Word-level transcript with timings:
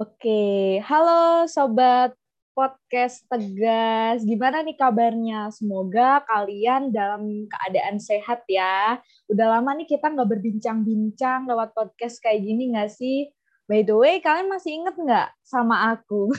Oke, 0.00 0.80
halo 0.88 1.44
sobat 1.44 2.16
podcast 2.56 3.20
Tegas. 3.28 4.24
Gimana 4.24 4.64
nih 4.64 4.72
kabarnya? 4.72 5.52
Semoga 5.52 6.24
kalian 6.24 6.88
dalam 6.88 7.44
keadaan 7.44 8.00
sehat 8.00 8.48
ya. 8.48 8.96
Udah 9.28 9.60
lama 9.60 9.76
nih 9.76 9.84
kita 9.84 10.08
nggak 10.08 10.24
berbincang-bincang 10.24 11.44
lewat 11.44 11.76
podcast 11.76 12.16
kayak 12.24 12.40
gini 12.40 12.72
nggak 12.72 12.88
sih? 12.88 13.28
By 13.68 13.84
the 13.84 13.92
way, 13.92 14.24
kalian 14.24 14.48
masih 14.48 14.80
inget 14.80 14.96
nggak 14.96 15.36
sama 15.44 15.92
aku? 15.92 16.32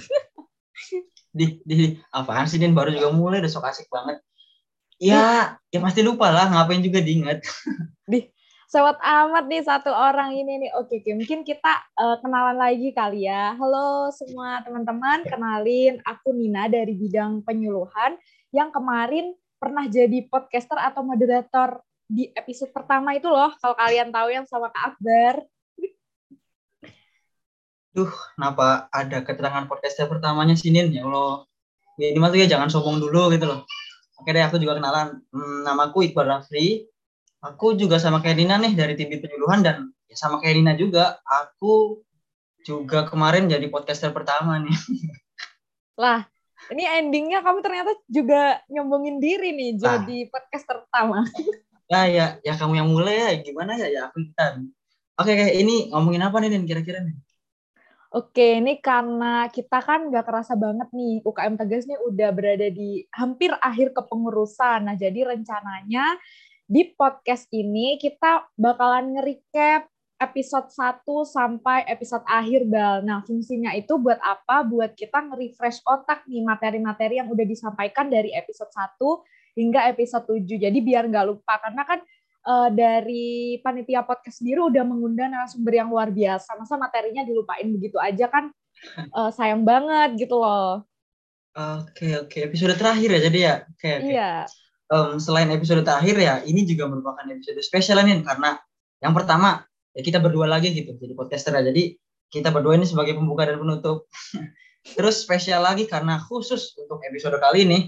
di, 1.38 1.62
di 1.62 2.02
apaan 2.18 2.50
sih 2.50 2.58
Din 2.58 2.74
baru 2.74 2.90
juga 2.90 3.14
mulai 3.14 3.46
udah 3.46 3.52
sok 3.54 3.70
asik 3.70 3.86
banget. 3.94 4.26
Ya, 4.98 5.54
ya 5.70 5.78
pasti 5.86 6.02
lupa 6.02 6.34
lah 6.34 6.50
ngapain 6.50 6.82
juga 6.82 6.98
diingat. 6.98 7.46
Di 8.10 8.26
Sewot 8.72 8.96
amat 9.04 9.52
nih 9.52 9.68
satu 9.68 9.92
orang 9.92 10.32
ini 10.32 10.64
nih. 10.64 10.72
Oke, 10.80 11.04
oke. 11.04 11.12
mungkin 11.12 11.44
kita 11.44 11.92
uh, 12.00 12.16
kenalan 12.24 12.56
lagi 12.56 12.96
kali 12.96 13.28
ya. 13.28 13.52
Halo 13.60 14.08
semua 14.16 14.64
teman-teman, 14.64 15.28
kenalin 15.28 16.00
aku 16.08 16.32
Nina 16.32 16.72
dari 16.72 16.96
bidang 16.96 17.44
penyuluhan 17.44 18.16
yang 18.56 18.72
kemarin 18.72 19.36
pernah 19.60 19.92
jadi 19.92 20.24
podcaster 20.32 20.80
atau 20.80 21.04
moderator 21.04 21.84
di 22.08 22.32
episode 22.32 22.72
pertama 22.72 23.12
itu 23.12 23.28
loh. 23.28 23.52
Kalau 23.60 23.76
kalian 23.76 24.08
tahu 24.08 24.32
yang 24.32 24.48
sama 24.48 24.72
Kak 24.72 24.96
Akbar. 24.96 25.44
Duh, 27.92 28.14
kenapa 28.40 28.88
ada 28.88 29.20
keterangan 29.20 29.68
podcaster 29.68 30.08
pertamanya 30.08 30.56
sini 30.56 30.96
ya 30.96 31.04
Allah. 31.04 31.44
Ini 32.00 32.16
mah 32.24 32.32
ya 32.32 32.48
jangan 32.48 32.72
sombong 32.72 33.04
dulu 33.04 33.36
gitu 33.36 33.52
loh. 33.52 33.68
Oke 34.16 34.32
deh, 34.32 34.40
aku 34.40 34.64
juga 34.64 34.80
kenalan. 34.80 35.20
Hmm, 35.28 35.68
namaku 35.68 36.08
Iqbal 36.08 36.24
Rafli, 36.24 36.88
aku 37.42 37.74
juga 37.74 37.98
sama 37.98 38.22
kayak 38.22 38.38
Nina 38.38 38.56
nih 38.62 38.74
dari 38.78 38.94
tim 38.94 39.10
penyuluhan 39.10 39.66
dan 39.66 39.90
ya 40.06 40.16
sama 40.16 40.38
kayak 40.40 40.62
Nina 40.62 40.74
juga. 40.78 41.20
Aku 41.26 42.06
juga 42.62 43.10
kemarin 43.10 43.50
jadi 43.50 43.66
podcaster 43.68 44.14
pertama 44.14 44.62
nih. 44.62 44.72
Lah 46.02 46.30
ini 46.70 46.86
endingnya 46.86 47.42
kamu 47.42 47.66
ternyata 47.66 47.92
juga 48.06 48.62
nyombongin 48.70 49.18
diri 49.18 49.50
nih 49.58 49.82
jadi 49.82 50.18
ah. 50.26 50.30
podcaster 50.30 50.78
pertama. 50.86 51.26
Ya 51.92 52.08
ya 52.08 52.40
ya 52.40 52.56
kamu 52.56 52.80
yang 52.80 52.88
mulai 52.88 53.20
ya. 53.20 53.30
Gimana 53.44 53.76
ya? 53.76 53.92
Ya 53.92 54.02
aku 54.08 54.24
ikutan. 54.24 54.72
Oke 55.20 55.36
kayak 55.36 55.60
ini 55.60 55.92
ngomongin 55.92 56.24
apa 56.24 56.40
nih 56.40 56.56
Nin 56.56 56.64
kira-kira 56.64 57.04
nih? 57.04 57.20
Oke, 58.12 58.60
ini 58.60 58.80
karena 58.84 59.48
kita 59.48 59.80
kan 59.80 60.12
nggak 60.12 60.28
kerasa 60.28 60.60
banget 60.60 60.92
nih, 60.92 61.24
UKM 61.24 61.56
Tegas 61.56 61.88
nih 61.88 61.96
udah 61.96 62.30
berada 62.36 62.68
di 62.68 63.08
hampir 63.16 63.56
akhir 63.56 63.96
kepengurusan. 63.96 64.84
Nah, 64.84 65.00
jadi 65.00 65.32
rencananya 65.32 66.20
di 66.72 66.88
podcast 66.96 67.52
ini 67.52 68.00
kita 68.00 68.48
bakalan 68.56 69.12
nge-recap 69.20 69.92
episode 70.24 70.72
1 70.72 71.04
sampai 71.28 71.84
episode 71.84 72.24
akhir, 72.24 72.64
Bal. 72.72 73.04
Nah, 73.04 73.20
fungsinya 73.28 73.76
itu 73.76 74.00
buat 74.00 74.16
apa? 74.24 74.64
Buat 74.64 74.96
kita 74.96 75.20
nge-refresh 75.20 75.84
otak 75.84 76.24
nih 76.32 76.40
materi-materi 76.48 77.20
yang 77.20 77.28
udah 77.28 77.44
disampaikan 77.44 78.08
dari 78.08 78.32
episode 78.32 78.72
1 78.72 78.88
hingga 79.60 79.92
episode 79.92 80.24
7. 80.32 80.48
Jadi 80.48 80.80
biar 80.80 81.12
nggak 81.12 81.26
lupa. 81.28 81.60
Karena 81.60 81.84
kan 81.84 82.00
uh, 82.48 82.70
dari 82.72 83.60
panitia 83.60 84.08
podcast 84.08 84.40
sendiri 84.40 84.64
udah 84.72 84.88
mengundang 84.88 85.36
narasumber 85.36 85.76
yang 85.76 85.92
luar 85.92 86.08
biasa. 86.08 86.56
Masa 86.56 86.80
materinya 86.80 87.28
dilupain 87.28 87.68
begitu 87.68 88.00
aja 88.00 88.32
kan 88.32 88.48
uh, 89.12 89.28
sayang 89.28 89.68
banget 89.68 90.24
gitu 90.24 90.40
loh. 90.40 90.88
Oke, 91.52 92.16
oke. 92.16 92.38
Episode 92.48 92.80
terakhir 92.80 93.12
ya 93.12 93.20
jadi 93.28 93.40
ya? 93.44 93.56
Okay, 93.76 93.94
okay. 94.00 94.08
Iya 94.16 94.32
um, 94.92 95.18
selain 95.18 95.48
episode 95.50 95.82
terakhir 95.88 96.20
ya, 96.20 96.36
ini 96.44 96.68
juga 96.68 96.92
merupakan 96.92 97.24
episode 97.32 97.58
spesial 97.64 98.04
nih 98.04 98.22
karena 98.22 98.60
yang 99.02 99.16
pertama 99.16 99.64
ya 99.96 100.04
kita 100.04 100.20
berdua 100.20 100.46
lagi 100.46 100.76
gitu 100.76 100.94
jadi 101.00 101.16
podcaster 101.16 101.56
ya. 101.56 101.64
Jadi 101.64 101.96
kita 102.32 102.52
berdua 102.52 102.76
ini 102.76 102.86
sebagai 102.86 103.16
pembuka 103.16 103.48
dan 103.48 103.58
penutup. 103.58 104.06
Terus 104.98 105.24
spesial 105.24 105.62
lagi 105.64 105.86
karena 105.86 106.20
khusus 106.20 106.74
untuk 106.76 107.00
episode 107.06 107.38
kali 107.40 107.64
ini 107.70 107.80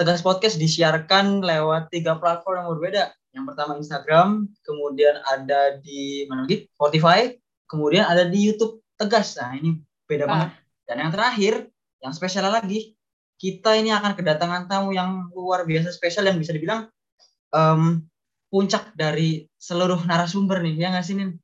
Tegas 0.00 0.24
Podcast 0.24 0.56
disiarkan 0.56 1.44
lewat 1.44 1.92
tiga 1.92 2.16
platform 2.16 2.64
yang 2.64 2.68
berbeda. 2.74 3.04
Yang 3.32 3.44
pertama 3.52 3.70
Instagram, 3.80 4.28
kemudian 4.64 5.20
ada 5.28 5.76
di 5.80 6.24
mana 6.28 6.44
lagi? 6.44 6.68
Spotify, 6.72 7.32
kemudian 7.68 8.04
ada 8.08 8.24
di 8.28 8.48
YouTube 8.48 8.80
Tegas. 8.96 9.36
Nah, 9.36 9.56
ini 9.56 9.80
beda 10.08 10.24
ah. 10.24 10.28
banget. 10.28 10.50
Dan 10.88 10.96
yang 11.00 11.12
terakhir, 11.12 11.54
yang 12.00 12.12
spesial 12.16 12.48
lagi, 12.48 12.96
kita 13.42 13.74
ini 13.74 13.90
akan 13.90 14.14
kedatangan 14.14 14.70
tamu 14.70 14.94
yang 14.94 15.26
luar 15.34 15.66
biasa 15.66 15.90
spesial 15.90 16.30
yang 16.30 16.38
bisa 16.38 16.54
dibilang 16.54 16.86
um, 17.50 18.06
puncak 18.46 18.94
dari 18.94 19.50
seluruh 19.58 19.98
narasumber 20.06 20.62
nih, 20.62 20.86
ya 20.86 20.94
nggak 20.94 21.02
sih, 21.02 21.18
Nin? 21.18 21.34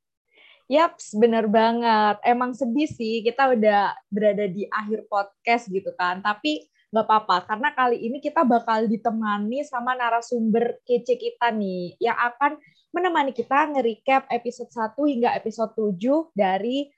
Yaps, 0.70 1.18
bener 1.18 1.50
banget. 1.50 2.22
Emang 2.22 2.54
sedih 2.54 2.86
sih, 2.86 3.24
kita 3.26 3.50
udah 3.50 3.98
berada 4.12 4.46
di 4.46 4.68
akhir 4.70 5.10
podcast 5.10 5.66
gitu 5.72 5.90
kan. 5.98 6.22
Tapi 6.22 6.70
nggak 6.94 7.04
apa-apa, 7.04 7.50
karena 7.50 7.68
kali 7.74 7.98
ini 7.98 8.22
kita 8.22 8.46
bakal 8.46 8.86
ditemani 8.86 9.66
sama 9.66 9.98
narasumber 9.98 10.78
kece 10.86 11.18
kita 11.18 11.50
nih, 11.50 11.98
yang 11.98 12.16
akan 12.16 12.62
menemani 12.94 13.34
kita 13.34 13.74
nge-recap 13.74 14.30
episode 14.30 14.70
1 14.72 14.96
hingga 15.04 15.34
episode 15.36 15.74
7 15.76 16.32
dari 16.32 16.88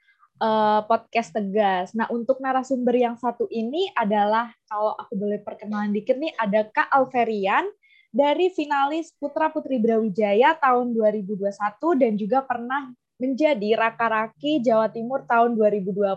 uh, 0.40 0.80
podcast 0.88 1.36
Tegas. 1.36 1.92
Nah, 1.92 2.08
untuk 2.08 2.40
narasumber 2.40 2.96
yang 2.96 3.14
satu 3.20 3.46
ini 3.52 3.92
adalah 3.94 4.50
kalau 4.66 4.96
aku 4.96 5.14
boleh 5.14 5.38
perkenalan 5.38 5.92
dikit 5.92 6.16
nih 6.16 6.32
ada 6.40 6.66
Kak 6.66 6.88
Alverian 6.90 7.68
dari 8.10 8.50
finalis 8.50 9.14
Putra 9.14 9.52
Putri 9.54 9.78
Brawijaya 9.78 10.58
tahun 10.58 10.96
2021 10.96 11.54
dan 12.00 12.12
juga 12.18 12.42
pernah 12.42 12.90
menjadi 13.20 13.76
Raka-Raki 13.76 14.64
Jawa 14.64 14.88
Timur 14.90 15.22
tahun 15.28 15.54
2020. 15.54 16.16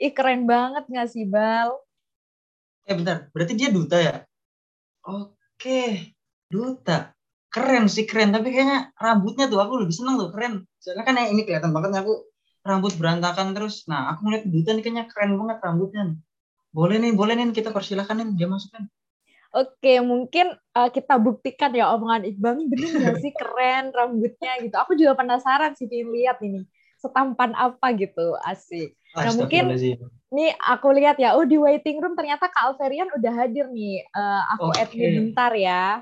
Ih, 0.00 0.12
keren 0.16 0.48
banget 0.48 0.88
nggak 0.88 1.08
sih, 1.12 1.28
Bal? 1.28 1.76
Eh, 2.88 2.96
bentar. 2.96 3.28
Berarti 3.30 3.52
dia 3.54 3.68
duta 3.68 4.00
ya? 4.00 4.24
Oke, 5.06 6.16
duta. 6.48 7.12
Keren 7.52 7.84
sih, 7.86 8.08
keren. 8.08 8.32
Tapi 8.32 8.48
kayaknya 8.48 8.96
rambutnya 8.96 9.44
tuh 9.46 9.60
aku 9.60 9.84
lebih 9.84 9.92
seneng 9.92 10.16
tuh, 10.16 10.32
keren. 10.32 10.64
Soalnya 10.80 11.04
kan 11.04 11.20
ini 11.20 11.44
kelihatan 11.44 11.70
banget 11.70 12.00
aku 12.00 12.31
rambut 12.62 12.94
berantakan 12.96 13.54
terus. 13.54 13.86
Nah, 13.90 14.14
aku 14.14 14.26
ngeliat 14.26 14.44
duta 14.46 14.70
nih 14.74 14.82
kayaknya 14.82 15.04
keren 15.10 15.34
banget 15.38 15.58
rambutnya. 15.62 16.02
Boleh 16.72 16.96
nih, 17.02 17.12
boleh 17.12 17.34
nih 17.36 17.52
kita 17.52 17.74
persilahkan 17.74 18.16
nih 18.16 18.38
dia 18.38 18.48
masukkan. 18.48 18.86
Oke, 19.52 20.00
mungkin 20.00 20.56
uh, 20.72 20.88
kita 20.88 21.20
buktikan 21.20 21.76
ya 21.76 21.92
omongan 21.92 22.24
Iqbal 22.24 22.56
ini 22.56 22.72
bener 22.72 22.88
gak 23.04 23.20
sih 23.20 23.32
keren 23.36 23.92
rambutnya 23.92 24.56
gitu. 24.64 24.72
Aku 24.80 24.96
juga 24.96 25.12
penasaran 25.12 25.76
sih 25.76 25.84
pengen 25.84 26.08
lihat 26.08 26.40
ini 26.40 26.64
setampan 26.96 27.52
apa 27.52 27.92
gitu, 27.98 28.32
asik. 28.48 28.96
Nah 29.12 29.34
mungkin 29.36 29.76
nih 30.32 30.50
aku 30.56 30.88
lihat 30.96 31.20
ya, 31.20 31.36
oh 31.36 31.44
di 31.44 31.60
waiting 31.60 32.00
room 32.00 32.16
ternyata 32.16 32.48
Kak 32.48 32.72
Alverian 32.72 33.12
udah 33.12 33.32
hadir 33.44 33.68
nih. 33.68 34.08
Uh, 34.16 34.42
aku 34.56 34.72
okay. 34.72 34.88
admin 34.88 35.10
bentar 35.20 35.52
ya. 35.52 36.00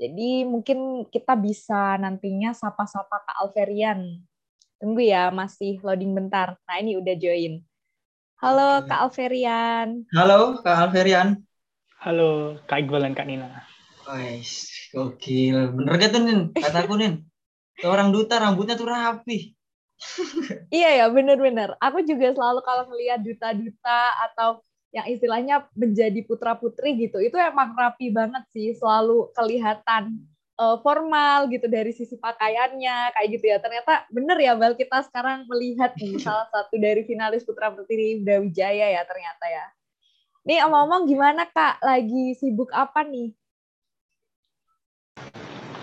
Jadi 0.00 0.48
mungkin 0.48 1.04
kita 1.12 1.36
bisa 1.36 2.00
nantinya 2.00 2.56
sapa-sapa 2.56 3.20
Kak 3.20 3.36
Alverian. 3.44 4.16
Tunggu 4.82 4.98
ya, 4.98 5.30
masih 5.30 5.78
loading 5.78 6.10
bentar. 6.10 6.58
Nah, 6.66 6.76
ini 6.82 6.98
udah 6.98 7.14
join. 7.14 7.62
Halo, 8.42 8.82
Kak 8.82 9.06
Alverian. 9.06 10.02
Halo, 10.10 10.58
Kak 10.58 10.74
Alverian. 10.74 11.38
Halo, 12.02 12.58
Kak 12.66 12.82
Iqbal 12.82 13.06
dan 13.06 13.14
Kak 13.14 13.30
Nina. 13.30 13.62
Guys, 14.02 14.66
gokil. 14.90 15.70
Bener 15.78 15.94
gak 16.02 16.10
tuh, 16.10 16.26
Nin? 16.26 16.50
Kataku, 16.50 16.98
Nin. 16.98 17.22
Orang 17.86 18.10
duta 18.10 18.42
rambutnya 18.42 18.74
tuh 18.74 18.90
rapi. 18.90 19.54
iya 20.74 20.98
ya, 20.98 21.06
bener-bener. 21.14 21.78
Aku 21.78 22.02
juga 22.02 22.34
selalu 22.34 22.66
kalau 22.66 22.82
ngeliat 22.90 23.22
duta-duta 23.22 24.00
atau 24.34 24.66
yang 24.90 25.06
istilahnya 25.06 25.70
menjadi 25.78 26.26
putra-putri 26.26 26.98
gitu, 26.98 27.22
itu 27.22 27.38
emang 27.38 27.78
rapi 27.78 28.10
banget 28.10 28.42
sih. 28.50 28.74
Selalu 28.74 29.30
kelihatan 29.30 30.26
uh, 30.58 30.76
formal 30.80 31.48
gitu 31.48 31.68
dari 31.68 31.92
sisi 31.94 32.18
pakaiannya 32.18 33.16
kayak 33.16 33.28
gitu 33.32 33.44
ya. 33.48 33.58
Ternyata 33.62 34.08
bener 34.12 34.36
ya 34.40 34.52
Bal 34.58 34.74
kita 34.76 35.04
sekarang 35.08 35.48
melihat 35.48 35.94
nih 35.96 36.18
salah 36.24 36.48
satu 36.50 36.76
dari 36.76 37.04
finalis 37.06 37.46
putra 37.46 37.72
putri 37.72 38.20
Brawijaya 38.20 38.92
ya 38.98 39.02
ternyata 39.04 39.46
ya. 39.48 39.66
Nih 40.42 40.58
omong-omong 40.66 41.06
gimana 41.06 41.46
kak? 41.46 41.78
Lagi 41.80 42.34
sibuk 42.34 42.74
apa 42.74 43.06
nih? 43.06 43.30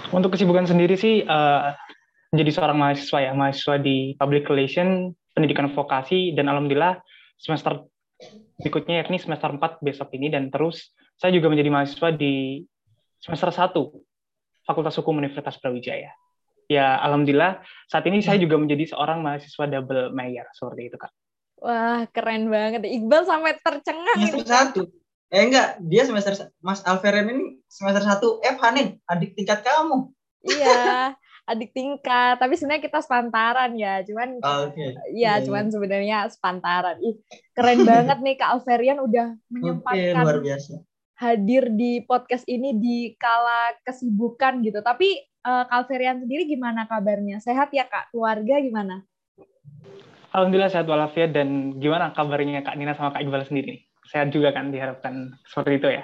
Untuk 0.10 0.34
kesibukan 0.34 0.66
sendiri 0.66 0.98
sih 0.98 1.22
uh, 1.24 1.72
menjadi 2.34 2.52
seorang 2.60 2.78
mahasiswa 2.78 3.20
ya 3.22 3.32
mahasiswa 3.34 3.76
di 3.78 4.18
public 4.18 4.50
relation 4.50 5.14
pendidikan 5.38 5.70
vokasi 5.70 6.34
dan 6.34 6.50
alhamdulillah 6.50 6.98
semester 7.38 7.86
berikutnya 8.60 9.06
yakni 9.06 9.22
semester 9.22 9.48
4 9.48 9.80
besok 9.80 10.12
ini 10.18 10.28
dan 10.28 10.52
terus 10.52 10.92
saya 11.16 11.32
juga 11.32 11.48
menjadi 11.48 11.72
mahasiswa 11.72 12.10
di 12.12 12.66
semester 13.24 13.50
1 13.54 14.09
Fakultas 14.69 14.94
Hukum 15.01 15.18
Universitas 15.18 15.57
Brawijaya. 15.57 16.13
Ya, 16.69 17.01
alhamdulillah 17.01 17.66
saat 17.89 18.06
ini 18.06 18.21
saya 18.21 18.38
juga 18.38 18.62
menjadi 18.62 18.94
seorang 18.94 19.25
mahasiswa 19.25 19.66
double 19.66 20.13
major 20.13 20.45
seperti 20.54 20.94
itu, 20.94 20.98
Kak. 21.01 21.10
Wah, 21.66 22.06
keren 22.13 22.54
banget. 22.54 22.86
Iqbal 22.86 23.25
sampai 23.25 23.57
tercengang 23.57 24.21
semester 24.21 24.45
ini. 24.45 24.45
satu. 24.45 24.81
Eh 25.33 25.42
enggak, 25.50 25.81
dia 25.81 26.06
semester 26.06 26.54
Mas 26.62 26.86
Alveren 26.86 27.25
ini 27.33 27.57
semester 27.66 28.06
satu 28.06 28.38
F 28.45 28.62
Hanin, 28.62 29.01
adik 29.10 29.33
tingkat 29.33 29.66
kamu. 29.66 30.13
Iya. 30.45 31.18
adik 31.50 31.74
tingkat 31.74 32.38
tapi 32.38 32.54
sebenarnya 32.54 32.86
kita 32.86 33.01
sepantaran 33.01 33.74
ya 33.74 34.06
cuman 34.06 34.38
oh, 34.38 34.69
okay. 34.69 34.94
ya 35.18 35.18
yeah, 35.18 35.36
cuman 35.42 35.66
yeah. 35.66 35.74
sebenarnya 35.74 36.18
sepantaran 36.30 36.98
ih 37.01 37.18
keren 37.57 37.89
banget 37.89 38.21
nih 38.21 38.36
kak 38.38 38.54
Alverian 38.54 39.01
udah 39.01 39.33
menyempatkan 39.50 40.13
okay, 40.13 40.13
luar 40.13 40.39
biasa. 40.45 40.74
Hadir 41.19 41.68
di 41.75 42.01
podcast 42.07 42.48
ini 42.48 42.80
di 42.80 42.98
kala 43.19 43.75
kesibukan 43.83 44.63
gitu 44.63 44.80
tapi 44.80 45.19
uh, 45.44 45.68
kak 45.68 45.86
Alverian 45.86 46.24
sendiri 46.24 46.48
gimana 46.48 46.88
kabarnya 46.88 47.44
sehat 47.44 47.75
ya 47.75 47.86
kak 47.86 48.16
keluarga 48.16 48.63
gimana 48.63 49.04
Alhamdulillah 50.30 50.71
sehat 50.71 50.86
walafiat 50.86 51.33
dan 51.33 51.74
gimana 51.81 52.13
kabarnya 52.13 52.62
Kak 52.62 52.77
Nina 52.77 52.94
sama 52.94 53.10
Kak 53.10 53.25
Iqbal 53.25 53.50
sendiri? 53.50 53.81
Sehat 54.06 54.30
juga 54.30 54.54
kan 54.54 54.69
diharapkan 54.69 55.33
seperti 55.42 55.81
itu 55.81 55.89
ya? 55.89 56.04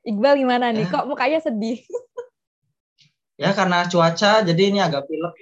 Iqbal 0.00 0.40
gimana 0.40 0.72
nih? 0.72 0.88
Ya. 0.88 0.92
Kok 0.96 1.12
mukanya 1.12 1.44
sedih? 1.44 1.76
ya 3.42 3.50
karena 3.50 3.86
cuaca 3.90 4.46
jadi 4.46 4.62
ini 4.70 4.78
agak 4.78 5.10
pilek 5.10 5.34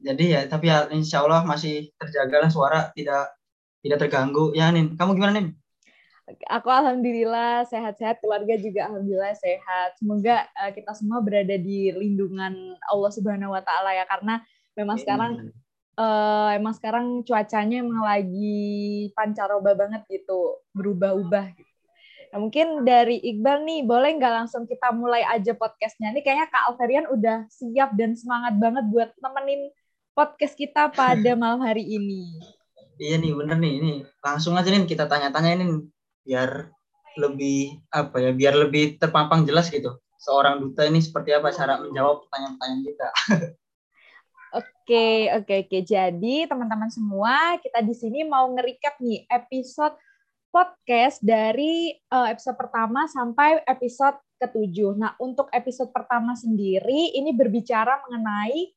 jadi 0.00 0.24
ya 0.24 0.40
tapi 0.46 0.70
ya 0.70 0.86
insya 0.94 1.26
Allah 1.26 1.42
masih 1.42 1.90
terjaga 1.98 2.46
lah 2.46 2.50
suara 2.50 2.80
tidak 2.94 3.34
tidak 3.82 3.98
terganggu 4.06 4.54
ya 4.54 4.70
nih 4.70 4.94
kamu 4.94 5.18
gimana 5.18 5.32
nih 5.42 5.46
aku 6.50 6.68
alhamdulillah 6.68 7.64
sehat-sehat 7.66 8.20
keluarga 8.20 8.54
juga 8.58 8.90
alhamdulillah 8.90 9.34
sehat 9.36 9.96
semoga 9.98 10.46
uh, 10.58 10.70
kita 10.74 10.92
semua 10.94 11.18
berada 11.24 11.56
di 11.56 11.90
lindungan 11.94 12.76
Allah 12.90 13.10
Subhanahu 13.10 13.54
Wa 13.54 13.62
Taala 13.64 13.90
ya 13.96 14.04
karena 14.06 14.42
memang 14.78 14.96
Amin. 14.96 15.02
sekarang 15.02 15.32
uh, 15.98 16.50
emang 16.54 16.74
sekarang 16.76 17.06
cuacanya 17.26 17.82
emang 17.82 18.02
lagi 18.04 19.10
pancaroba 19.14 19.74
banget 19.74 20.02
gitu 20.08 20.60
berubah-ubah 20.74 21.46
gitu 21.56 21.70
Nah, 22.30 22.38
mungkin 22.38 22.86
dari 22.86 23.18
Iqbal 23.18 23.66
nih, 23.66 23.82
boleh 23.82 24.14
nggak 24.14 24.34
langsung 24.42 24.62
kita 24.62 24.94
mulai 24.94 25.26
aja 25.26 25.50
podcastnya? 25.50 26.14
Ini 26.14 26.22
kayaknya 26.22 26.46
Kak 26.46 26.62
Alverian 26.70 27.10
udah 27.10 27.50
siap 27.50 27.98
dan 27.98 28.14
semangat 28.14 28.54
banget 28.54 28.86
buat 28.86 29.10
nemenin 29.18 29.74
podcast 30.14 30.54
kita 30.54 30.94
pada 30.94 31.30
malam 31.42 31.58
hari 31.58 31.82
ini. 31.82 32.38
Iya 33.02 33.18
nih, 33.18 33.34
bener 33.34 33.58
nih. 33.58 33.72
Ini 33.82 33.92
langsung 34.22 34.54
aja 34.54 34.70
nih 34.70 34.86
kita 34.86 35.10
tanya-tanya 35.10 35.58
ini 35.58 35.90
biar 36.24 36.70
lebih 37.18 37.80
apa 37.90 38.16
ya, 38.22 38.30
biar 38.30 38.54
lebih 38.54 39.00
terpampang 39.00 39.42
jelas 39.44 39.68
gitu. 39.68 39.98
Seorang 40.20 40.60
duta 40.60 40.84
ini 40.84 41.00
seperti 41.00 41.32
apa 41.32 41.50
cara 41.50 41.80
menjawab 41.80 42.28
pertanyaan-pertanyaan 42.28 42.82
kita. 42.84 43.08
Oke, 44.50 45.30
oke, 45.30 45.54
oke. 45.62 45.78
Jadi 45.86 46.50
teman-teman 46.50 46.90
semua, 46.90 47.54
kita 47.62 47.78
di 47.86 47.94
sini 47.94 48.26
mau 48.26 48.50
nge-recap 48.50 48.98
nih 48.98 49.22
episode 49.30 49.94
podcast 50.50 51.22
dari 51.22 51.94
uh, 52.10 52.26
episode 52.26 52.58
pertama 52.58 53.06
sampai 53.06 53.62
episode 53.62 54.18
ketujuh. 54.42 54.98
Nah, 54.98 55.14
untuk 55.22 55.46
episode 55.54 55.94
pertama 55.94 56.34
sendiri 56.34 57.14
ini 57.14 57.30
berbicara 57.30 58.02
mengenai 58.10 58.74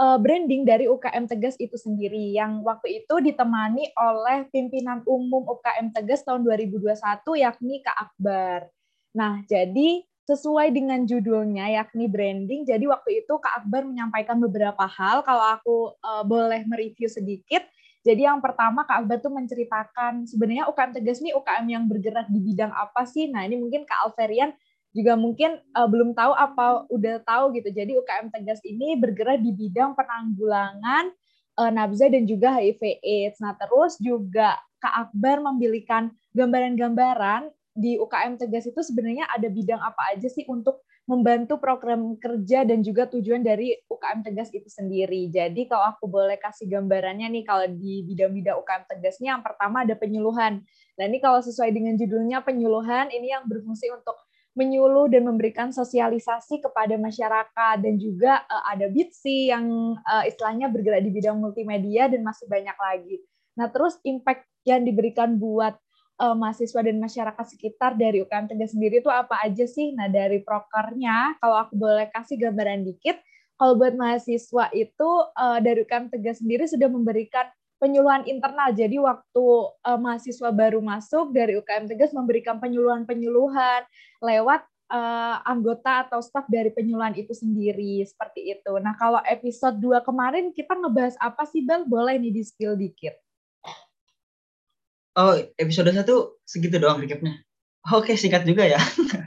uh, 0.00 0.18
branding 0.20 0.64
dari 0.64 0.86
UKM 0.86 1.28
Tegas 1.28 1.56
itu 1.60 1.74
sendiri 1.76 2.32
yang 2.32 2.60
waktu 2.62 3.04
itu 3.04 3.14
ditemani 3.20 3.92
oleh 3.96 4.48
pimpinan 4.52 5.02
umum 5.08 5.44
UKM 5.44 5.92
Tegas 5.92 6.24
tahun 6.24 6.44
2021 6.44 6.96
yakni 7.40 7.80
Kak 7.84 7.96
Akbar. 7.96 8.68
Nah, 9.16 9.40
jadi 9.48 10.04
sesuai 10.26 10.74
dengan 10.74 11.06
judulnya 11.06 11.70
yakni 11.70 12.10
branding. 12.10 12.66
Jadi 12.66 12.84
waktu 12.90 13.24
itu 13.24 13.34
Kak 13.38 13.64
Akbar 13.64 13.86
menyampaikan 13.86 14.36
beberapa 14.42 14.84
hal. 14.84 15.22
Kalau 15.22 15.44
aku 15.54 15.76
uh, 16.02 16.26
boleh 16.26 16.66
mereview 16.66 17.06
sedikit, 17.06 17.62
jadi 18.02 18.30
yang 18.30 18.38
pertama 18.38 18.86
Kak 18.86 19.06
Akbar 19.06 19.18
tuh 19.18 19.34
menceritakan 19.34 20.30
sebenarnya 20.30 20.70
UKM 20.70 20.92
Tegas 20.94 21.18
ini 21.22 21.34
UKM 21.34 21.66
yang 21.66 21.84
bergerak 21.86 22.26
di 22.30 22.38
bidang 22.38 22.74
apa 22.74 23.06
sih? 23.06 23.30
Nah 23.30 23.46
ini 23.46 23.58
mungkin 23.58 23.82
Kak 23.82 24.10
Alverian 24.10 24.54
juga 24.96 25.12
mungkin 25.12 25.60
uh, 25.76 25.84
belum 25.84 26.16
tahu 26.16 26.32
apa 26.32 26.88
udah 26.88 27.20
tahu 27.20 27.52
gitu. 27.60 27.68
Jadi 27.68 27.92
UKM 28.00 28.32
Tegas 28.32 28.64
ini 28.64 28.96
bergerak 28.96 29.44
di 29.44 29.52
bidang 29.52 29.92
penanggulangan 29.92 31.12
uh, 31.60 31.68
nabza 31.68 32.08
dan 32.08 32.24
juga 32.24 32.56
HIV/AIDS. 32.56 33.44
Nah 33.44 33.52
terus 33.60 34.00
juga 34.00 34.56
Kak 34.80 35.12
Akbar 35.12 35.44
memilihkan 35.44 36.16
gambaran-gambaran 36.32 37.52
di 37.76 38.00
UKM 38.00 38.40
Tegas 38.40 38.64
itu 38.64 38.80
sebenarnya 38.80 39.28
ada 39.28 39.52
bidang 39.52 39.84
apa 39.84 40.16
aja 40.16 40.32
sih 40.32 40.48
untuk 40.48 40.80
membantu 41.06 41.60
program 41.62 42.18
kerja 42.18 42.66
dan 42.66 42.82
juga 42.82 43.06
tujuan 43.06 43.44
dari 43.44 43.78
UKM 43.86 44.26
Tegas 44.26 44.50
itu 44.50 44.66
sendiri. 44.66 45.30
Jadi 45.30 45.70
kalau 45.70 45.94
aku 45.94 46.10
boleh 46.10 46.34
kasih 46.40 46.66
gambarannya 46.66 47.30
nih 47.30 47.44
kalau 47.46 47.68
di 47.70 48.02
bidang-bidang 48.02 48.58
UKM 48.58 48.84
Tegasnya 48.90 49.38
yang 49.38 49.42
pertama 49.44 49.86
ada 49.86 49.94
penyuluhan. 49.94 50.66
Nah 50.98 51.04
ini 51.06 51.22
kalau 51.22 51.38
sesuai 51.44 51.70
dengan 51.70 51.94
judulnya 51.94 52.42
penyuluhan 52.42 53.14
ini 53.14 53.30
yang 53.30 53.46
berfungsi 53.46 53.86
untuk 53.94 54.18
menyuluh 54.56 55.12
dan 55.12 55.28
memberikan 55.28 55.68
sosialisasi 55.68 56.64
kepada 56.64 56.96
masyarakat 56.96 57.76
dan 57.76 57.94
juga 58.00 58.40
uh, 58.48 58.64
ada 58.72 58.88
BITSI 58.88 59.52
yang 59.52 59.94
uh, 60.00 60.24
istilahnya 60.24 60.72
bergerak 60.72 61.04
di 61.04 61.12
bidang 61.12 61.36
multimedia 61.36 62.08
dan 62.08 62.24
masih 62.24 62.48
banyak 62.48 62.74
lagi. 62.74 63.20
Nah 63.60 63.68
terus 63.68 64.00
impact 64.02 64.48
yang 64.64 64.82
diberikan 64.82 65.36
buat 65.36 65.76
uh, 66.20 66.34
mahasiswa 66.34 66.80
dan 66.80 66.96
masyarakat 66.96 67.46
sekitar 67.46 67.94
dari 67.94 68.24
UKM 68.24 68.48
Tegas 68.50 68.72
sendiri 68.72 69.04
itu 69.04 69.12
apa 69.12 69.40
aja 69.44 69.64
sih? 69.68 69.92
Nah, 69.92 70.08
dari 70.08 70.40
prokernya, 70.42 71.38
kalau 71.40 71.56
aku 71.60 71.76
boleh 71.76 72.08
kasih 72.12 72.40
gambaran 72.40 72.84
dikit, 72.84 73.20
kalau 73.56 73.76
buat 73.80 73.96
mahasiswa 73.96 74.68
itu 74.76 75.10
uh, 75.32 75.58
dari 75.60 75.84
UKM 75.84 76.12
Tegas 76.12 76.40
sendiri 76.44 76.64
sudah 76.68 76.88
memberikan 76.88 77.48
penyuluhan 77.76 78.24
internal. 78.24 78.72
Jadi 78.72 78.96
waktu 79.00 79.44
uh, 79.84 79.98
mahasiswa 80.00 80.50
baru 80.52 80.80
masuk 80.80 81.32
dari 81.32 81.56
UKM 81.60 81.88
Tegas 81.88 82.12
memberikan 82.16 82.56
penyuluhan-penyuluhan 82.60 83.84
lewat 84.24 84.64
uh, 84.90 85.36
anggota 85.44 86.06
atau 86.06 86.22
staf 86.22 86.46
dari 86.48 86.70
penyuluhan 86.70 87.14
itu 87.18 87.32
sendiri 87.34 88.02
seperti 88.06 88.56
itu. 88.56 88.72
Nah, 88.78 88.94
kalau 88.96 89.20
episode 89.26 89.78
2 89.78 90.02
kemarin 90.06 90.50
kita 90.54 90.74
ngebahas 90.78 91.16
apa 91.18 91.44
sih, 91.48 91.62
Bel? 91.66 91.86
Boleh 91.86 92.18
nih 92.18 92.32
di-spill 92.32 92.78
dikit. 92.78 93.14
Oh, 95.16 95.32
episode 95.56 95.88
satu 95.96 96.44
segitu 96.44 96.76
doang 96.76 97.00
recapnya. 97.00 97.40
Oke, 97.88 98.20
singkat 98.20 98.44
juga 98.44 98.68
ya. 98.68 98.76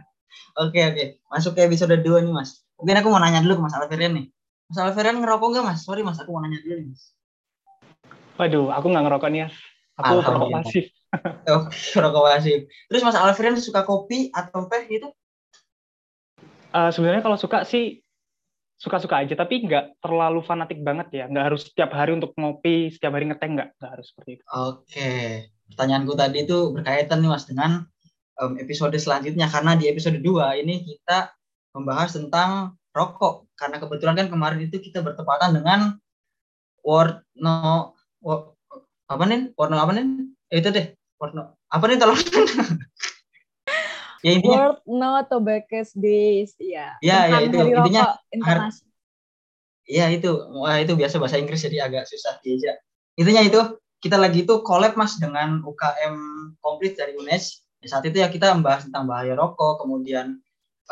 oke, 0.61 0.77
oke. 0.77 1.03
Masuk 1.33 1.57
ke 1.57 1.65
episode 1.65 1.97
2 1.97 2.25
nih, 2.25 2.33
Mas. 2.33 2.61
Mungkin 2.77 2.95
aku 3.01 3.07
mau 3.09 3.17
nanya 3.17 3.41
dulu 3.41 3.57
ke 3.57 3.63
Mas 3.65 3.75
Alverian 3.75 4.13
nih. 4.13 4.25
Mas 4.69 4.77
Alverian 4.77 5.17
ngerokok 5.17 5.47
nggak, 5.49 5.65
Mas? 5.65 5.79
Sorry, 5.81 6.05
Mas. 6.05 6.21
Aku 6.21 6.29
mau 6.29 6.45
nanya 6.45 6.61
dulu 6.61 6.77
nih, 6.77 6.87
Mas. 6.93 7.18
Waduh, 8.39 8.71
aku 8.71 8.87
nggak 8.87 9.03
ngerokok 9.03 9.29
nih, 9.29 9.41
Mas. 9.45 9.55
Aku 9.99 10.23
perokok 10.23 10.49
pasif. 10.55 10.85
oh, 11.51 11.67
perokok 11.67 12.23
pasif. 12.23 12.59
Terus 12.87 13.03
Mas 13.03 13.19
Alverian 13.19 13.59
suka 13.59 13.83
kopi 13.83 14.31
atau 14.31 14.63
teh 14.71 14.87
gitu? 14.87 15.11
Uh, 16.71 16.87
sebenarnya 16.95 17.19
kalau 17.19 17.35
suka 17.35 17.67
sih 17.67 17.99
suka-suka 18.79 19.27
aja, 19.27 19.35
tapi 19.35 19.67
nggak 19.67 19.99
terlalu 19.99 20.39
fanatik 20.39 20.79
banget 20.79 21.11
ya. 21.11 21.25
Nggak 21.27 21.45
harus 21.51 21.67
setiap 21.67 21.91
hari 21.91 22.15
untuk 22.15 22.31
ngopi, 22.39 22.95
setiap 22.95 23.11
hari 23.11 23.27
ngeteh 23.27 23.49
nggak, 23.51 23.69
nggak 23.75 23.91
harus 23.91 24.07
seperti 24.15 24.39
itu. 24.39 24.43
Oke 24.55 25.11
pertanyaanku 25.69 26.13
tadi 26.17 26.49
itu 26.49 26.73
berkaitan 26.73 27.21
nih 27.21 27.29
Mas 27.29 27.45
dengan 27.45 27.85
um, 28.41 28.57
episode 28.57 28.97
selanjutnya 28.97 29.45
karena 29.45 29.77
di 29.77 29.85
episode 29.85 30.17
2 30.17 30.61
ini 30.65 30.81
kita 30.81 31.29
membahas 31.77 32.17
tentang 32.17 32.73
rokok 32.89 33.45
karena 33.53 33.77
kebetulan 33.77 34.15
kan 34.17 34.27
kemarin 34.33 34.65
itu 34.65 34.81
kita 34.81 35.05
bertepatan 35.05 35.61
dengan 35.61 36.01
apa 39.09 39.23
nih 39.25 39.39
warno 39.57 39.75
apa 39.79 39.91
nih 39.95 40.05
eh, 40.53 40.57
itu 40.61 40.69
deh 40.69 40.85
warno 41.17 41.57
apa 41.71 41.83
nih 41.87 41.97
tolong 41.97 42.19
ya 44.25 44.31
intinya 44.35 44.57
World 44.59 44.79
No 44.85 45.11
Tobacco 45.25 45.81
Days 45.95 46.53
ya 46.59 46.99
ya 46.99 47.31
ya 47.31 47.37
itu 47.47 47.57
intinya 47.57 48.19
Iya 49.89 50.05
itu, 50.13 50.29
wah 50.53 50.77
itu 50.77 50.93
biasa 50.93 51.17
bahasa 51.17 51.41
Inggris 51.41 51.65
jadi 51.65 51.89
agak 51.89 52.05
susah 52.05 52.37
diajak. 52.45 52.77
Intinya 53.17 53.41
itu 53.41 53.59
kita 54.05 54.21
lagi 54.21 54.45
itu 54.45 54.61
collab 54.61 54.93
mas 54.93 55.17
dengan 55.17 55.65
UKM 55.65 56.15
komplit 56.61 56.93
dari 56.93 57.17
UNES. 57.17 57.65
Di 57.81 57.89
saat 57.89 58.05
itu 58.05 58.21
ya 58.21 58.29
kita 58.29 58.53
membahas 58.53 58.85
tentang 58.85 59.09
bahaya 59.09 59.33
rokok, 59.33 59.81
kemudian 59.81 60.37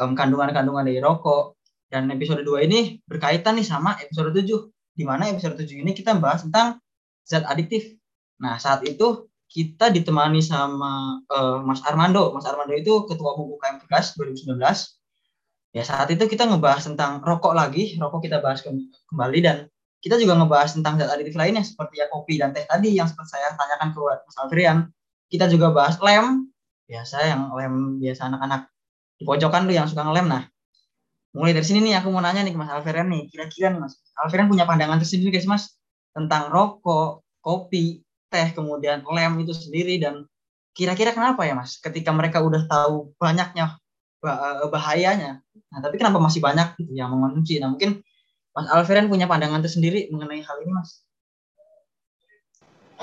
um, 0.01 0.17
kandungan-kandungan 0.17 0.89
dari 0.89 0.98
rokok. 0.98 1.53
Dan 1.88 2.10
episode 2.10 2.41
2 2.41 2.67
ini 2.67 2.98
berkaitan 3.05 3.62
nih 3.62 3.69
sama 3.69 4.01
episode 4.01 4.34
7. 4.34 4.65
Di 4.98 5.05
mana 5.05 5.29
episode 5.29 5.62
7 5.62 5.77
ini 5.77 5.93
kita 5.93 6.17
membahas 6.17 6.50
tentang 6.50 6.81
zat 7.27 7.43
adiktif. 7.43 8.00
Nah, 8.39 8.55
saat 8.55 8.88
itu 8.88 9.27
kita 9.51 9.91
ditemani 9.91 10.39
sama 10.39 11.24
uh, 11.27 11.60
Mas 11.63 11.84
Armando. 11.84 12.31
Mas 12.31 12.48
Armando 12.48 12.72
itu 12.72 13.03
ketua 13.07 13.36
umum 13.36 13.60
UKM 13.60 13.84
Tegas 13.84 14.15
2019. 14.15 14.55
Ya 15.75 15.84
saat 15.84 16.07
itu 16.07 16.24
kita 16.25 16.48
ngebahas 16.48 16.88
tentang 16.88 17.19
rokok 17.19 17.51
lagi, 17.51 18.00
rokok 18.00 18.24
kita 18.24 18.39
bahas 18.39 18.63
kembali 19.12 19.39
dan 19.43 19.67
kita 20.00 20.15
juga 20.15 20.39
ngebahas 20.39 20.72
tentang 20.74 20.96
zat 20.96 21.12
aditif 21.12 21.36
lainnya 21.36 21.62
seperti 21.65 22.00
ya 22.00 22.07
kopi 22.07 22.39
dan 22.39 22.55
teh 22.55 22.63
tadi 22.63 22.96
yang 22.96 23.10
seperti 23.10 23.36
saya 23.36 23.51
tanyakan 23.60 23.91
ke 23.91 24.00
Mas 24.00 24.38
Alfrian. 24.39 24.77
Kita 25.27 25.51
juga 25.51 25.75
bahas 25.75 26.00
lem, 26.00 26.48
biasa 26.88 27.17
yang 27.27 27.51
lem 27.51 28.00
biasa 28.00 28.31
anak-anak 28.31 28.72
di 29.19 29.24
pojokan 29.27 29.67
tuh 29.67 29.75
yang 29.75 29.88
suka 29.91 30.07
ngelem. 30.07 30.31
Nah, 30.31 30.43
mulai 31.36 31.51
dari 31.51 31.67
sini 31.67 31.84
nih 31.84 32.00
aku 32.00 32.10
mau 32.10 32.24
nanya 32.24 32.41
nih 32.48 32.55
ke 32.55 32.60
Mas 32.60 32.72
Alfrian 32.72 33.07
nih, 33.12 33.27
kira-kira 33.27 33.74
nih 33.74 33.81
Mas, 33.84 34.00
Alfrian 34.17 34.48
punya 34.48 34.63
pandangan 34.63 34.98
tersendiri 34.98 35.36
guys 35.36 35.46
Mas 35.46 35.76
tentang 36.17 36.50
rokok, 36.50 37.21
kopi, 37.38 38.01
teh, 38.33 38.50
kemudian 38.57 39.05
lem 39.05 39.33
itu 39.45 39.53
sendiri 39.53 40.01
dan 40.01 40.25
kira-kira 40.74 41.13
kenapa 41.13 41.45
ya 41.45 41.53
Mas 41.53 41.77
ketika 41.77 42.09
mereka 42.09 42.41
udah 42.41 42.65
tahu 42.65 43.13
banyaknya 43.21 43.77
bahayanya, 44.74 45.45
nah 45.69 45.79
tapi 45.79 46.01
kenapa 46.01 46.17
masih 46.17 46.41
banyak 46.41 46.74
gitu 46.81 46.97
yang 46.97 47.13
mengonsumsi? 47.13 47.62
Nah 47.62 47.69
mungkin 47.69 48.01
Mas 48.57 48.65
Alfiran 48.74 49.05
punya 49.05 49.29
pandangan 49.29 49.62
tersendiri 49.62 50.09
mengenai 50.09 50.41
hal 50.41 50.57
ini, 50.65 50.74
Mas? 50.74 51.05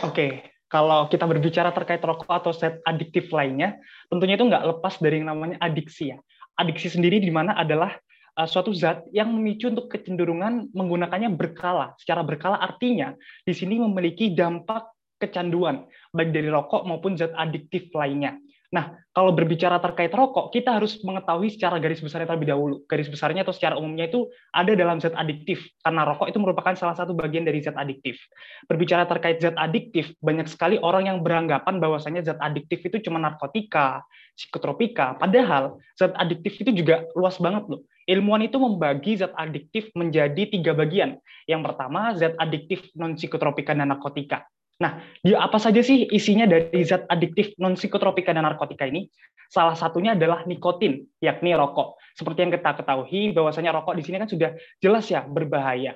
Oke, 0.02 0.50
kalau 0.66 1.06
kita 1.06 1.22
berbicara 1.22 1.70
terkait 1.70 2.02
rokok 2.02 2.26
atau 2.26 2.50
zat 2.50 2.82
adiktif 2.82 3.30
lainnya, 3.30 3.78
tentunya 4.10 4.34
itu 4.34 4.42
nggak 4.42 4.66
lepas 4.74 4.98
dari 4.98 5.22
yang 5.22 5.30
namanya 5.30 5.62
adiksi 5.62 6.10
ya. 6.10 6.18
Adiksi 6.58 6.90
sendiri 6.90 7.22
di 7.22 7.30
mana 7.30 7.54
adalah 7.54 7.94
uh, 8.38 8.48
suatu 8.48 8.74
zat 8.74 9.06
yang 9.14 9.30
memicu 9.30 9.70
untuk 9.70 9.90
kecenderungan 9.90 10.70
menggunakannya 10.74 11.32
berkala. 11.34 11.94
Secara 11.98 12.26
berkala 12.26 12.58
artinya 12.58 13.14
di 13.46 13.54
sini 13.54 13.78
memiliki 13.78 14.34
dampak 14.34 14.90
kecanduan 15.18 15.86
baik 16.10 16.34
dari 16.34 16.50
rokok 16.50 16.84
maupun 16.84 17.14
zat 17.18 17.32
adiktif 17.34 17.90
lainnya. 17.94 18.38
Nah, 18.74 18.90
kalau 19.14 19.30
berbicara 19.30 19.78
terkait 19.78 20.10
rokok, 20.10 20.50
kita 20.50 20.74
harus 20.74 20.98
mengetahui 21.06 21.46
secara 21.54 21.78
garis 21.78 22.02
besarnya 22.02 22.26
terlebih 22.26 22.50
dahulu. 22.50 22.82
Garis 22.90 23.06
besarnya 23.06 23.46
atau 23.46 23.54
secara 23.54 23.78
umumnya 23.78 24.10
itu 24.10 24.26
ada 24.50 24.74
dalam 24.74 24.98
zat 24.98 25.14
adiktif, 25.14 25.62
karena 25.86 26.02
rokok 26.02 26.26
itu 26.26 26.42
merupakan 26.42 26.74
salah 26.74 26.98
satu 26.98 27.14
bagian 27.14 27.46
dari 27.46 27.62
zat 27.62 27.78
adiktif. 27.78 28.18
Berbicara 28.66 29.06
terkait 29.06 29.38
zat 29.38 29.54
adiktif, 29.54 30.10
banyak 30.18 30.50
sekali 30.50 30.82
orang 30.82 31.06
yang 31.06 31.22
beranggapan 31.22 31.78
bahwasanya 31.78 32.26
zat 32.26 32.42
adiktif 32.42 32.82
itu 32.82 32.98
cuma 33.06 33.22
narkotika, 33.22 34.02
psikotropika, 34.34 35.22
padahal 35.22 35.78
zat 35.94 36.10
adiktif 36.18 36.58
itu 36.58 36.74
juga 36.74 37.06
luas 37.14 37.38
banget 37.38 37.70
loh. 37.70 37.86
Ilmuwan 38.04 38.44
itu 38.44 38.60
membagi 38.60 39.16
zat 39.16 39.32
adiktif 39.36 39.88
menjadi 39.96 40.48
tiga 40.48 40.76
bagian. 40.76 41.16
Yang 41.48 41.62
pertama, 41.72 42.12
zat 42.16 42.36
adiktif 42.36 42.92
non-psikotropika 42.92 43.72
dan 43.72 43.88
narkotika. 43.92 44.44
Nah, 44.82 44.98
di 45.22 45.30
apa 45.38 45.54
saja 45.62 45.78
sih 45.86 46.02
isinya 46.10 46.50
dari 46.50 46.82
zat 46.82 47.06
adiktif 47.06 47.54
non 47.62 47.78
psikotropika 47.78 48.34
dan 48.34 48.42
narkotika 48.42 48.90
ini? 48.90 49.06
Salah 49.46 49.78
satunya 49.78 50.18
adalah 50.18 50.42
nikotin, 50.50 51.06
yakni 51.22 51.54
rokok. 51.54 51.94
Seperti 52.18 52.42
yang 52.42 52.52
kita 52.52 52.74
ketahui, 52.82 53.30
bahwasanya 53.30 53.70
rokok 53.70 53.94
di 53.94 54.02
sini 54.02 54.18
kan 54.18 54.26
sudah 54.26 54.50
jelas 54.82 55.06
ya 55.06 55.22
berbahaya. 55.22 55.94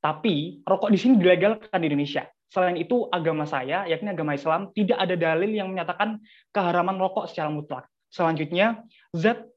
Tapi 0.00 0.64
rokok 0.64 0.88
di 0.88 0.98
sini 0.98 1.20
dilegalkan 1.20 1.78
di 1.78 1.86
Indonesia. 1.92 2.24
Selain 2.48 2.76
itu, 2.80 3.08
agama 3.12 3.44
saya, 3.44 3.84
yakni 3.84 4.12
agama 4.12 4.32
Islam, 4.36 4.72
tidak 4.72 4.96
ada 4.96 5.14
dalil 5.16 5.52
yang 5.52 5.68
menyatakan 5.68 6.20
keharaman 6.48 6.96
rokok 6.96 7.28
secara 7.28 7.52
mutlak. 7.52 7.84
Selanjutnya, 8.08 8.84
zat 9.12 9.51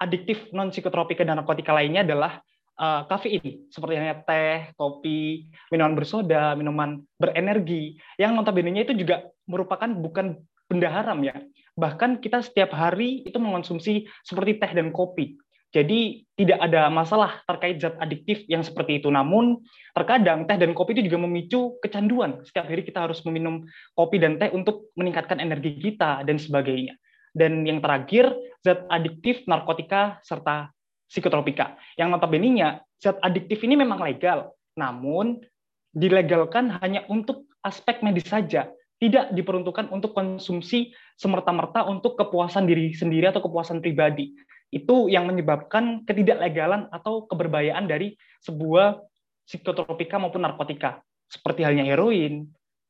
adiktif 0.00 0.50
non 0.50 0.74
psikotropika 0.74 1.22
dan 1.22 1.40
narkotika 1.40 1.72
lainnya 1.74 2.02
adalah 2.02 2.42
uh, 2.78 3.06
kafein 3.06 3.70
seperti 3.70 3.94
teh, 4.26 4.74
kopi, 4.74 5.48
minuman 5.70 5.94
bersoda, 5.94 6.54
minuman 6.58 7.02
berenergi 7.18 7.98
yang 8.18 8.34
notabene-nya 8.34 8.86
itu 8.86 8.94
juga 8.98 9.26
merupakan 9.46 9.88
bukan 9.88 10.38
benda 10.66 10.88
haram 10.90 11.22
ya. 11.22 11.36
Bahkan 11.74 12.22
kita 12.22 12.42
setiap 12.42 12.70
hari 12.74 13.26
itu 13.26 13.36
mengonsumsi 13.38 14.06
seperti 14.22 14.62
teh 14.62 14.72
dan 14.74 14.94
kopi. 14.94 15.38
Jadi 15.74 16.22
tidak 16.38 16.70
ada 16.70 16.86
masalah 16.86 17.42
terkait 17.50 17.82
zat 17.82 17.98
adiktif 17.98 18.46
yang 18.46 18.62
seperti 18.62 19.02
itu. 19.02 19.10
Namun 19.10 19.58
terkadang 19.90 20.46
teh 20.46 20.54
dan 20.54 20.70
kopi 20.70 20.94
itu 20.94 21.10
juga 21.10 21.26
memicu 21.26 21.82
kecanduan. 21.82 22.46
Setiap 22.46 22.70
hari 22.70 22.86
kita 22.86 23.02
harus 23.10 23.18
meminum 23.26 23.66
kopi 23.98 24.22
dan 24.22 24.38
teh 24.38 24.54
untuk 24.54 24.94
meningkatkan 24.94 25.42
energi 25.42 25.74
kita 25.82 26.22
dan 26.22 26.38
sebagainya. 26.38 26.94
Dan 27.34 27.66
yang 27.66 27.82
terakhir, 27.82 28.30
zat 28.62 28.86
adiktif, 28.86 29.42
narkotika, 29.50 30.22
serta 30.22 30.70
psikotropika. 31.10 31.74
Yang 31.98 32.08
notabene-nya 32.14 32.86
zat 33.02 33.18
adiktif 33.20 33.60
ini 33.66 33.74
memang 33.74 33.98
legal, 33.98 34.54
namun 34.78 35.42
dilegalkan 35.90 36.78
hanya 36.78 37.02
untuk 37.10 37.50
aspek 37.66 38.00
medis 38.06 38.30
saja, 38.30 38.70
tidak 39.02 39.34
diperuntukkan 39.34 39.90
untuk 39.90 40.14
konsumsi 40.14 40.94
semerta-merta 41.18 41.84
untuk 41.90 42.14
kepuasan 42.14 42.64
diri 42.64 42.94
sendiri 42.94 43.30
atau 43.30 43.42
kepuasan 43.42 43.82
pribadi. 43.82 44.32
Itu 44.70 45.06
yang 45.10 45.26
menyebabkan 45.30 46.06
ketidaklegalan 46.06 46.90
atau 46.90 47.26
keberbahayaan 47.30 47.86
dari 47.86 48.18
sebuah 48.42 49.02
psikotropika 49.46 50.18
maupun 50.18 50.42
narkotika, 50.42 51.04
seperti 51.30 51.62
halnya 51.62 51.84
heroin, 51.86 52.48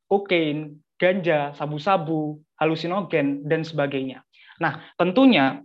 kokain, 0.09 0.81
ganja, 0.97 1.53
sabu-sabu, 1.59 2.41
halusinogen, 2.57 3.45
dan 3.45 3.67
sebagainya. 3.67 4.23
Nah, 4.65 4.81
tentunya 4.97 5.61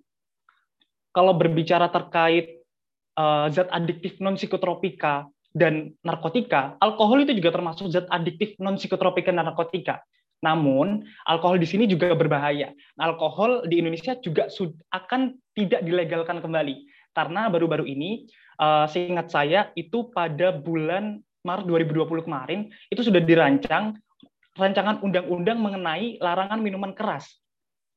kalau 1.16 1.32
berbicara 1.32 1.88
terkait 1.88 2.60
uh, 3.16 3.48
zat 3.48 3.72
adiktif 3.72 4.20
non 4.20 4.36
psikotropika 4.36 5.32
dan 5.56 5.96
narkotika, 6.04 6.76
alkohol 6.84 7.24
itu 7.24 7.32
juga 7.40 7.56
termasuk 7.56 7.88
zat 7.88 8.12
adiktif 8.12 8.60
non 8.60 8.76
psikotropika 8.76 9.32
dan 9.32 9.48
narkotika. 9.48 10.04
Namun, 10.44 11.04
alkohol 11.28 11.60
di 11.60 11.68
sini 11.68 11.84
juga 11.88 12.16
berbahaya. 12.16 12.72
Alkohol 12.96 13.68
di 13.68 13.80
Indonesia 13.80 14.16
juga 14.20 14.48
akan 14.92 15.36
tidak 15.56 15.84
dilegalkan 15.84 16.40
kembali 16.40 16.88
karena 17.12 17.52
baru-baru 17.52 17.84
ini, 17.88 18.28
uh, 18.60 18.88
seingat 18.88 19.32
saya 19.32 19.72
itu 19.76 20.12
pada 20.12 20.56
bulan 20.56 21.20
Maret 21.44 21.66
2020 21.72 22.28
kemarin 22.28 22.68
itu 22.92 23.02
sudah 23.04 23.24
dirancang 23.24 23.96
rancangan 24.60 25.00
undang-undang 25.00 25.56
mengenai 25.60 26.20
larangan 26.20 26.60
minuman 26.60 26.92
keras. 26.92 27.40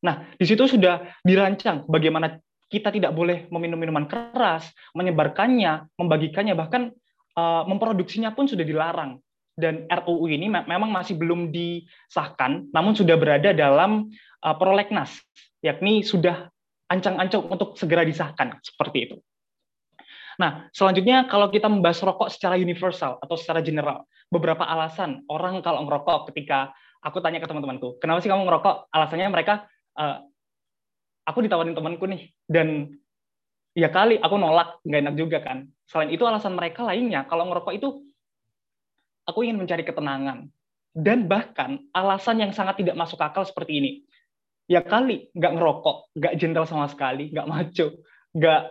Nah, 0.02 0.35
di 0.35 0.44
situ 0.44 0.66
sudah 0.66 1.23
dirancang 1.23 1.87
bagaimana 1.87 2.38
kita 2.66 2.90
tidak 2.90 3.12
boleh 3.12 3.47
meminum 3.52 3.78
minuman 3.78 4.09
keras, 4.09 4.66
menyebarkannya, 4.97 5.92
membagikannya, 5.94 6.56
bahkan 6.56 6.90
uh, 7.38 7.62
memproduksinya 7.68 8.32
pun 8.32 8.49
sudah 8.49 8.64
dilarang. 8.64 9.21
Dan 9.52 9.85
RUU 9.85 10.32
ini 10.32 10.49
memang 10.49 10.88
masih 10.88 11.21
belum 11.21 11.52
disahkan, 11.52 12.73
namun 12.73 12.97
sudah 12.97 13.21
berada 13.21 13.52
dalam 13.52 14.09
uh, 14.40 14.56
prolegnas, 14.56 15.12
yakni 15.61 16.00
sudah 16.00 16.49
ancang-ancang 16.88 17.44
untuk 17.52 17.76
segera 17.76 18.00
disahkan, 18.02 18.56
seperti 18.64 19.12
itu. 19.12 19.16
Nah, 20.40 20.73
selanjutnya 20.73 21.28
kalau 21.28 21.52
kita 21.52 21.68
membahas 21.68 22.00
rokok 22.00 22.32
secara 22.32 22.56
universal 22.56 23.21
atau 23.21 23.37
secara 23.37 23.61
general, 23.61 24.09
beberapa 24.32 24.64
alasan 24.64 25.28
orang 25.28 25.61
kalau 25.61 25.85
ngerokok 25.85 26.32
ketika 26.32 26.73
aku 27.04 27.21
tanya 27.21 27.37
ke 27.37 27.47
teman-temanku, 27.47 28.00
kenapa 28.00 28.25
sih 28.25 28.32
kamu 28.32 28.49
ngerokok? 28.49 28.88
Alasannya 28.88 29.28
mereka 29.28 29.68
uh, 29.99 30.25
aku 31.26 31.38
ditawarin 31.44 31.76
temanku 31.76 32.04
nih 32.08 32.30
dan 32.50 32.90
ya 33.72 33.88
kali 33.88 34.18
aku 34.18 34.37
nolak 34.37 34.80
nggak 34.84 35.00
enak 35.08 35.14
juga 35.16 35.38
kan. 35.40 35.68
Selain 35.88 36.11
itu 36.12 36.25
alasan 36.25 36.56
mereka 36.56 36.84
lainnya 36.87 37.25
kalau 37.28 37.49
ngerokok 37.49 37.72
itu 37.76 37.88
aku 39.28 39.46
ingin 39.46 39.61
mencari 39.62 39.84
ketenangan. 39.87 40.49
Dan 40.92 41.25
bahkan 41.25 41.80
alasan 41.96 42.44
yang 42.44 42.52
sangat 42.52 42.84
tidak 42.84 43.00
masuk 43.00 43.16
akal 43.16 43.49
seperti 43.49 43.80
ini. 43.80 43.92
Ya 44.68 44.84
kali 44.84 45.32
nggak 45.32 45.52
ngerokok 45.56 45.96
nggak 46.16 46.34
gentle 46.37 46.68
sama 46.68 46.87
sekali 46.92 47.32
nggak 47.32 47.49
maco 47.49 47.87
nggak 48.37 48.62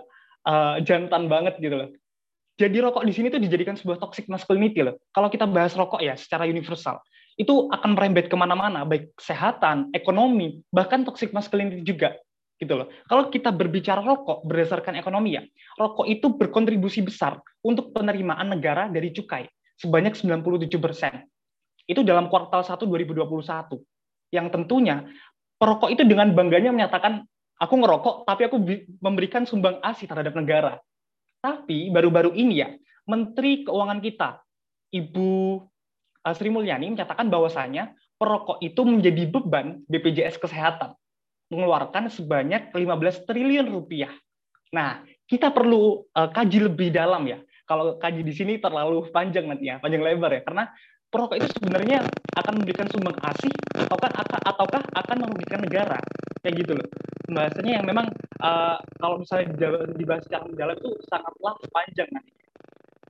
uh, 0.45 0.75
jantan 0.85 1.25
banget 1.29 1.57
gitu 1.57 1.75
loh. 1.75 1.89
Jadi 2.61 2.77
rokok 2.77 3.09
di 3.09 3.13
sini 3.15 3.33
tuh 3.33 3.41
dijadikan 3.41 3.73
sebuah 3.73 3.97
toxic 3.97 4.29
masculinity 4.29 4.85
loh. 4.85 5.01
Kalau 5.09 5.33
kita 5.33 5.49
bahas 5.49 5.73
rokok 5.73 5.97
ya 5.97 6.13
secara 6.13 6.45
universal 6.45 7.01
itu 7.39 7.71
akan 7.71 7.95
merembet 7.95 8.27
ke 8.27 8.35
mana-mana 8.35 8.83
baik 8.83 9.15
kesehatan 9.15 9.91
ekonomi 9.95 10.59
bahkan 10.71 11.07
toxic 11.07 11.31
masculinity 11.31 11.83
juga 11.83 12.15
gitu 12.61 12.77
loh. 12.77 12.88
Kalau 13.09 13.33
kita 13.33 13.50
berbicara 13.50 14.05
rokok 14.05 14.45
berdasarkan 14.45 14.93
ekonomi 14.93 15.33
ya, 15.33 15.41
rokok 15.81 16.05
itu 16.05 16.29
berkontribusi 16.38 17.01
besar 17.01 17.41
untuk 17.65 17.89
penerimaan 17.89 18.53
negara 18.53 18.85
dari 18.85 19.09
cukai 19.09 19.50
sebanyak 19.81 20.13
97 20.13 20.69
persen. 20.77 21.25
Itu 21.89 22.05
dalam 22.05 22.29
kuartal 22.29 22.61
1 22.61 22.85
2021. 22.85 23.81
Yang 24.29 24.47
tentunya 24.53 25.09
perokok 25.57 25.89
itu 25.89 26.05
dengan 26.05 26.29
bangganya 26.38 26.69
menyatakan 26.69 27.25
aku 27.57 27.73
ngerokok 27.81 28.15
tapi 28.29 28.41
aku 28.45 28.57
memberikan 29.01 29.50
sumbang 29.50 29.81
asi 29.81 30.05
terhadap 30.05 30.38
negara. 30.38 30.77
Tapi 31.41 31.89
baru-baru 31.89 32.38
ini 32.38 32.61
ya, 32.61 32.69
Menteri 33.09 33.65
Keuangan 33.65 33.97
kita, 33.97 34.38
Ibu 34.93 35.57
Sri 36.37 36.53
Mulyani 36.53 36.93
menyatakan 36.93 37.27
bahwasanya 37.33 37.97
perokok 38.21 38.61
itu 38.61 38.81
menjadi 38.85 39.25
beban 39.25 39.81
BPJS 39.89 40.37
Kesehatan 40.37 40.93
mengeluarkan 41.51 42.07
sebanyak 42.07 42.71
15 42.71 43.27
triliun 43.27 43.67
rupiah. 43.67 44.13
Nah, 44.71 45.03
kita 45.27 45.51
perlu 45.51 46.07
uh, 46.15 46.29
kaji 46.31 46.71
lebih 46.71 46.95
dalam 46.95 47.27
ya. 47.27 47.43
Kalau 47.67 47.99
kaji 47.99 48.23
di 48.23 48.31
sini 48.31 48.53
terlalu 48.55 49.11
panjang 49.11 49.51
nanti 49.51 49.67
ya, 49.67 49.79
panjang 49.83 49.99
lebar 49.99 50.31
ya, 50.31 50.41
karena 50.47 50.71
perokok 51.11 51.43
itu 51.43 51.47
sebenarnya 51.59 52.07
akan 52.39 52.53
memberikan 52.63 52.87
sumbang 52.87 53.19
asih 53.19 53.51
ataukah 53.75 54.11
ataukah 54.47 54.83
akan 54.95 55.17
merugikan 55.27 55.59
negara 55.59 55.99
kayak 56.39 56.63
gitu 56.63 56.79
loh 56.79 56.87
bahasanya 57.31 57.71
yang 57.79 57.85
memang 57.85 58.07
uh, 58.39 58.79
kalau 58.99 59.19
misalnya 59.19 59.51
dibahas 59.95 60.23
secara 60.23 60.47
mendalam 60.47 60.75
itu 60.79 60.91
sangatlah 61.11 61.53
panjang 61.71 62.09
nanti 62.15 62.31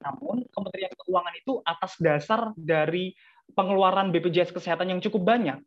namun 0.02 0.44
Kementerian 0.50 0.92
Keuangan 0.94 1.34
itu 1.38 1.62
atas 1.64 1.96
dasar 2.02 2.52
dari 2.58 3.14
pengeluaran 3.54 4.10
BPJS 4.10 4.52
Kesehatan 4.52 4.90
yang 4.90 5.00
cukup 5.00 5.24
banyak 5.24 5.58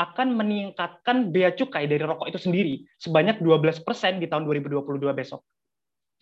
akan 0.00 0.32
meningkatkan 0.32 1.28
bea 1.28 1.52
cukai 1.52 1.84
dari 1.84 2.00
rokok 2.00 2.32
itu 2.32 2.40
sendiri 2.40 2.88
sebanyak 2.96 3.42
12% 3.44 3.84
di 4.16 4.26
tahun 4.30 4.48
2022 4.48 5.12
besok. 5.12 5.44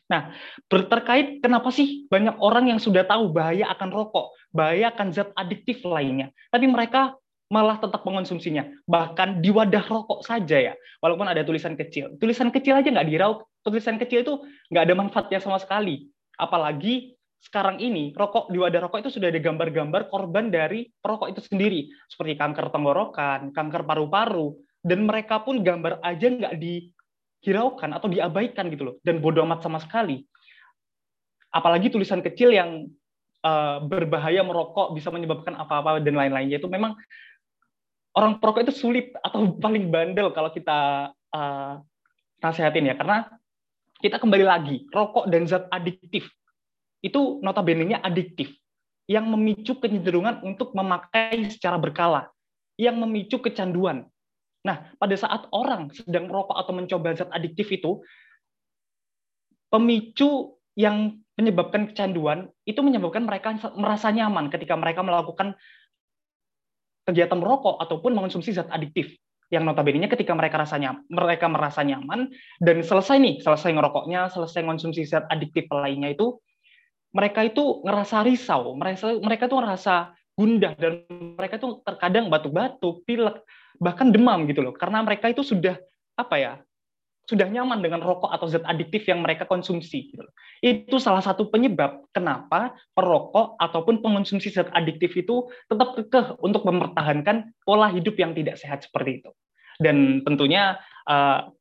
Nah, 0.09 0.33
terkait 0.73 1.45
kenapa 1.45 1.69
sih 1.69 2.09
banyak 2.09 2.41
orang 2.41 2.73
yang 2.73 2.81
sudah 2.81 3.05
tahu 3.05 3.29
bahaya 3.29 3.69
akan 3.77 3.93
rokok, 3.93 4.33
bahaya 4.51 4.89
akan 4.89 5.13
zat 5.13 5.31
adiktif 5.37 5.85
lainnya, 5.85 6.33
tapi 6.49 6.65
mereka 6.65 7.13
malah 7.53 7.77
tetap 7.77 8.05
mengonsumsinya. 8.09 8.73
Bahkan 8.89 9.45
di 9.45 9.53
wadah 9.53 9.85
rokok 9.85 10.25
saja 10.25 10.73
ya, 10.73 10.75
walaupun 11.05 11.29
ada 11.29 11.45
tulisan 11.45 11.77
kecil. 11.77 12.17
Tulisan 12.17 12.49
kecil 12.49 12.81
aja 12.81 12.89
nggak 12.89 13.09
diraup, 13.09 13.45
tulisan 13.61 14.01
kecil 14.01 14.25
itu 14.25 14.35
nggak 14.73 14.85
ada 14.89 14.95
manfaatnya 14.97 15.39
sama 15.45 15.61
sekali. 15.61 16.09
Apalagi 16.41 17.18
sekarang 17.38 17.78
ini 17.78 18.11
rokok 18.18 18.50
di 18.50 18.59
wadah 18.59 18.90
rokok 18.90 19.07
itu 19.07 19.11
sudah 19.14 19.30
ada 19.30 19.38
gambar-gambar 19.38 20.11
korban 20.11 20.50
dari 20.50 20.90
perokok 20.90 21.30
itu 21.30 21.40
sendiri. 21.47 21.87
Seperti 22.11 22.35
kanker 22.35 22.75
tenggorokan, 22.75 23.54
kanker 23.54 23.87
paru-paru 23.87 24.59
dan 24.83 25.07
mereka 25.07 25.47
pun 25.47 25.62
gambar 25.62 26.02
aja 26.02 26.26
nggak 26.28 26.54
dihiraukan 26.59 27.95
atau 27.95 28.11
diabaikan 28.11 28.66
gitu 28.75 28.83
loh. 28.90 28.95
Dan 29.07 29.23
bodoh 29.23 29.47
amat 29.47 29.62
sama 29.62 29.78
sekali. 29.78 30.26
Apalagi 31.54 31.95
tulisan 31.95 32.21
kecil 32.21 32.52
yang 32.52 32.90
uh, 33.47 33.80
berbahaya 33.87 34.42
merokok 34.42 34.99
bisa 34.99 35.09
menyebabkan 35.14 35.54
apa-apa 35.54 36.02
dan 36.02 36.18
lain-lainnya. 36.18 36.59
Itu 36.59 36.66
memang 36.66 36.99
orang 38.18 38.42
perokok 38.42 38.66
itu 38.66 38.75
sulit 38.75 39.14
atau 39.23 39.54
paling 39.64 39.95
bandel 39.95 40.35
kalau 40.35 40.50
kita 40.50 41.14
uh, 41.14 41.75
nasihatin 42.42 42.90
ya. 42.90 42.99
Karena 42.99 43.30
kita 44.02 44.18
kembali 44.18 44.42
lagi 44.42 44.90
rokok 44.90 45.30
dan 45.30 45.47
zat 45.47 45.71
adiktif 45.71 46.26
itu 47.05 47.38
notabene-nya 47.43 48.02
adiktif 48.02 48.55
yang 49.09 49.25
memicu 49.31 49.81
kecenderungan 49.81 50.45
untuk 50.45 50.76
memakai 50.76 51.49
secara 51.49 51.81
berkala, 51.81 52.28
yang 52.76 53.00
memicu 53.00 53.40
kecanduan. 53.40 54.05
Nah, 54.67 54.93
pada 55.00 55.17
saat 55.17 55.49
orang 55.55 55.88
sedang 55.97 56.28
merokok 56.28 56.61
atau 56.61 56.73
mencoba 56.76 57.17
zat 57.17 57.33
adiktif 57.33 57.73
itu, 57.73 58.05
pemicu 59.73 60.61
yang 60.76 61.17
menyebabkan 61.38 61.88
kecanduan 61.88 62.50
itu 62.69 62.83
menyebabkan 62.83 63.25
mereka 63.25 63.55
merasa 63.78 64.11
nyaman 64.11 64.50
ketika 64.50 64.75
mereka 64.75 65.00
melakukan 65.07 65.55
kegiatan 67.09 67.38
merokok 67.40 67.81
ataupun 67.81 68.12
mengonsumsi 68.12 68.52
zat 68.52 68.69
adiktif 68.69 69.17
yang 69.49 69.64
notabene 69.64 70.11
ketika 70.12 70.37
mereka 70.37 70.61
rasanya 70.61 71.00
mereka 71.09 71.49
merasa 71.49 71.81
nyaman 71.81 72.28
dan 72.61 72.85
selesai 72.85 73.17
nih 73.17 73.35
selesai 73.40 73.73
ngerokoknya 73.73 74.28
selesai 74.28 74.61
mengonsumsi 74.61 75.09
zat 75.09 75.25
adiktif 75.33 75.64
lainnya 75.73 76.12
itu 76.12 76.37
mereka 77.19 77.43
itu 77.43 77.83
ngerasa 77.83 78.23
risau, 78.23 78.79
mereka 78.79 79.11
mereka 79.19 79.51
tuh 79.51 79.59
ngerasa 79.59 79.95
gundah 80.39 80.79
dan 80.79 81.03
mereka 81.35 81.59
tuh 81.59 81.83
terkadang 81.83 82.31
batuk-batuk, 82.31 83.03
pilek, 83.03 83.43
bahkan 83.83 84.15
demam 84.15 84.47
gitu 84.47 84.63
loh. 84.63 84.71
Karena 84.71 85.03
mereka 85.03 85.27
itu 85.27 85.43
sudah 85.43 85.75
apa 86.15 86.37
ya? 86.39 86.53
sudah 87.29 87.45
nyaman 87.45 87.85
dengan 87.85 88.01
rokok 88.01 88.33
atau 88.33 88.49
zat 88.49 88.65
adiktif 88.65 89.05
yang 89.05 89.21
mereka 89.21 89.45
konsumsi. 89.45 90.09
Gitu. 90.09 90.25
Itu 90.65 90.97
salah 90.97 91.21
satu 91.21 91.53
penyebab 91.53 92.09
kenapa 92.17 92.73
perokok 92.97 93.61
ataupun 93.61 94.01
pengonsumsi 94.01 94.49
zat 94.49 94.73
adiktif 94.73 95.13
itu 95.13 95.45
tetap 95.69 95.93
kekeh 95.93 96.41
untuk 96.41 96.65
mempertahankan 96.65 97.53
pola 97.69 97.93
hidup 97.93 98.17
yang 98.17 98.33
tidak 98.33 98.57
sehat 98.57 98.81
seperti 98.81 99.21
itu. 99.21 99.31
Dan 99.77 100.25
tentunya 100.25 100.81
uh, 101.05 101.53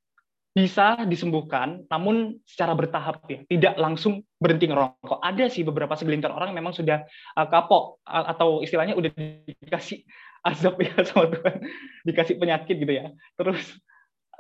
bisa 0.58 1.06
disembuhkan, 1.06 1.86
namun 1.86 2.42
secara 2.50 2.74
bertahap 2.74 3.22
ya, 3.30 3.46
tidak 3.46 3.78
langsung 3.78 4.26
berhenti 4.42 4.66
ngerokok. 4.66 5.22
Ada 5.22 5.54
sih 5.54 5.62
beberapa 5.62 5.94
segelintir 5.94 6.34
orang 6.34 6.50
memang 6.50 6.74
sudah 6.74 7.06
uh, 7.38 7.46
kapok 7.46 8.02
atau 8.02 8.66
istilahnya 8.66 8.98
udah 8.98 9.14
dikasih 9.46 10.02
azab 10.42 10.82
ya 10.82 10.98
sama 11.14 11.30
Tuhan, 11.30 11.62
dikasih 12.10 12.42
penyakit 12.42 12.74
gitu 12.74 12.90
ya. 12.90 13.14
Terus 13.38 13.78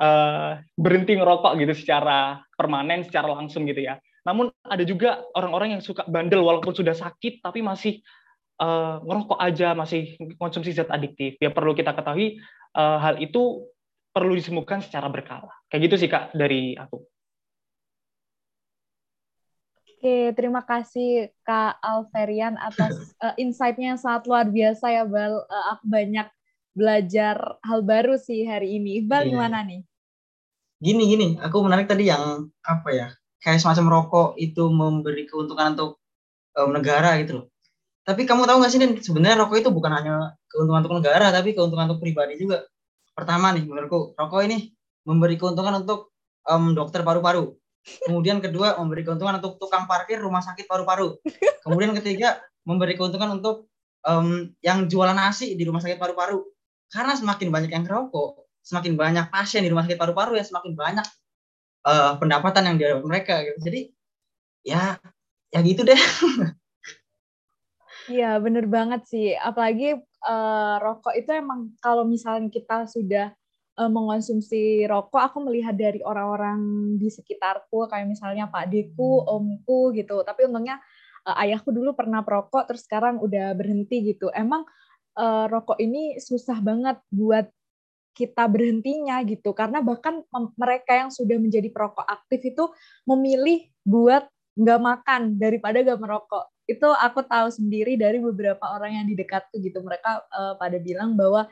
uh, 0.01 0.57
berhenti 0.73 1.13
ngerokok 1.21 1.53
gitu 1.61 1.85
secara 1.85 2.41
permanen, 2.57 3.05
secara 3.05 3.29
langsung 3.29 3.69
gitu 3.69 3.85
ya. 3.85 4.01
Namun 4.25 4.49
ada 4.65 4.81
juga 4.81 5.21
orang-orang 5.37 5.77
yang 5.77 5.83
suka 5.85 6.01
bandel 6.09 6.41
walaupun 6.41 6.73
sudah 6.73 6.97
sakit 6.97 7.45
tapi 7.45 7.61
masih 7.61 8.01
uh, 8.57 9.05
ngerokok 9.05 9.37
aja, 9.37 9.77
masih 9.77 10.17
konsumsi 10.41 10.73
zat 10.73 10.89
adiktif. 10.89 11.37
Ya 11.37 11.53
perlu 11.53 11.77
kita 11.77 11.93
ketahui 11.93 12.41
uh, 12.73 12.97
hal 12.97 13.21
itu 13.21 13.69
perlu 14.17 14.33
disembuhkan 14.33 14.81
secara 14.81 15.05
berkala. 15.13 15.53
Kayak 15.69 15.81
gitu 15.85 15.95
sih 16.01 16.09
Kak 16.09 16.33
dari 16.33 16.73
aku. 16.73 16.97
Oke, 19.97 20.33
terima 20.37 20.61
kasih 20.61 21.33
Kak 21.41 21.81
Alverian 21.81 22.57
atas 22.57 23.17
uh, 23.21 23.33
insight-nya 23.41 23.93
yang 23.93 24.01
sangat 24.01 24.25
luar 24.25 24.49
biasa 24.49 24.93
ya, 24.93 25.05
Bal. 25.05 25.41
Uh, 25.45 25.65
aku 25.73 25.85
banyak 25.89 26.27
belajar 26.77 27.57
hal 27.65 27.81
baru 27.81 28.17
sih 28.21 28.45
hari 28.45 28.77
ini. 28.77 29.01
Bal, 29.01 29.25
yeah. 29.25 29.33
gimana 29.33 29.65
nih? 29.65 29.81
Gini, 30.77 31.03
gini. 31.09 31.27
Aku 31.41 31.65
menarik 31.65 31.89
tadi 31.89 32.13
yang 32.13 32.45
apa 32.61 32.89
ya, 32.93 33.07
kayak 33.41 33.57
semacam 33.57 33.85
rokok 33.89 34.29
itu 34.37 34.69
memberi 34.69 35.25
keuntungan 35.25 35.73
untuk 35.73 35.97
um, 36.53 36.69
negara 36.73 37.17
gitu 37.21 37.41
loh. 37.41 37.45
Tapi 38.05 38.23
kamu 38.29 38.45
tahu 38.45 38.61
nggak 38.61 38.71
sih, 38.71 38.79
sebenarnya 39.01 39.49
rokok 39.49 39.57
itu 39.65 39.69
bukan 39.73 39.91
hanya 39.97 40.37
keuntungan 40.45 40.85
untuk 40.85 41.01
negara, 41.01 41.33
tapi 41.33 41.57
keuntungan 41.57 41.89
untuk 41.89 42.05
pribadi 42.05 42.37
juga 42.37 42.61
pertama 43.17 43.49
nih 43.49 43.65
menurutku 43.65 44.13
rokok 44.13 44.45
ini 44.45 44.69
memberi 45.09 45.41
keuntungan 45.41 45.81
untuk 45.81 46.13
um, 46.45 46.77
dokter 46.77 47.01
paru-paru. 47.01 47.57
Kemudian 48.05 48.37
kedua 48.43 48.77
memberi 48.77 49.01
keuntungan 49.01 49.41
untuk 49.41 49.57
tukang 49.57 49.89
parkir 49.89 50.21
rumah 50.21 50.45
sakit 50.45 50.69
paru-paru. 50.69 51.17
Kemudian 51.65 51.97
ketiga 51.97 52.37
memberi 52.61 52.93
keuntungan 52.93 53.41
untuk 53.41 53.71
um, 54.05 54.53
yang 54.61 54.85
jualan 54.85 55.17
nasi 55.17 55.57
di 55.57 55.63
rumah 55.65 55.81
sakit 55.81 55.97
paru-paru. 55.97 56.45
Karena 56.93 57.17
semakin 57.17 57.49
banyak 57.49 57.71
yang 57.73 57.87
rokok, 57.89 58.45
semakin 58.61 58.93
banyak 58.93 59.25
pasien 59.33 59.65
di 59.65 59.71
rumah 59.73 59.89
sakit 59.89 59.97
paru-paru 59.97 60.37
ya 60.37 60.45
semakin 60.45 60.77
banyak 60.77 61.07
uh, 61.89 62.21
pendapatan 62.21 62.63
yang 62.69 62.75
didapat 62.77 63.03
mereka. 63.07 63.33
Gitu. 63.41 63.59
Jadi 63.65 63.81
ya 64.61 65.01
ya 65.49 65.59
gitu 65.65 65.81
deh. 65.81 65.97
Iya, 68.07 68.39
bener 68.39 68.71
banget 68.71 69.03
sih. 69.03 69.35
Apalagi 69.35 69.99
uh, 70.25 70.75
rokok 70.81 71.13
itu 71.13 71.29
emang 71.33 71.75
kalau 71.83 72.07
misalnya 72.07 72.49
kita 72.49 72.89
sudah 72.89 73.33
uh, 73.77 73.91
mengonsumsi 73.91 74.85
rokok, 74.89 75.21
aku 75.21 75.37
melihat 75.45 75.77
dari 75.77 76.01
orang-orang 76.01 76.59
di 76.97 77.07
sekitarku, 77.13 77.85
kayak 77.85 78.09
misalnya 78.09 78.49
Pak 78.49 78.73
Deku, 78.73 79.21
Omku 79.23 79.93
gitu. 79.93 80.25
Tapi 80.25 80.49
untungnya 80.49 80.81
uh, 81.29 81.37
ayahku 81.43 81.69
dulu 81.69 81.93
pernah 81.93 82.25
perokok, 82.25 82.73
terus 82.73 82.83
sekarang 82.89 83.21
udah 83.21 83.53
berhenti 83.53 84.01
gitu. 84.15 84.33
Emang 84.33 84.65
uh, 85.17 85.45
rokok 85.45 85.77
ini 85.77 86.17
susah 86.17 86.57
banget 86.61 86.97
buat 87.13 87.49
kita 88.17 88.49
berhentinya 88.49 89.21
gitu 89.29 89.53
karena 89.53 89.77
bahkan 89.77 90.25
mereka 90.57 90.97
yang 90.97 91.13
sudah 91.13 91.37
menjadi 91.37 91.69
perokok 91.69 92.01
aktif 92.01 92.49
itu 92.49 92.65
memilih 93.05 93.69
buat 93.85 94.25
nggak 94.57 94.81
makan 94.81 95.37
daripada 95.37 95.85
nggak 95.85 96.01
merokok 96.01 96.49
itu 96.67 96.87
aku 96.99 97.23
tahu 97.23 97.47
sendiri 97.47 97.95
dari 97.95 98.19
beberapa 98.19 98.61
orang 98.75 98.99
yang 98.99 99.05
di 99.07 99.15
dekatku 99.15 99.55
gitu. 99.63 99.79
Mereka 99.79 100.27
uh, 100.27 100.53
pada 100.59 100.75
bilang 100.77 101.15
bahwa 101.15 101.47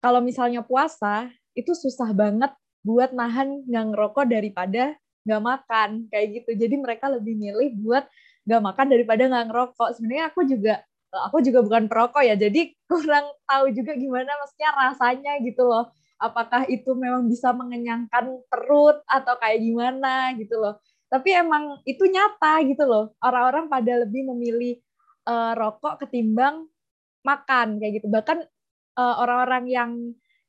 kalau 0.00 0.24
misalnya 0.24 0.64
puasa 0.64 1.28
itu 1.52 1.76
susah 1.76 2.08
banget 2.16 2.48
buat 2.80 3.12
nahan 3.12 3.68
nggak 3.68 3.86
ngerokok 3.92 4.24
daripada 4.32 4.96
nggak 5.28 5.42
makan 5.44 5.90
kayak 6.08 6.40
gitu. 6.40 6.50
Jadi 6.56 6.74
mereka 6.80 7.12
lebih 7.12 7.36
milih 7.36 7.76
buat 7.84 8.08
nggak 8.48 8.62
makan 8.64 8.86
daripada 8.88 9.22
nggak 9.28 9.46
ngerokok. 9.52 9.88
Sebenarnya 10.00 10.24
aku 10.32 10.40
juga 10.48 10.74
aku 11.12 11.36
juga 11.44 11.60
bukan 11.60 11.84
perokok 11.84 12.22
ya 12.24 12.34
jadi 12.38 12.72
kurang 12.90 13.28
tahu 13.44 13.76
juga 13.76 13.92
gimana 13.92 14.32
maksudnya 14.40 14.70
rasanya 14.72 15.32
gitu 15.44 15.68
loh. 15.68 15.92
Apakah 16.20 16.64
itu 16.68 16.92
memang 16.96 17.28
bisa 17.28 17.52
mengenyangkan 17.52 18.44
perut 18.48 19.04
atau 19.04 19.36
kayak 19.40 19.60
gimana 19.60 20.32
gitu 20.36 20.56
loh 20.56 20.80
tapi 21.10 21.34
emang 21.34 21.82
itu 21.84 22.06
nyata 22.06 22.62
gitu 22.64 22.86
loh. 22.86 23.12
Orang-orang 23.18 23.66
pada 23.66 24.06
lebih 24.06 24.30
memilih 24.30 24.78
uh, 25.26 25.58
rokok 25.58 26.06
ketimbang 26.06 26.70
makan 27.26 27.82
kayak 27.82 28.00
gitu. 28.00 28.06
Bahkan 28.08 28.38
uh, 28.96 29.14
orang-orang 29.20 29.64
yang 29.66 29.90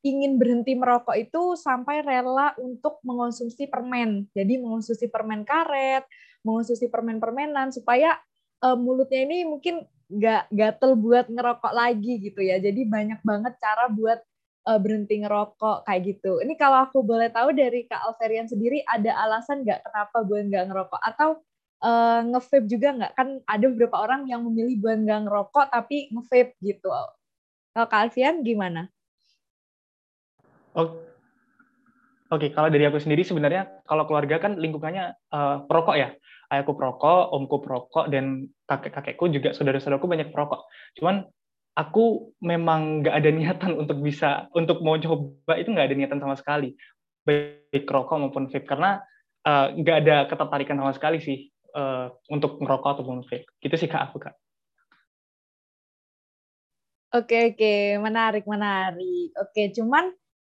ingin 0.02 0.38
berhenti 0.38 0.74
merokok 0.78 1.18
itu 1.18 1.58
sampai 1.58 2.06
rela 2.06 2.54
untuk 2.62 3.02
mengonsumsi 3.02 3.66
permen. 3.66 4.30
Jadi 4.38 4.62
mengonsumsi 4.62 5.10
permen 5.10 5.42
karet 5.42 6.06
mengonsumsi 6.42 6.90
permen-permenan 6.90 7.70
supaya 7.70 8.18
uh, 8.66 8.78
mulutnya 8.78 9.26
ini 9.26 9.46
mungkin 9.46 9.86
nggak 10.12 10.52
gatel 10.52 11.00
buat 11.00 11.30
ngerokok 11.32 11.74
lagi 11.74 12.20
gitu 12.20 12.42
ya. 12.44 12.60
Jadi 12.60 12.86
banyak 12.90 13.22
banget 13.24 13.54
cara 13.62 13.88
buat 13.88 14.20
uh, 14.68 14.80
berhenti 14.82 15.22
ngerokok 15.22 15.88
kayak 15.88 16.02
gitu. 16.06 16.42
Ini 16.42 16.54
kalau 16.58 16.86
aku 16.86 17.02
boleh 17.02 17.30
tahu 17.34 17.54
dari 17.56 17.86
Kak 17.90 18.02
Alverian 18.06 18.46
sendiri 18.46 18.86
ada 18.86 19.14
alasan 19.26 19.66
nggak 19.66 19.86
kenapa 19.86 20.18
buat 20.26 20.44
nggak 20.48 20.66
ngerokok 20.70 21.02
atau 21.02 21.30
uh, 21.82 22.20
nge-vape 22.30 22.68
juga 22.70 22.90
nggak? 22.98 23.12
Kan 23.18 23.28
ada 23.46 23.66
beberapa 23.70 23.98
orang 24.02 24.30
yang 24.30 24.46
memilih 24.46 24.78
buat 24.82 24.98
nggak 25.02 25.22
ngerokok 25.28 25.66
tapi 25.74 26.10
nge-vape 26.14 26.54
gitu. 26.62 26.90
Kalau 27.72 27.88
Kak 27.88 28.02
Alfian 28.10 28.44
gimana? 28.46 28.92
Oke, 32.32 32.48
okay, 32.48 32.50
kalau 32.56 32.72
dari 32.72 32.88
aku 32.88 32.96
sendiri 32.96 33.28
sebenarnya 33.28 33.84
kalau 33.84 34.08
keluarga 34.08 34.40
kan 34.40 34.56
lingkungannya 34.56 35.20
uh, 35.36 35.68
perokok 35.68 35.96
ya. 36.00 36.16
Ayahku 36.52 36.76
perokok, 36.76 37.32
omku 37.32 37.64
perokok, 37.64 38.12
dan 38.12 38.44
kakek-kakekku 38.68 39.32
juga 39.32 39.56
saudara-saudaraku 39.56 40.04
banyak 40.04 40.36
perokok. 40.36 40.68
Cuman 41.00 41.24
aku 41.76 42.36
memang 42.44 43.04
nggak 43.04 43.16
ada 43.16 43.30
niatan 43.32 43.72
untuk 43.80 44.04
bisa 44.04 44.52
untuk 44.52 44.84
mau 44.84 45.00
coba 45.00 45.56
itu 45.56 45.72
nggak 45.72 45.88
ada 45.92 45.96
niatan 45.96 46.20
sama 46.20 46.36
sekali. 46.36 46.76
Baik 47.24 47.88
rokok 47.88 48.18
maupun 48.20 48.52
vape. 48.52 48.68
Karena 48.68 49.00
uh, 49.48 49.72
nggak 49.72 49.98
ada 50.06 50.16
ketertarikan 50.28 50.78
sama 50.80 50.92
sekali 50.92 51.18
sih 51.24 51.48
uh, 51.76 52.12
untuk 52.28 52.60
merokok 52.60 53.00
ataupun 53.00 53.24
vape. 53.24 53.48
Gitu 53.64 53.76
sih 53.80 53.90
kak 53.90 54.12
aku 54.12 54.18
kak. 54.20 54.36
Oke 57.12 57.56
oke. 57.56 57.74
Menarik 58.00 58.48
menarik. 58.48 59.32
Oke 59.40 59.72
cuman 59.72 60.12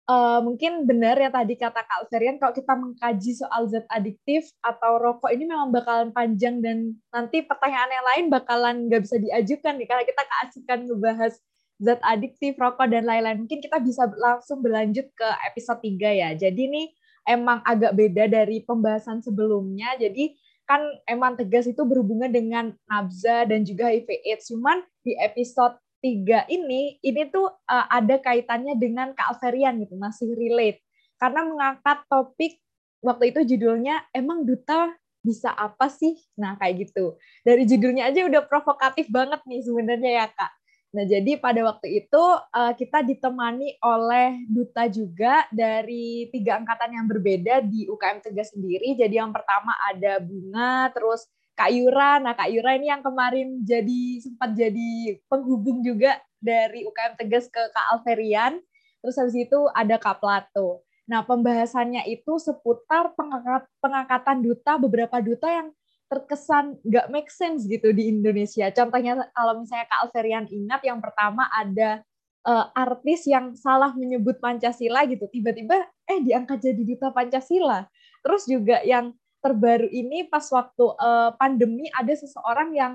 uh, 0.08 0.40
mungkin 0.42 0.88
benar 0.88 1.20
ya 1.20 1.30
tadi 1.30 1.54
kata 1.60 1.84
Kak 1.84 2.08
Alverian 2.08 2.40
kalau 2.40 2.54
kita 2.56 2.74
mengkaji 2.74 3.32
soal 3.36 3.68
zat 3.68 3.86
adiktif 3.92 4.50
atau 4.64 4.98
rokok 4.98 5.30
ini 5.30 5.46
memang 5.46 5.70
bakalan 5.70 6.10
panjang 6.16 6.64
dan 6.64 6.96
nanti 7.12 7.44
pertanyaan 7.44 7.92
yang 7.92 8.06
lain 8.08 8.26
bakalan 8.32 8.76
nggak 8.88 9.04
bisa 9.04 9.20
diajukan 9.20 9.76
nih 9.78 9.88
karena 9.88 10.04
kita 10.08 10.24
keasikan 10.24 10.80
ngebahas 10.88 11.34
zat 11.78 12.02
adiktif, 12.02 12.58
rokok 12.58 12.90
dan 12.90 13.06
lain-lain. 13.06 13.46
Mungkin 13.46 13.62
kita 13.62 13.78
bisa 13.82 14.10
langsung 14.18 14.66
berlanjut 14.66 15.08
ke 15.14 15.28
episode 15.46 15.82
3 15.82 16.10
ya. 16.10 16.30
Jadi 16.34 16.62
ini 16.66 16.84
emang 17.30 17.62
agak 17.64 17.94
beda 17.94 18.26
dari 18.26 18.66
pembahasan 18.66 19.22
sebelumnya. 19.22 19.94
Jadi 20.02 20.34
kan 20.68 20.84
emang 21.08 21.40
tegas 21.40 21.70
itu 21.70 21.80
berhubungan 21.88 22.28
dengan 22.28 22.76
nabza 22.90 23.48
dan 23.48 23.64
juga 23.64 23.88
HIV 23.94 24.10
AIDS. 24.26 24.52
Cuman 24.52 24.84
di 25.06 25.16
episode 25.16 25.78
tiga 26.00 26.46
ini 26.48 27.02
ini 27.02 27.22
tuh 27.30 27.50
uh, 27.50 27.86
ada 27.90 28.22
kaitannya 28.22 28.78
dengan 28.78 29.14
Kak 29.18 29.38
Alverian 29.38 29.82
gitu 29.82 29.98
masih 29.98 30.34
relate. 30.38 30.82
Karena 31.18 31.46
mengangkat 31.46 32.06
topik 32.06 32.62
waktu 33.02 33.34
itu 33.34 33.56
judulnya 33.56 34.06
emang 34.14 34.46
duta 34.46 34.94
bisa 35.26 35.52
apa 35.52 35.90
sih? 35.90 36.16
Nah 36.38 36.56
kayak 36.56 36.88
gitu. 36.88 37.18
Dari 37.42 37.66
judulnya 37.66 38.08
aja 38.08 38.24
udah 38.24 38.46
provokatif 38.46 39.10
banget 39.10 39.42
nih 39.44 39.62
sebenarnya 39.66 40.12
ya 40.24 40.28
kak. 40.30 40.52
Nah 40.96 41.04
jadi 41.04 41.36
pada 41.36 41.62
waktu 41.68 42.06
itu 42.06 42.24
uh, 42.54 42.74
kita 42.78 43.04
ditemani 43.04 43.76
oleh 43.84 44.48
duta 44.48 44.88
juga 44.88 45.44
dari 45.52 46.32
tiga 46.32 46.58
angkatan 46.64 46.96
yang 46.96 47.06
berbeda 47.12 47.60
di 47.66 47.90
UKM 47.92 48.24
Tegas 48.24 48.56
sendiri. 48.56 48.96
Jadi 48.96 49.20
yang 49.20 49.36
pertama 49.36 49.76
ada 49.84 50.24
bunga 50.24 50.88
terus 50.96 51.28
Kak 51.58 51.74
Yura. 51.74 52.22
Nah, 52.22 52.38
Kak 52.38 52.54
Yura 52.54 52.78
ini 52.78 52.94
yang 52.94 53.02
kemarin 53.02 53.66
jadi 53.66 54.22
sempat 54.22 54.54
jadi 54.54 55.18
penghubung 55.26 55.82
juga 55.82 56.22
dari 56.38 56.86
UKM 56.86 57.18
Tegas 57.18 57.50
ke 57.50 57.60
Kak 57.74 57.98
Alverian. 57.98 58.62
Terus 59.02 59.18
habis 59.18 59.34
itu 59.34 59.60
ada 59.74 59.98
Kak 59.98 60.22
Plato. 60.22 60.86
Nah, 61.10 61.26
pembahasannya 61.26 62.06
itu 62.06 62.38
seputar 62.38 63.18
pengangkat, 63.18 63.66
pengangkatan 63.82 64.38
duta, 64.46 64.78
beberapa 64.78 65.18
duta 65.18 65.50
yang 65.50 65.68
terkesan 66.08 66.80
nggak 66.88 67.08
make 67.12 67.32
sense 67.34 67.68
gitu 67.68 67.92
di 67.92 68.08
Indonesia. 68.08 68.70
Contohnya 68.72 69.28
kalau 69.34 69.60
misalnya 69.60 69.90
Kak 69.90 70.00
Alverian 70.08 70.46
ingat, 70.48 70.86
yang 70.86 71.02
pertama 71.02 71.50
ada 71.52 72.06
uh, 72.48 72.72
artis 72.72 73.28
yang 73.28 73.58
salah 73.58 73.92
menyebut 73.98 74.40
Pancasila 74.40 75.04
gitu. 75.10 75.28
Tiba-tiba 75.28 75.90
eh 76.08 76.20
diangkat 76.24 76.64
jadi 76.64 76.82
duta 76.86 77.12
Pancasila. 77.12 77.88
Terus 78.24 78.44
juga 78.48 78.80
yang 78.88 79.12
terbaru 79.40 79.88
ini 79.90 80.26
pas 80.28 80.44
waktu 80.50 80.86
uh, 80.98 81.34
pandemi 81.38 81.88
ada 81.94 82.14
seseorang 82.14 82.74
yang 82.74 82.94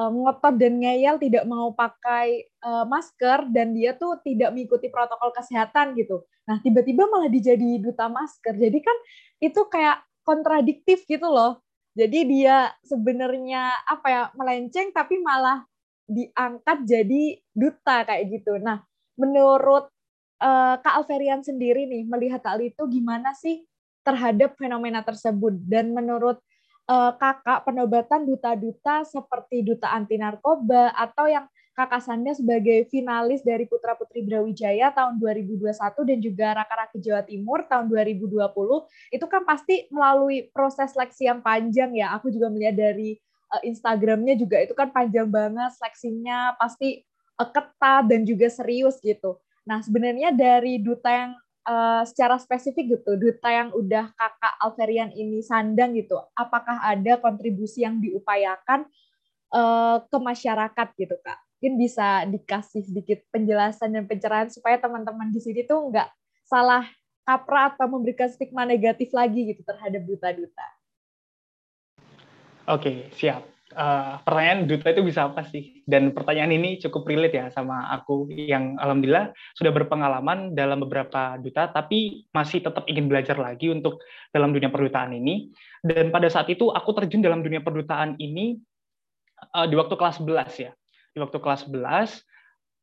uh, 0.00 0.10
ngotot 0.10 0.54
dan 0.56 0.80
ngeyel 0.80 1.20
tidak 1.20 1.44
mau 1.44 1.74
pakai 1.76 2.48
uh, 2.64 2.88
masker 2.88 3.52
dan 3.52 3.76
dia 3.76 3.92
tuh 3.96 4.16
tidak 4.24 4.54
mengikuti 4.56 4.88
protokol 4.88 5.34
kesehatan 5.36 5.92
gitu. 5.98 6.24
Nah, 6.48 6.58
tiba-tiba 6.64 7.04
malah 7.06 7.28
dijadi 7.28 7.78
duta 7.78 8.08
masker. 8.08 8.56
Jadi 8.56 8.78
kan 8.80 8.96
itu 9.44 9.60
kayak 9.68 10.02
kontradiktif 10.24 11.04
gitu 11.04 11.28
loh. 11.28 11.60
Jadi 11.92 12.22
dia 12.24 12.70
sebenarnya 12.86 13.82
apa 13.84 14.06
ya 14.08 14.22
melenceng 14.38 14.94
tapi 14.94 15.18
malah 15.18 15.66
diangkat 16.06 16.86
jadi 16.86 17.22
duta 17.52 18.06
kayak 18.06 18.24
gitu. 18.30 18.58
Nah, 18.62 18.82
menurut 19.18 19.90
uh, 20.42 20.74
Kak 20.80 20.94
Alverian 21.02 21.42
sendiri 21.44 21.86
nih 21.86 22.06
melihat 22.06 22.42
hal 22.46 22.58
itu 22.62 22.82
gimana 22.88 23.34
sih 23.36 23.62
terhadap 24.02 24.56
fenomena 24.56 25.04
tersebut. 25.04 25.56
Dan 25.64 25.92
menurut 25.92 26.40
uh, 26.90 27.12
kakak, 27.14 27.62
penobatan 27.62 28.26
duta-duta 28.26 29.06
seperti 29.06 29.62
duta 29.62 29.90
anti 29.94 30.18
narkoba 30.18 30.90
atau 30.96 31.30
yang 31.30 31.46
kakak 31.80 32.02
Sanda 32.04 32.36
sebagai 32.36 32.84
finalis 32.92 33.40
dari 33.40 33.64
Putra 33.64 33.96
Putri 33.96 34.20
Brawijaya 34.20 34.92
tahun 34.92 35.16
2021 35.16 35.72
dan 35.80 36.18
juga 36.20 36.46
Raka 36.60 36.74
Raki 36.76 36.98
Jawa 37.00 37.22
Timur 37.24 37.64
tahun 37.64 37.88
2020 37.88 38.36
itu 39.16 39.26
kan 39.30 39.42
pasti 39.48 39.88
melalui 39.88 40.50
proses 40.52 40.92
seleksi 40.92 41.30
yang 41.30 41.40
panjang 41.40 41.94
ya. 41.96 42.12
Aku 42.20 42.28
juga 42.28 42.52
melihat 42.52 42.76
dari 42.76 43.16
uh, 43.54 43.62
Instagramnya 43.64 44.36
juga 44.36 44.60
itu 44.60 44.74
kan 44.76 44.92
panjang 44.92 45.30
banget 45.30 45.72
seleksinya 45.78 46.58
pasti 46.60 47.00
uh, 47.40 47.48
ketat 47.48 48.04
dan 48.10 48.28
juga 48.28 48.50
serius 48.52 49.00
gitu. 49.00 49.40
Nah 49.64 49.80
sebenarnya 49.80 50.34
dari 50.34 50.82
duta 50.82 51.08
yang 51.08 51.32
uh, 51.70 52.02
secara 52.02 52.34
spesifik 52.42 52.98
gitu, 52.98 53.14
duta 53.14 53.46
yang 53.46 53.70
udah 53.70 54.10
kakak 54.18 54.54
Alverian 54.58 55.14
ini 55.14 55.38
sandang 55.38 55.94
gitu, 55.94 56.18
apakah 56.34 56.82
ada 56.82 57.22
kontribusi 57.22 57.86
yang 57.86 58.02
diupayakan 58.02 58.90
uh, 59.54 60.02
ke 60.02 60.18
masyarakat 60.18 60.88
gitu 60.98 61.14
kak? 61.22 61.38
Mungkin 61.60 61.74
bisa 61.76 62.24
dikasih 62.26 62.82
sedikit 62.82 63.20
penjelasan 63.30 63.94
dan 63.94 64.08
pencerahan 64.08 64.48
supaya 64.48 64.80
teman-teman 64.80 65.28
di 65.30 65.38
sini 65.38 65.62
tuh 65.62 65.92
nggak 65.92 66.08
salah 66.48 66.88
kaprah 67.22 67.70
atau 67.76 67.86
memberikan 67.86 68.26
stigma 68.32 68.66
negatif 68.66 69.12
lagi 69.14 69.54
gitu 69.54 69.62
terhadap 69.62 70.02
duta-duta. 70.02 70.66
Oke, 72.66 73.12
siap 73.14 73.59
uh, 73.74 74.18
pertanyaan 74.22 74.66
duta 74.66 74.90
itu 74.90 75.02
bisa 75.06 75.30
apa 75.30 75.46
sih? 75.46 75.82
Dan 75.86 76.14
pertanyaan 76.14 76.54
ini 76.54 76.78
cukup 76.82 77.06
relate 77.06 77.36
ya 77.36 77.46
sama 77.50 77.90
aku 77.94 78.30
yang 78.30 78.78
alhamdulillah 78.78 79.34
sudah 79.54 79.72
berpengalaman 79.74 80.54
dalam 80.54 80.82
beberapa 80.82 81.38
duta, 81.38 81.70
tapi 81.70 82.26
masih 82.34 82.62
tetap 82.62 82.86
ingin 82.86 83.06
belajar 83.10 83.38
lagi 83.38 83.70
untuk 83.70 84.02
dalam 84.30 84.50
dunia 84.54 84.70
perdutaan 84.70 85.14
ini. 85.14 85.50
Dan 85.80 86.10
pada 86.14 86.28
saat 86.28 86.50
itu 86.50 86.70
aku 86.70 86.90
terjun 86.96 87.24
dalam 87.24 87.42
dunia 87.42 87.62
perdutaan 87.62 88.18
ini 88.18 88.58
uh, 89.54 89.66
di 89.66 89.74
waktu 89.74 89.94
kelas 89.94 90.22
11 90.22 90.64
ya. 90.64 90.72
Di 91.10 91.18
waktu 91.18 91.38
kelas 91.42 91.66
11 91.66 92.22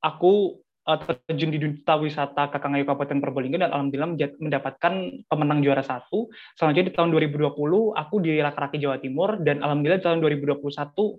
aku 0.03 0.61
uh, 0.87 0.99
terjun 1.27 1.51
di 1.51 1.59
duta 1.59 1.99
wisata 1.99 2.47
Kakangayu 2.47 2.87
Kabupaten 2.87 3.19
Probolinggo 3.19 3.59
dan 3.59 3.75
alhamdulillah 3.75 4.15
mendapatkan 4.39 4.93
pemenang 5.27 5.59
juara 5.59 5.83
satu. 5.83 6.31
Selanjutnya 6.55 6.89
di 6.89 6.93
tahun 6.95 7.11
2020 7.11 7.53
aku 7.93 8.15
di 8.23 8.39
Raki 8.39 8.79
Jawa 8.79 8.97
Timur 9.03 9.37
dan 9.43 9.59
alhamdulillah 9.59 9.99
di 9.99 10.05
tahun 10.07 10.23
2021 10.23 10.63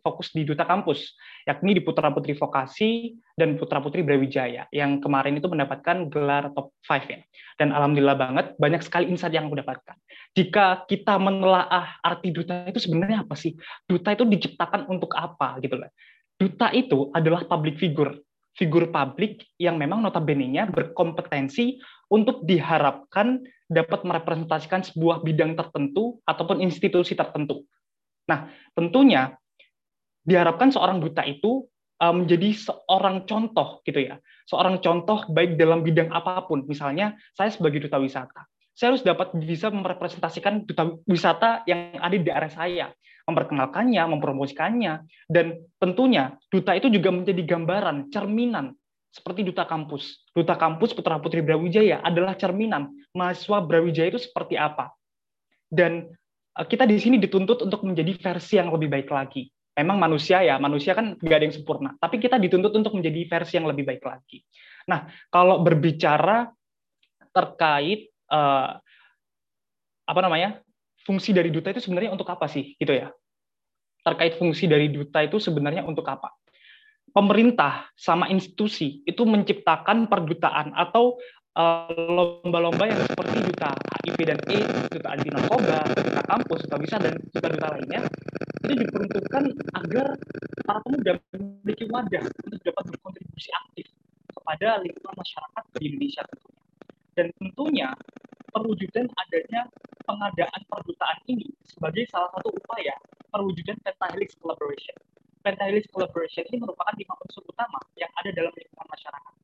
fokus 0.01 0.29
di 0.33 0.43
duta 0.49 0.65
kampus, 0.65 1.15
yakni 1.45 1.77
di 1.77 1.85
Putra 1.85 2.09
Putri 2.09 2.33
Vokasi 2.33 3.15
dan 3.37 3.61
Putra 3.61 3.85
Putri 3.85 4.01
Brawijaya 4.01 4.67
yang 4.73 4.99
kemarin 5.05 5.37
itu 5.37 5.47
mendapatkan 5.47 6.09
gelar 6.09 6.51
top 6.57 6.73
5 6.89 7.13
ya. 7.13 7.21
Dan 7.61 7.71
alhamdulillah 7.77 8.17
banget 8.17 8.47
banyak 8.57 8.81
sekali 8.81 9.13
insight 9.13 9.37
yang 9.37 9.53
aku 9.53 9.61
dapatkan. 9.61 9.97
Jika 10.33 10.89
kita 10.89 11.21
menelaah 11.21 12.01
arti 12.01 12.33
duta 12.33 12.65
itu 12.71 12.81
sebenarnya 12.81 13.27
apa 13.27 13.35
sih? 13.37 13.59
Duta 13.85 14.15
itu 14.15 14.25
diciptakan 14.25 14.89
untuk 14.89 15.13
apa 15.19 15.59
gitu 15.61 15.77
lah. 15.77 15.91
Duta 16.39 16.71
itu 16.71 17.11
adalah 17.11 17.43
public 17.51 17.83
figure 17.83 18.15
figur 18.59 18.91
publik 18.91 19.47
yang 19.55 19.79
memang 19.79 20.03
notabene-nya 20.03 20.67
berkompetensi 20.67 21.79
untuk 22.11 22.43
diharapkan 22.43 23.47
dapat 23.71 24.03
merepresentasikan 24.03 24.83
sebuah 24.83 25.23
bidang 25.23 25.55
tertentu 25.55 26.19
ataupun 26.27 26.59
institusi 26.59 27.15
tertentu. 27.15 27.63
Nah, 28.27 28.51
tentunya 28.75 29.39
diharapkan 30.27 30.75
seorang 30.75 30.99
duta 30.99 31.23
itu 31.23 31.71
uh, 32.03 32.15
menjadi 32.15 32.51
seorang 32.51 33.25
contoh 33.31 33.81
gitu 33.87 34.11
ya. 34.11 34.19
Seorang 34.51 34.83
contoh 34.83 35.23
baik 35.31 35.55
dalam 35.55 35.87
bidang 35.87 36.11
apa 36.11 36.43
pun. 36.45 36.67
Misalnya 36.67 37.15
saya 37.39 37.55
sebagai 37.55 37.87
duta 37.87 38.03
wisata, 38.03 38.43
saya 38.79 38.95
harus 38.95 39.03
dapat 39.03 39.35
bisa 39.43 39.75
merepresentasikan 39.75 40.63
duta 40.63 40.95
wisata 41.11 41.67
yang 41.67 41.99
ada 41.99 42.15
di 42.15 42.23
daerah 42.23 42.47
saya 42.47 42.95
memperkenalkannya, 43.27 44.03
mempromosikannya, 44.09 45.05
dan 45.29 45.61
tentunya 45.77 46.39
duta 46.49 46.73
itu 46.79 46.89
juga 46.89 47.13
menjadi 47.13 47.43
gambaran, 47.45 48.09
cerminan 48.09 48.73
seperti 49.13 49.45
duta 49.45 49.69
kampus. 49.69 50.25
Duta 50.33 50.57
kampus 50.57 50.97
Putra 50.97 51.21
Putri 51.21 51.45
Brawijaya 51.45 52.01
adalah 52.01 52.39
cerminan 52.39 52.89
mahasiswa 53.13 53.61
Brawijaya 53.61 54.17
itu 54.17 54.21
seperti 54.23 54.57
apa. 54.57 54.95
Dan 55.69 56.09
eh, 56.57 56.65
kita 56.65 56.89
di 56.89 56.97
sini 56.97 57.21
dituntut 57.21 57.61
untuk 57.67 57.85
menjadi 57.85 58.17
versi 58.17 58.57
yang 58.57 58.73
lebih 58.73 58.89
baik 58.89 59.11
lagi. 59.13 59.45
Memang 59.77 60.01
manusia 60.01 60.43
ya, 60.43 60.57
manusia 60.59 60.97
kan 60.97 61.15
nggak 61.21 61.37
ada 61.37 61.45
yang 61.45 61.55
sempurna. 61.55 61.91
Tapi 62.01 62.17
kita 62.19 62.41
dituntut 62.41 62.73
untuk 62.75 62.97
menjadi 62.97 63.29
versi 63.29 63.61
yang 63.61 63.69
lebih 63.69 63.85
baik 63.85 64.03
lagi. 64.07 64.41
Nah, 64.89 65.07
kalau 65.29 65.61
berbicara 65.61 66.49
terkait 67.31 68.11
uh, 68.33 68.79
apa 70.09 70.21
namanya 70.25 70.61
fungsi 71.05 71.37
dari 71.37 71.53
duta 71.53 71.73
itu 71.73 71.85
sebenarnya 71.85 72.13
untuk 72.13 72.29
apa 72.29 72.49
sih 72.49 72.77
gitu 72.81 72.93
ya 72.93 73.13
terkait 74.05 74.41
fungsi 74.41 74.65
dari 74.65 74.89
duta 74.89 75.21
itu 75.21 75.37
sebenarnya 75.37 75.85
untuk 75.85 76.05
apa 76.09 76.33
pemerintah 77.13 77.89
sama 77.97 78.29
institusi 78.29 79.03
itu 79.05 79.25
menciptakan 79.25 80.09
perdutaan 80.09 80.73
atau 80.77 81.17
eh, 81.57 82.09
lomba-lomba 82.09 82.85
yang 82.89 83.01
seperti 83.05 83.39
duta 83.49 83.71
HIV 84.05 84.19
dan 84.29 84.39
AIDS, 84.49 84.75
duta 84.93 85.09
anti 85.13 85.29
narkoba, 85.33 85.79
duta 85.93 86.23
kampus, 86.29 86.59
duta 86.69 86.77
bisa 86.79 86.97
dan 87.01 87.15
duta-duta 87.33 87.67
lainnya 87.75 88.01
itu 88.69 88.75
diperuntukkan 88.85 89.45
agar 89.81 90.07
para 90.69 90.79
pemuda 90.85 91.13
memiliki 91.33 91.85
wadah 91.89 92.25
untuk 92.45 92.61
dapat 92.61 92.85
berkontribusi 92.93 93.51
aktif 93.67 93.87
kepada 94.29 94.69
lingkungan 94.85 95.17
masyarakat 95.17 95.63
di 95.81 95.83
Indonesia 95.89 96.23
tentunya. 96.29 96.68
Dan 97.19 97.35
tentunya 97.43 97.91
perwujudan 98.55 99.11
adanya 99.19 99.67
pengadaan 100.07 100.63
perdutaan 100.71 101.19
ini 101.27 101.51
sebagai 101.67 102.07
salah 102.15 102.31
satu 102.39 102.55
upaya 102.55 102.95
perwujudan 103.35 103.75
pentahelix 103.83 104.39
collaboration. 104.39 104.95
Pentahelix 105.43 105.91
collaboration 105.91 106.47
ini 106.47 106.63
merupakan 106.63 106.95
lima 106.95 107.19
unsur 107.27 107.43
utama 107.43 107.83
yang 107.99 108.07
ada 108.23 108.31
dalam 108.31 108.55
lingkungan 108.55 108.87
masyarakat. 108.87 109.35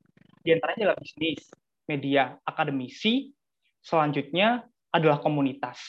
Di 0.46 0.50
antaranya 0.54 0.80
adalah 0.86 0.98
bisnis, 1.02 1.50
media, 1.90 2.38
akademisi, 2.46 3.34
selanjutnya 3.82 4.62
adalah 4.94 5.18
komunitas 5.18 5.82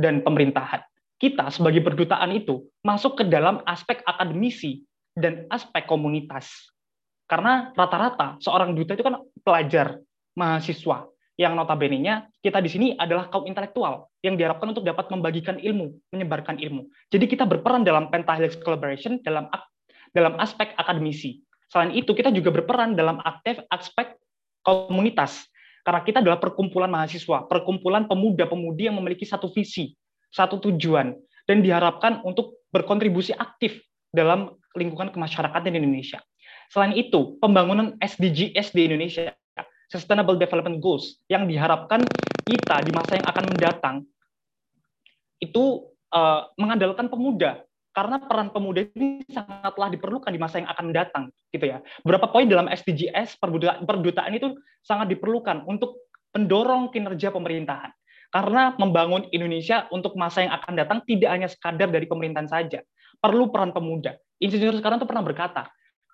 dan 0.00 0.24
pemerintahan. 0.24 0.80
Kita 1.20 1.52
sebagai 1.52 1.84
berdutaan 1.84 2.32
itu 2.32 2.66
masuk 2.82 3.20
ke 3.20 3.24
dalam 3.28 3.60
aspek 3.68 4.00
akademisi 4.08 4.82
dan 5.12 5.44
aspek 5.52 5.84
komunitas. 5.84 6.72
Karena 7.28 7.70
rata-rata 7.76 8.40
seorang 8.40 8.72
duta 8.74 8.96
itu 8.96 9.04
kan 9.04 9.20
pelajar, 9.44 10.00
mahasiswa, 10.38 11.12
yang 11.40 11.56
notabene-nya 11.56 12.28
kita 12.44 12.60
di 12.60 12.68
sini 12.68 12.86
adalah 12.94 13.32
kaum 13.32 13.48
intelektual 13.48 14.12
yang 14.20 14.36
diharapkan 14.36 14.70
untuk 14.70 14.84
dapat 14.84 15.08
membagikan 15.08 15.56
ilmu, 15.56 15.96
menyebarkan 16.12 16.60
ilmu. 16.60 16.92
Jadi 17.08 17.24
kita 17.24 17.48
berperan 17.48 17.82
dalam 17.82 18.12
pentahelix 18.12 18.60
collaboration 18.60 19.18
dalam 19.24 19.48
dalam 20.12 20.36
aspek 20.38 20.76
akademisi. 20.76 21.40
Selain 21.72 21.90
itu 21.96 22.12
kita 22.12 22.28
juga 22.28 22.52
berperan 22.52 22.92
dalam 22.92 23.16
aktif 23.24 23.64
aspek 23.72 24.12
komunitas 24.60 25.48
karena 25.82 26.04
kita 26.04 26.20
adalah 26.22 26.38
perkumpulan 26.38 26.92
mahasiswa, 26.92 27.48
perkumpulan 27.48 28.06
pemuda-pemudi 28.06 28.92
yang 28.92 28.96
memiliki 29.00 29.26
satu 29.26 29.50
visi, 29.50 29.96
satu 30.30 30.60
tujuan 30.68 31.16
dan 31.48 31.58
diharapkan 31.64 32.22
untuk 32.22 32.62
berkontribusi 32.70 33.34
aktif 33.34 33.82
dalam 34.12 34.54
lingkungan 34.78 35.10
kemasyarakatan 35.10 35.74
di 35.74 35.78
Indonesia. 35.80 36.20
Selain 36.70 36.94
itu, 36.96 37.36
pembangunan 37.40 37.98
SDGs 38.00 38.72
di 38.72 38.80
Indonesia, 38.88 39.34
Sustainable 39.92 40.40
Development 40.40 40.80
Goals, 40.80 41.20
yang 41.28 41.44
diharapkan 41.44 42.00
kita 42.48 42.80
di 42.80 42.90
masa 42.96 43.20
yang 43.20 43.28
akan 43.28 43.44
mendatang, 43.52 43.96
itu 45.36 45.92
uh, 46.16 46.48
mengandalkan 46.56 47.12
pemuda, 47.12 47.60
karena 47.92 48.16
peran 48.24 48.48
pemuda 48.48 48.88
ini 48.96 49.20
sangatlah 49.28 49.92
diperlukan 49.92 50.32
di 50.32 50.40
masa 50.40 50.64
yang 50.64 50.72
akan 50.72 50.84
mendatang, 50.88 51.24
gitu 51.52 51.68
ya. 51.68 51.84
Beberapa 52.00 52.32
poin 52.32 52.48
dalam 52.48 52.72
SDGs 52.72 53.36
perdutaan, 53.84 54.32
itu 54.32 54.56
sangat 54.80 55.12
diperlukan 55.12 55.68
untuk 55.68 56.08
mendorong 56.32 56.88
kinerja 56.88 57.28
pemerintahan. 57.28 57.92
Karena 58.32 58.72
membangun 58.80 59.28
Indonesia 59.28 59.84
untuk 59.92 60.16
masa 60.16 60.40
yang 60.40 60.56
akan 60.56 60.72
datang 60.72 60.98
tidak 61.04 61.28
hanya 61.36 61.52
sekadar 61.52 61.92
dari 61.92 62.08
pemerintahan 62.08 62.48
saja, 62.48 62.80
perlu 63.20 63.52
peran 63.52 63.76
pemuda. 63.76 64.16
Insinyur 64.40 64.72
sekarang 64.80 64.96
tuh 64.96 65.04
pernah 65.04 65.20
berkata, 65.20 65.68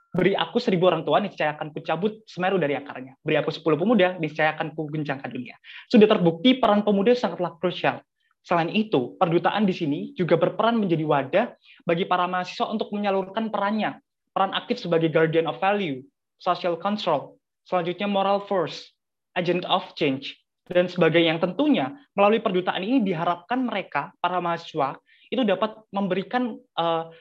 Beri 0.09 0.33
aku 0.33 0.57
seribu 0.57 0.89
orang 0.89 1.05
tua, 1.05 1.21
niscaya 1.21 1.53
akan 1.53 1.69
kucabut 1.69 2.25
Semeru 2.25 2.57
dari 2.57 2.73
akarnya. 2.73 3.13
Beri 3.21 3.37
aku 3.37 3.53
sepuluh 3.53 3.77
pemuda, 3.77 4.17
niscaya 4.17 4.57
akan 4.57 4.73
kuguncangkan 4.73 5.29
dunia. 5.29 5.61
Sudah 5.93 6.09
terbukti 6.09 6.57
peran 6.57 6.81
pemuda 6.81 7.13
sangatlah 7.13 7.61
krusial. 7.61 8.01
Selain 8.41 8.73
itu, 8.73 9.21
perdutaan 9.21 9.69
di 9.69 9.77
sini 9.77 10.17
juga 10.17 10.41
berperan 10.41 10.81
menjadi 10.81 11.05
wadah 11.05 11.47
bagi 11.85 12.09
para 12.09 12.25
mahasiswa 12.25 12.73
untuk 12.73 12.89
menyalurkan 12.97 13.53
perannya. 13.53 14.01
Peran 14.33 14.57
aktif 14.57 14.81
sebagai 14.81 15.13
guardian 15.13 15.45
of 15.45 15.61
value, 15.61 16.01
social 16.41 16.81
control, 16.81 17.37
selanjutnya 17.69 18.09
moral 18.09 18.41
force, 18.49 18.97
agent 19.37 19.69
of 19.69 19.85
change, 20.01 20.41
dan 20.65 20.89
sebagainya 20.89 21.37
yang 21.37 21.43
tentunya 21.43 21.87
melalui 22.17 22.41
perdutaan 22.41 22.81
ini 22.81 23.05
diharapkan 23.05 23.61
mereka, 23.61 24.17
para 24.25 24.41
mahasiswa, 24.41 24.97
itu 25.29 25.45
dapat 25.45 25.77
memberikan 25.93 26.57
uh, 26.81 27.13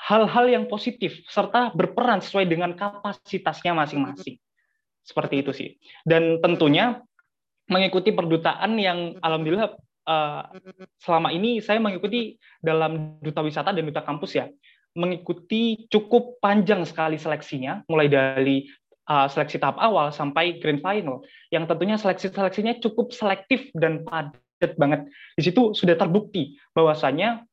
hal-hal 0.00 0.46
yang 0.48 0.64
positif 0.64 1.20
serta 1.28 1.76
berperan 1.76 2.24
sesuai 2.24 2.48
dengan 2.48 2.72
kapasitasnya 2.72 3.76
masing-masing. 3.76 4.40
Seperti 5.04 5.44
itu 5.44 5.52
sih. 5.52 5.68
Dan 6.04 6.40
tentunya 6.40 7.04
mengikuti 7.68 8.10
perdutaan 8.10 8.80
yang 8.80 9.20
alhamdulillah 9.20 9.76
uh, 10.08 10.42
selama 10.98 11.30
ini 11.30 11.60
saya 11.60 11.78
mengikuti 11.78 12.40
dalam 12.64 13.20
duta 13.20 13.44
wisata 13.44 13.76
dan 13.76 13.84
duta 13.84 14.00
kampus 14.00 14.40
ya. 14.40 14.48
Mengikuti 14.96 15.86
cukup 15.86 16.42
panjang 16.42 16.82
sekali 16.82 17.14
seleksinya 17.14 17.86
mulai 17.86 18.10
dari 18.10 18.66
uh, 19.06 19.30
seleksi 19.30 19.62
tahap 19.62 19.78
awal 19.78 20.10
sampai 20.10 20.58
grand 20.58 20.82
final 20.82 21.22
yang 21.54 21.66
tentunya 21.70 21.94
seleksi-seleksinya 21.94 22.82
cukup 22.82 23.14
selektif 23.14 23.70
dan 23.78 24.02
padat 24.02 24.74
banget. 24.74 25.06
Di 25.38 25.46
situ 25.46 25.76
sudah 25.76 25.94
terbukti 25.94 26.58
bahwasanya 26.74 27.46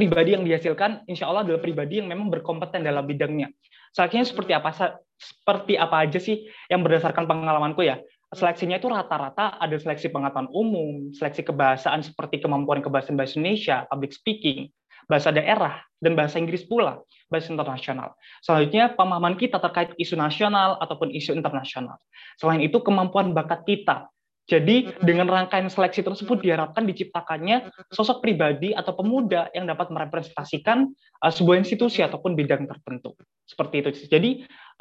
pribadi 0.00 0.32
yang 0.32 0.48
dihasilkan 0.48 1.04
insya 1.04 1.28
Allah 1.28 1.44
adalah 1.44 1.60
pribadi 1.60 2.00
yang 2.00 2.08
memang 2.08 2.32
berkompeten 2.32 2.80
dalam 2.80 3.04
bidangnya. 3.04 3.52
Seleksinya 3.92 4.24
seperti 4.24 4.56
apa 4.56 4.72
seperti 5.20 5.76
apa 5.76 6.08
aja 6.08 6.16
sih 6.16 6.48
yang 6.72 6.80
berdasarkan 6.80 7.28
pengalamanku 7.28 7.84
ya. 7.84 8.00
Seleksinya 8.32 8.80
itu 8.80 8.88
rata-rata 8.88 9.60
ada 9.60 9.76
seleksi 9.76 10.08
pengetahuan 10.08 10.48
umum, 10.54 11.12
seleksi 11.12 11.44
kebahasaan 11.44 12.00
seperti 12.00 12.40
kemampuan 12.40 12.80
kebahasaan 12.80 13.18
bahasa 13.18 13.36
Indonesia, 13.36 13.84
public 13.90 14.14
speaking, 14.14 14.70
bahasa 15.10 15.34
daerah, 15.34 15.82
dan 15.98 16.14
bahasa 16.14 16.38
Inggris 16.38 16.62
pula, 16.62 17.02
bahasa 17.26 17.50
internasional. 17.50 18.14
Selanjutnya, 18.46 18.94
pemahaman 18.94 19.34
kita 19.34 19.58
terkait 19.58 19.98
isu 19.98 20.14
nasional 20.14 20.78
ataupun 20.78 21.10
isu 21.10 21.34
internasional. 21.34 21.98
Selain 22.38 22.62
itu, 22.62 22.78
kemampuan 22.78 23.34
bakat 23.34 23.66
kita, 23.66 24.06
jadi 24.50 24.90
dengan 24.98 25.30
rangkaian 25.30 25.70
seleksi 25.70 26.02
tersebut 26.02 26.42
diharapkan 26.42 26.82
diciptakannya 26.82 27.70
sosok 27.94 28.18
pribadi 28.18 28.74
atau 28.74 28.98
pemuda 28.98 29.46
yang 29.54 29.70
dapat 29.70 29.94
merepresentasikan 29.94 30.90
uh, 31.22 31.30
sebuah 31.30 31.62
institusi 31.62 32.02
ataupun 32.02 32.34
bidang 32.34 32.66
tertentu. 32.66 33.14
Seperti 33.46 33.74
itu. 33.78 33.90
Jadi 34.10 34.30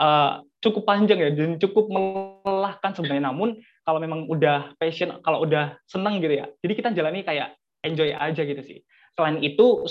uh, 0.02 0.42
cukup 0.58 0.90
panjang 0.90 1.22
ya 1.22 1.30
dan 1.38 1.62
cukup 1.62 1.86
melelahkan 1.86 2.98
sebenarnya. 2.98 3.30
Namun 3.30 3.62
kalau 3.86 4.02
memang 4.02 4.26
udah 4.26 4.74
passion, 4.82 5.22
kalau 5.22 5.46
udah 5.46 5.78
senang 5.86 6.18
gitu 6.18 6.34
ya. 6.34 6.50
Jadi 6.66 6.74
kita 6.74 6.90
jalani 6.98 7.22
kayak 7.22 7.54
enjoy 7.86 8.10
aja 8.10 8.42
gitu 8.42 8.62
sih. 8.66 8.82
Selain 9.14 9.38
itu 9.38 9.86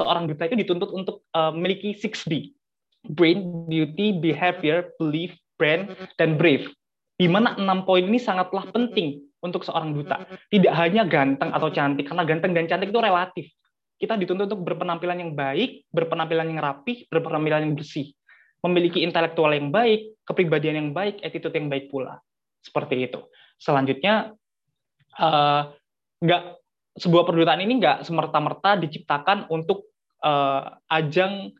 seorang 0.00 0.24
duta 0.24 0.48
itu 0.48 0.56
dituntut 0.56 0.88
untuk 0.96 1.28
uh, 1.36 1.52
memiliki 1.52 1.92
6B. 1.92 2.56
Brain, 3.12 3.68
beauty, 3.68 4.12
behavior, 4.12 4.92
belief, 5.00 5.32
brand, 5.60 5.92
dan 6.16 6.36
brave 6.36 6.68
di 7.20 7.28
mana 7.28 7.52
enam 7.60 7.84
poin 7.84 8.00
ini 8.00 8.16
sangatlah 8.16 8.64
penting 8.72 9.20
untuk 9.44 9.60
seorang 9.60 9.92
duta. 9.92 10.24
Tidak 10.48 10.72
hanya 10.72 11.04
ganteng 11.04 11.52
atau 11.52 11.68
cantik, 11.68 12.08
karena 12.08 12.24
ganteng 12.24 12.56
dan 12.56 12.64
cantik 12.64 12.88
itu 12.88 12.96
relatif. 12.96 13.52
Kita 14.00 14.16
dituntut 14.16 14.48
untuk 14.48 14.64
berpenampilan 14.64 15.20
yang 15.20 15.36
baik, 15.36 15.84
berpenampilan 15.92 16.48
yang 16.48 16.64
rapih, 16.64 17.04
berpenampilan 17.12 17.68
yang 17.68 17.76
bersih. 17.76 18.16
Memiliki 18.64 19.04
intelektual 19.04 19.52
yang 19.52 19.68
baik, 19.68 20.24
kepribadian 20.24 20.80
yang 20.80 20.90
baik, 20.96 21.20
attitude 21.20 21.52
yang 21.52 21.68
baik 21.68 21.92
pula. 21.92 22.16
Seperti 22.64 23.04
itu. 23.04 23.20
Selanjutnya, 23.60 24.32
uh, 25.20 25.62
nggak 26.24 26.42
sebuah 26.96 27.28
perdutaan 27.28 27.60
ini 27.60 27.76
nggak 27.80 28.08
semerta-merta 28.08 28.80
diciptakan 28.80 29.52
untuk 29.52 29.92
uh, 30.24 30.80
ajang 30.88 31.52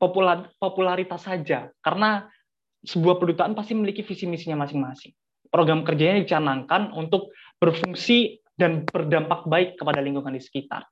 popular, 0.00 0.48
popularitas 0.56 1.20
saja. 1.24 1.68
Karena 1.84 2.24
sebuah 2.86 3.18
perusahaan 3.18 3.52
pasti 3.52 3.74
memiliki 3.74 4.06
visi 4.06 4.24
misinya 4.30 4.62
masing-masing. 4.62 5.12
Program 5.50 5.82
kerjanya 5.82 6.22
dicanangkan 6.22 6.94
untuk 6.94 7.34
berfungsi 7.58 8.38
dan 8.56 8.86
berdampak 8.86 9.44
baik 9.46 9.76
kepada 9.76 10.00
lingkungan 10.00 10.32
di 10.32 10.42
sekitar. 10.42 10.86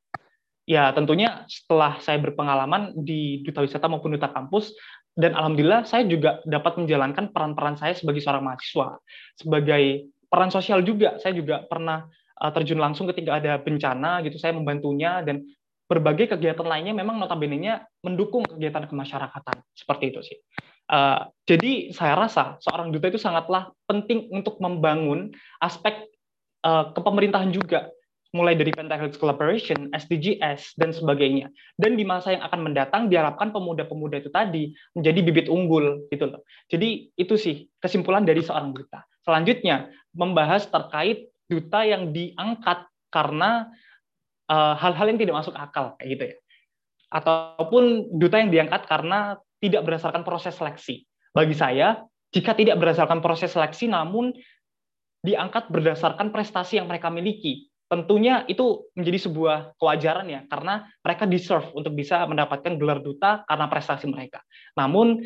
Ya, 0.65 0.91
tentunya 0.97 1.45
setelah 1.45 2.01
saya 2.01 2.17
berpengalaman 2.21 2.97
di 2.97 3.45
duta 3.45 3.61
wisata 3.61 3.85
maupun 3.85 4.17
duta 4.17 4.33
kampus, 4.33 4.73
dan 5.15 5.37
alhamdulillah 5.37 5.85
saya 5.85 6.09
juga 6.09 6.41
dapat 6.49 6.81
menjalankan 6.81 7.31
peran-peran 7.31 7.77
saya 7.77 7.93
sebagai 7.95 8.25
seorang 8.25 8.43
mahasiswa, 8.49 8.99
sebagai 9.37 10.11
peran 10.27 10.51
sosial 10.51 10.81
juga. 10.83 11.21
Saya 11.21 11.37
juga 11.37 11.63
pernah 11.69 12.09
uh, 12.41 12.51
terjun 12.51 12.81
langsung 12.81 13.07
ketika 13.13 13.39
ada 13.39 13.61
bencana 13.61 14.25
gitu, 14.25 14.41
saya 14.41 14.57
membantunya 14.57 15.21
dan 15.21 15.45
berbagai 15.85 16.33
kegiatan 16.35 16.65
lainnya 16.65 16.97
memang 16.97 17.21
notabene-nya 17.21 17.85
mendukung 18.01 18.49
kegiatan 18.49 18.89
kemasyarakatan. 18.89 19.61
Seperti 19.77 20.05
itu 20.17 20.21
sih. 20.25 20.39
Uh, 20.85 21.33
jadi 21.49 21.97
saya 21.97 22.13
rasa 22.13 22.61
seorang 22.61 22.93
duta 22.93 23.09
itu 23.09 23.21
sangatlah 23.21 23.73
penting 23.89 24.29
untuk 24.29 24.61
membangun 24.61 25.33
aspek 25.65 26.09
uh, 26.61 26.93
kepemerintahan 26.93 27.53
juga, 27.57 27.89
mulai 28.37 28.53
dari 28.53 28.69
Pentahelix 28.75 29.17
Collaboration, 29.17 29.89
SDGs, 29.97 30.77
dan 30.77 30.93
sebagainya. 30.93 31.49
Dan 31.81 31.97
di 31.97 32.05
masa 32.05 32.37
yang 32.37 32.45
akan 32.45 32.61
mendatang 32.61 33.03
diharapkan 33.09 33.55
pemuda-pemuda 33.55 34.21
itu 34.21 34.29
tadi 34.29 34.77
menjadi 34.93 35.19
bibit 35.25 35.47
unggul 35.49 36.05
gitu 36.13 36.29
loh. 36.29 36.45
Jadi 36.69 37.15
itu 37.17 37.35
sih 37.39 37.65
kesimpulan 37.81 38.27
dari 38.29 38.45
seorang 38.45 38.77
duta. 38.77 39.07
Selanjutnya 39.25 39.89
membahas 40.13 40.69
terkait 40.69 41.33
duta 41.49 41.81
yang 41.87 42.13
diangkat 42.13 42.85
karena 43.09 43.73
eh, 44.51 44.75
hal-hal 44.77 45.07
uh, 45.07 45.11
yang 45.13 45.21
tidak 45.21 45.37
masuk 45.45 45.55
akal 45.57 45.95
kayak 45.97 46.09
gitu 46.17 46.25
ya 46.33 46.37
ataupun 47.15 48.11
duta 48.19 48.43
yang 48.43 48.51
diangkat 48.51 48.91
karena 48.91 49.39
tidak 49.59 49.83
berdasarkan 49.87 50.23
proses 50.27 50.55
seleksi. 50.55 51.05
Bagi 51.35 51.55
saya, 51.55 52.03
jika 52.31 52.55
tidak 52.55 52.79
berdasarkan 52.79 53.19
proses 53.23 53.55
seleksi, 53.55 53.91
namun 53.91 54.35
diangkat 55.25 55.71
berdasarkan 55.71 56.31
prestasi 56.31 56.79
yang 56.79 56.87
mereka 56.87 57.09
miliki, 57.09 57.71
tentunya 57.89 58.43
itu 58.51 58.87
menjadi 58.99 59.31
sebuah 59.31 59.79
kewajaran 59.79 60.27
ya, 60.29 60.41
karena 60.51 60.87
mereka 61.01 61.25
deserve 61.25 61.69
untuk 61.73 61.95
bisa 61.95 62.23
mendapatkan 62.27 62.75
gelar 62.77 63.01
duta 63.01 63.47
karena 63.47 63.67
prestasi 63.71 64.07
mereka. 64.11 64.43
Namun 64.75 65.23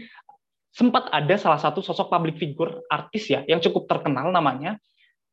sempat 0.73 1.11
ada 1.11 1.35
salah 1.41 1.59
satu 1.59 1.81
sosok 1.83 2.13
public 2.13 2.37
figure 2.39 2.85
artis 2.93 3.27
ya 3.33 3.43
yang 3.49 3.59
cukup 3.59 3.89
terkenal 3.89 4.31
namanya 4.31 4.77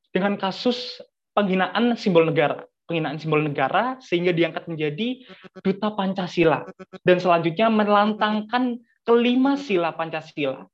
dengan 0.09 0.39
kasus 0.39 1.03
penghinaan 1.35 1.99
simbol 1.99 2.25
negara 2.25 2.63
penghinaan 2.85 3.17
simbol 3.17 3.41
negara 3.41 3.97
sehingga 4.01 4.31
diangkat 4.31 4.69
menjadi 4.69 5.25
duta 5.61 5.93
Pancasila 5.93 6.65
dan 7.01 7.17
selanjutnya 7.17 7.69
melantangkan 7.69 8.77
kelima 9.05 9.57
sila 9.57 9.93
Pancasila 9.93 10.65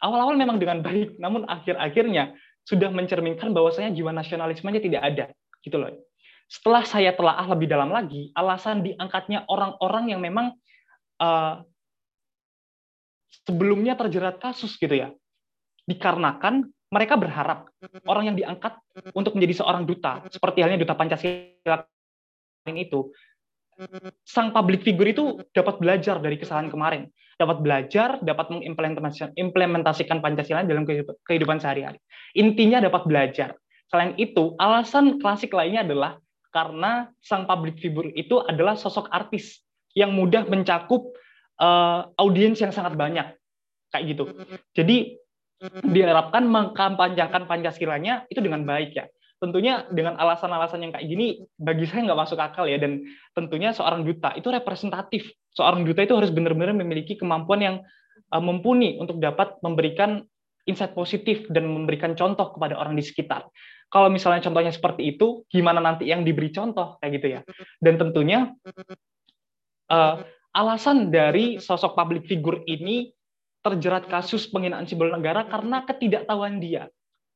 awal-awal 0.00 0.36
memang 0.36 0.60
dengan 0.60 0.84
baik, 0.84 1.16
namun 1.16 1.48
akhir-akhirnya 1.48 2.36
sudah 2.66 2.90
mencerminkan 2.90 3.54
bahwasanya 3.54 3.94
jiwa 3.94 4.10
nasionalismenya 4.12 4.80
tidak 4.82 5.02
ada, 5.02 5.26
gitu 5.62 5.78
loh. 5.78 5.92
Setelah 6.46 6.82
saya 6.86 7.10
telaah 7.14 7.46
lebih 7.50 7.66
dalam 7.70 7.90
lagi, 7.90 8.30
alasan 8.34 8.82
diangkatnya 8.86 9.46
orang-orang 9.50 10.14
yang 10.14 10.20
memang 10.22 10.54
uh, 11.18 11.62
sebelumnya 13.46 13.98
terjerat 13.98 14.38
kasus 14.38 14.78
gitu 14.78 14.94
ya, 14.94 15.08
dikarenakan 15.86 16.70
mereka 16.86 17.18
berharap 17.18 17.66
orang 18.06 18.30
yang 18.30 18.36
diangkat 18.38 18.78
untuk 19.10 19.34
menjadi 19.34 19.64
seorang 19.64 19.84
duta, 19.84 20.22
seperti 20.30 20.62
halnya 20.62 20.78
duta 20.78 20.94
Pancasila 20.94 21.82
itu, 22.70 23.10
sang 24.22 24.54
public 24.54 24.86
figure 24.86 25.10
itu 25.10 25.42
dapat 25.50 25.82
belajar 25.82 26.22
dari 26.22 26.38
kesalahan 26.38 26.70
kemarin, 26.70 27.10
dapat 27.36 27.60
belajar, 27.60 28.22
dapat 28.22 28.54
mengimplementasikan 28.54 30.18
Pancasila 30.22 30.62
dalam 30.64 30.86
kehidupan 31.26 31.58
sehari-hari. 31.58 31.98
Intinya 32.38 32.80
dapat 32.80 33.04
belajar. 33.04 33.58
Selain 33.90 34.14
itu, 34.18 34.54
alasan 34.58 35.22
klasik 35.22 35.54
lainnya 35.54 35.86
adalah 35.86 36.18
karena 36.50 37.12
sang 37.20 37.44
public 37.44 37.76
figure 37.82 38.08
itu 38.16 38.40
adalah 38.46 38.74
sosok 38.74 39.12
artis 39.12 39.60
yang 39.92 40.16
mudah 40.16 40.48
mencakup 40.48 41.12
uh, 41.60 42.08
audiens 42.16 42.56
yang 42.62 42.72
sangat 42.72 42.96
banyak, 42.96 43.36
kayak 43.92 44.04
gitu. 44.16 44.24
Jadi 44.72 45.20
diharapkan 45.64 46.44
mengkampanyekan 46.44 47.48
Pancasilanya 47.48 48.28
itu 48.28 48.40
dengan 48.44 48.64
baik 48.68 48.92
ya. 48.92 49.06
Tentunya 49.36 49.84
dengan 49.92 50.16
alasan-alasan 50.16 50.80
yang 50.80 50.92
kayak 50.96 51.06
gini 51.08 51.44
bagi 51.60 51.84
saya 51.84 52.08
nggak 52.08 52.20
masuk 52.24 52.38
akal 52.40 52.64
ya. 52.64 52.80
Dan 52.80 53.04
tentunya 53.36 53.72
seorang 53.72 54.04
duta 54.04 54.32
itu 54.36 54.48
representatif. 54.48 55.28
Seorang 55.52 55.84
duta 55.84 56.04
itu 56.04 56.16
harus 56.16 56.32
benar-benar 56.32 56.76
memiliki 56.76 57.16
kemampuan 57.16 57.60
yang 57.60 57.76
uh, 58.32 58.42
mumpuni 58.42 58.96
untuk 58.96 59.20
dapat 59.20 59.56
memberikan 59.60 60.24
insight 60.66 60.92
positif 60.96 61.46
dan 61.52 61.68
memberikan 61.68 62.16
contoh 62.18 62.52
kepada 62.56 62.76
orang 62.76 62.96
di 62.96 63.04
sekitar. 63.04 63.46
Kalau 63.86 64.10
misalnya 64.10 64.42
contohnya 64.42 64.74
seperti 64.74 65.14
itu 65.14 65.46
gimana 65.46 65.78
nanti 65.78 66.10
yang 66.10 66.26
diberi 66.26 66.50
contoh? 66.50 66.98
Kayak 66.98 67.12
gitu 67.20 67.26
ya. 67.28 67.40
Dan 67.78 67.94
tentunya 68.02 68.50
uh, 69.92 70.14
alasan 70.56 71.12
dari 71.12 71.60
sosok 71.62 71.94
public 71.94 72.26
figure 72.26 72.64
ini 72.66 73.12
terjerat 73.66 74.06
kasus 74.06 74.46
penghinaan 74.46 74.86
simbol 74.86 75.10
negara 75.10 75.42
karena 75.50 75.82
ketidaktahuan 75.82 76.62
dia 76.62 76.86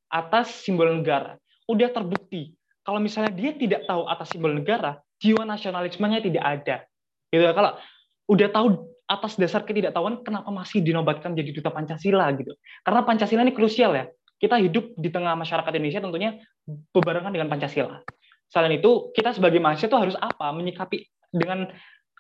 atas 0.07 0.63
simbol 0.63 0.87
negara 0.87 1.35
udah 1.67 1.91
terbukti 1.91 2.55
kalau 2.91 2.99
misalnya 2.99 3.31
dia 3.31 3.53
tidak 3.53 3.85
tahu 3.85 4.09
atas 4.09 4.33
simbol 4.33 4.51
negara, 4.51 4.99
jiwa 5.21 5.45
nasionalismenya 5.45 6.25
tidak 6.25 6.43
ada. 6.45 6.77
Gitu. 7.29 7.45
Kalau 7.45 7.77
udah 8.27 8.49
tahu 8.51 8.67
atas 9.05 9.37
dasar 9.37 9.63
ketidaktahuan, 9.69 10.25
kenapa 10.25 10.49
masih 10.49 10.81
dinobatkan 10.81 11.37
jadi 11.37 11.53
duta 11.53 11.69
Pancasila 11.71 12.27
gitu? 12.35 12.57
Karena 12.83 13.01
Pancasila 13.05 13.45
ini 13.45 13.53
krusial 13.53 13.93
ya. 13.95 14.05
Kita 14.41 14.57
hidup 14.57 14.97
di 14.97 15.13
tengah 15.13 15.37
masyarakat 15.37 15.69
Indonesia 15.77 16.01
tentunya 16.01 16.31
bebarengan 16.97 17.29
dengan 17.29 17.53
Pancasila. 17.53 18.01
Selain 18.49 18.73
itu, 18.73 19.13
kita 19.13 19.37
sebagai 19.37 19.61
mahasiswa 19.61 19.87
itu 19.87 19.99
harus 20.01 20.17
apa? 20.17 20.49
Menyikapi 20.57 21.05
dengan 21.31 21.69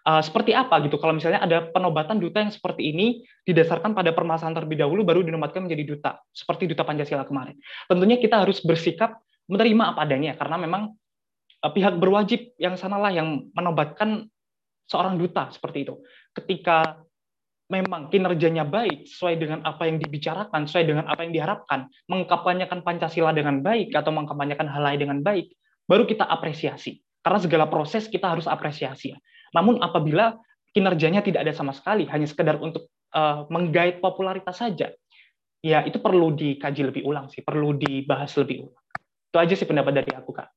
uh, 0.06 0.22
seperti 0.22 0.56
apa 0.56 0.80
gitu. 0.84 0.96
Kalau 0.96 1.16
misalnya 1.16 1.40
ada 1.42 1.68
penobatan 1.68 2.20
duta 2.20 2.40
yang 2.40 2.52
seperti 2.52 2.92
ini 2.92 3.24
didasarkan 3.44 3.92
pada 3.92 4.12
permasalahan 4.16 4.56
terlebih 4.56 4.80
dahulu 4.80 5.04
baru 5.04 5.20
dinobatkan 5.24 5.66
menjadi 5.66 5.84
duta, 5.84 6.10
seperti 6.32 6.70
duta 6.70 6.84
Pancasila 6.86 7.24
kemarin. 7.26 7.56
Tentunya 7.88 8.16
kita 8.16 8.42
harus 8.44 8.60
bersikap 8.64 9.20
menerima 9.50 9.96
apa 9.96 10.06
adanya 10.06 10.32
karena 10.38 10.56
memang 10.60 10.82
uh, 11.64 11.72
pihak 11.72 11.98
berwajib 11.98 12.54
yang 12.56 12.78
sanalah 12.78 13.10
yang 13.10 13.50
menobatkan 13.52 14.28
seorang 14.90 15.18
duta 15.18 15.50
seperti 15.54 15.86
itu. 15.86 15.94
Ketika 16.34 16.98
memang 17.70 18.10
kinerjanya 18.10 18.66
baik 18.66 19.06
sesuai 19.06 19.38
dengan 19.38 19.62
apa 19.62 19.86
yang 19.86 20.02
dibicarakan, 20.02 20.66
sesuai 20.66 20.84
dengan 20.90 21.04
apa 21.06 21.22
yang 21.22 21.30
diharapkan, 21.30 21.86
mengkampanyekan 22.10 22.82
Pancasila 22.82 23.30
dengan 23.30 23.62
baik 23.62 23.94
atau 23.94 24.10
mengkampanyekan 24.10 24.66
hal 24.66 24.82
lain 24.82 24.98
dengan 24.98 25.18
baik, 25.22 25.54
baru 25.86 26.02
kita 26.04 26.26
apresiasi. 26.26 26.98
Karena 27.22 27.38
segala 27.38 27.70
proses 27.70 28.10
kita 28.10 28.32
harus 28.34 28.50
apresiasi. 28.50 29.14
Namun 29.54 29.82
apabila 29.82 30.38
kinerjanya 30.70 31.20
tidak 31.20 31.46
ada 31.46 31.52
sama 31.54 31.74
sekali, 31.74 32.06
hanya 32.06 32.26
sekedar 32.26 32.58
untuk 32.62 32.90
uh, 33.14 33.46
menggait 33.50 33.98
popularitas 33.98 34.58
saja, 34.58 34.94
ya 35.60 35.78
itu 35.84 35.98
perlu 35.98 36.32
dikaji 36.34 36.82
lebih 36.86 37.02
ulang 37.04 37.28
sih, 37.28 37.42
perlu 37.42 37.74
dibahas 37.74 38.30
lebih 38.38 38.70
ulang. 38.70 38.84
Itu 39.30 39.36
aja 39.38 39.54
sih 39.54 39.66
pendapat 39.66 39.92
dari 40.02 40.12
aku, 40.14 40.30
Kak. 40.34 40.48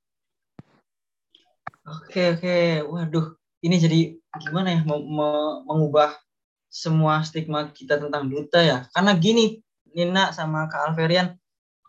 Oke, 1.83 2.39
oke. 2.39 2.55
Waduh, 2.87 3.35
ini 3.61 3.75
jadi 3.77 3.99
gimana 4.39 4.73
ya 4.73 4.81
mengubah 5.67 6.15
semua 6.73 7.21
stigma 7.21 7.69
kita 7.69 8.01
tentang 8.01 8.25
duta 8.31 8.63
ya. 8.63 8.89
Karena 8.95 9.13
gini, 9.13 9.61
Nina 9.93 10.33
sama 10.33 10.65
Kak 10.65 10.89
Alverian, 10.89 11.37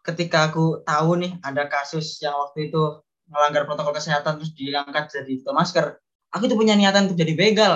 ketika 0.04 0.52
aku 0.52 0.84
tahu 0.84 1.16
nih 1.24 1.40
ada 1.40 1.64
kasus 1.70 2.20
yang 2.20 2.36
waktu 2.36 2.68
itu 2.68 3.00
melanggar 3.32 3.64
protokol 3.64 3.96
kesehatan 3.96 4.36
terus 4.36 4.52
diangkat 4.52 5.08
jadi 5.08 5.40
duta 5.40 5.52
masker, 5.56 5.86
aku 6.34 6.50
tuh 6.50 6.58
punya 6.58 6.74
niatan 6.74 7.06
untuk 7.06 7.18
jadi 7.22 7.32
begal. 7.38 7.74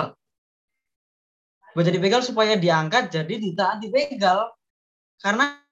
Buat 1.71 1.85
jadi 1.87 1.99
begal 2.03 2.19
supaya 2.19 2.59
diangkat 2.59 3.07
jadi 3.07 3.33
duta 3.39 3.79
anti 3.79 3.87
begal. 3.87 4.51
Karena 5.23 5.63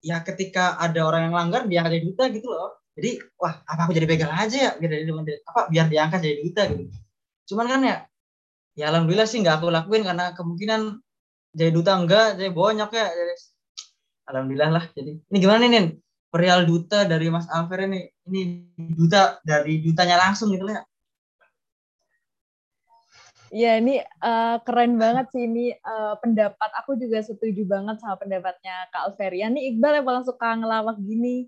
ya 0.00 0.24
ketika 0.24 0.80
ada 0.80 1.04
orang 1.04 1.28
yang 1.28 1.34
langgar 1.36 1.62
dia 1.68 1.84
jadi 1.84 2.00
duta 2.08 2.24
gitu 2.32 2.48
loh. 2.48 2.80
Jadi 2.96 3.20
wah 3.36 3.60
apa 3.68 3.80
aku 3.84 3.92
jadi 3.92 4.08
begal 4.08 4.32
aja 4.32 4.56
ya? 4.56 4.72
Biar 4.80 4.90
jadi 4.96 5.12
apa 5.44 5.60
biar 5.68 5.86
diangkat 5.92 6.18
jadi 6.24 6.40
duta 6.40 6.62
gitu. 6.72 6.82
Cuman 7.52 7.66
kan 7.68 7.80
ya 7.84 7.96
ya 8.76 8.84
alhamdulillah 8.88 9.28
sih 9.28 9.44
nggak 9.44 9.60
aku 9.60 9.68
lakuin 9.68 10.04
karena 10.08 10.32
kemungkinan 10.32 10.80
jadi 11.52 11.70
duta 11.72 11.92
enggak 12.00 12.40
jadi 12.40 12.50
bonyok 12.56 12.90
ya. 12.96 13.06
Jadi 13.12 13.34
alhamdulillah 14.32 14.70
lah. 14.72 14.84
Jadi 14.96 15.20
ini 15.20 15.36
gimana 15.36 15.68
nih 15.68 15.70
Nin? 15.76 15.86
Perihal 16.32 16.64
duta 16.64 17.04
dari 17.04 17.28
Mas 17.28 17.48
Alfer 17.52 17.88
ini 17.88 18.08
ini 18.28 18.40
duta 18.76 19.40
dari 19.44 19.80
dutanya 19.84 20.16
langsung 20.20 20.52
gitu 20.52 20.64
ya 20.68 20.80
Iya, 23.54 23.78
ini 23.78 24.02
uh, 24.02 24.58
keren 24.66 24.98
banget 24.98 25.30
sih 25.30 25.46
ini 25.46 25.70
uh, 25.86 26.18
pendapat. 26.18 26.70
Aku 26.82 26.98
juga 26.98 27.22
setuju 27.22 27.62
banget 27.62 28.02
sama 28.02 28.18
pendapatnya 28.18 28.90
Kak 28.90 29.14
Alveria. 29.14 29.46
Nih 29.46 29.70
Iqbal 29.74 30.02
yang 30.02 30.06
paling 30.06 30.26
suka 30.26 30.48
ngelawak 30.58 30.98
gini. 30.98 31.46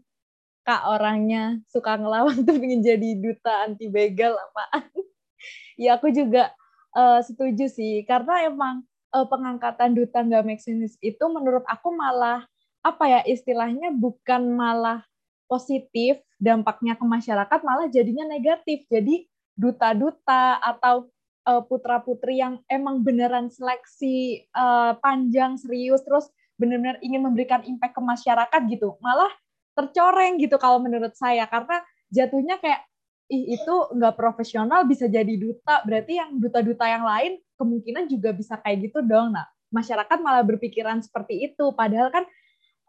Kak 0.63 0.85
orangnya 0.87 1.59
suka 1.67 1.99
ngelawak 1.99 2.39
tuh 2.47 2.55
ingin 2.55 2.87
jadi 2.87 3.09
duta 3.19 3.67
anti 3.67 3.91
begal 3.91 4.39
apaan. 4.39 4.87
ya 5.83 5.99
aku 5.99 6.15
juga 6.15 6.55
uh, 6.95 7.19
setuju 7.19 7.67
sih. 7.67 8.07
Karena 8.07 8.47
emang 8.47 8.87
uh, 9.11 9.27
pengangkatan 9.27 9.99
duta 9.99 10.23
nggak 10.23 10.45
make 10.47 10.63
itu 11.03 11.25
menurut 11.27 11.67
aku 11.67 11.91
malah 11.91 12.47
apa 12.87 13.05
ya 13.11 13.21
istilahnya 13.27 13.91
bukan 13.91 14.55
malah 14.55 15.03
positif 15.51 16.23
dampaknya 16.39 16.95
ke 16.95 17.03
masyarakat 17.03 17.59
malah 17.67 17.91
jadinya 17.91 18.23
negatif. 18.31 18.87
Jadi 18.87 19.27
duta-duta 19.59 20.63
atau 20.63 21.11
uh, 21.49 21.65
putra-putri 21.65 22.45
yang 22.45 22.61
emang 22.69 23.01
beneran 23.01 23.49
seleksi 23.49 24.45
uh, 24.53 25.01
panjang 25.01 25.57
serius 25.57 26.05
terus 26.05 26.29
benar-benar 26.61 27.01
ingin 27.01 27.25
memberikan 27.25 27.65
impact 27.65 27.97
ke 27.97 28.03
masyarakat 28.05 28.61
gitu 28.69 29.01
malah 29.01 29.33
tercoreng 29.79 30.37
gitu 30.43 30.61
kalau 30.61 30.83
menurut 30.83 31.17
saya. 31.17 31.49
Karena 31.49 31.81
jatuhnya 32.13 32.61
kayak 32.61 32.85
ih 33.29 33.55
itu 33.57 33.75
nggak 33.95 34.17
profesional 34.17 34.89
bisa 34.89 35.05
jadi 35.07 35.37
duta 35.37 35.85
berarti 35.85 36.17
yang 36.17 36.41
duta-duta 36.41 36.85
yang 36.89 37.05
lain 37.05 37.37
kemungkinan 37.61 38.09
juga 38.09 38.35
bisa 38.35 38.59
kayak 38.61 38.91
gitu 38.91 39.01
dong. 39.07 39.33
Nah 39.33 39.47
masyarakat 39.71 40.19
malah 40.21 40.43
berpikiran 40.45 41.01
seperti 41.01 41.53
itu. 41.53 41.71
Padahal 41.77 42.11
kan 42.11 42.25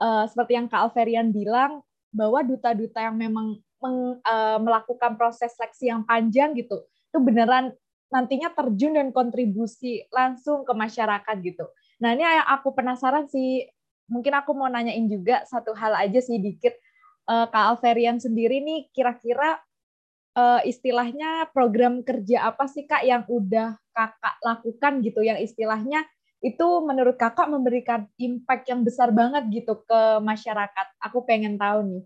uh, 0.02 0.26
seperti 0.26 0.58
yang 0.58 0.67
Kak 0.72 0.89
Alverian 0.89 1.30
bilang 1.30 1.86
bahwa 2.10 2.41
duta-duta 2.41 3.06
yang 3.06 3.19
memang 3.19 3.62
meng, 3.80 4.17
uh, 4.26 4.58
melakukan 4.58 5.13
proses 5.13 5.54
seleksi 5.54 5.93
yang 5.93 6.02
panjang 6.04 6.58
gitu 6.58 6.84
itu 7.10 7.17
beneran 7.17 7.74
nantinya 8.10 8.50
terjun 8.54 8.98
dan 8.98 9.13
kontribusi 9.13 10.06
langsung 10.10 10.65
ke 10.65 10.74
masyarakat 10.74 11.36
gitu. 11.45 11.65
Nah 12.02 12.17
ini 12.17 12.26
yang 12.26 12.48
aku 12.50 12.74
penasaran 12.74 13.30
sih, 13.30 13.69
mungkin 14.10 14.34
aku 14.34 14.58
mau 14.58 14.69
nanyain 14.69 15.06
juga 15.06 15.45
satu 15.45 15.78
hal 15.78 15.93
aja 15.98 16.19
sih 16.19 16.41
dikit. 16.41 16.74
Uh, 17.30 17.45
Kak 17.45 17.78
Alverian 17.78 18.17
sendiri 18.17 18.58
nih 18.65 18.89
kira-kira 18.89 19.62
uh, 20.34 20.62
istilahnya 20.65 21.54
program 21.54 22.02
kerja 22.02 22.50
apa 22.50 22.65
sih 22.65 22.89
Kak 22.89 23.06
yang 23.06 23.24
udah 23.30 23.78
Kakak 23.93 24.36
lakukan 24.42 25.06
gitu, 25.06 25.21
yang 25.21 25.38
istilahnya 25.38 26.02
itu 26.42 26.67
menurut 26.81 27.19
Kakak 27.19 27.46
memberikan 27.52 28.10
impact 28.17 28.71
yang 28.71 28.81
besar 28.81 29.13
banget 29.13 29.46
gitu 29.54 29.86
ke 29.86 30.02
masyarakat. 30.23 30.88
Aku 31.06 31.27
pengen 31.27 31.60
tahu 31.62 31.86
nih. 31.86 32.04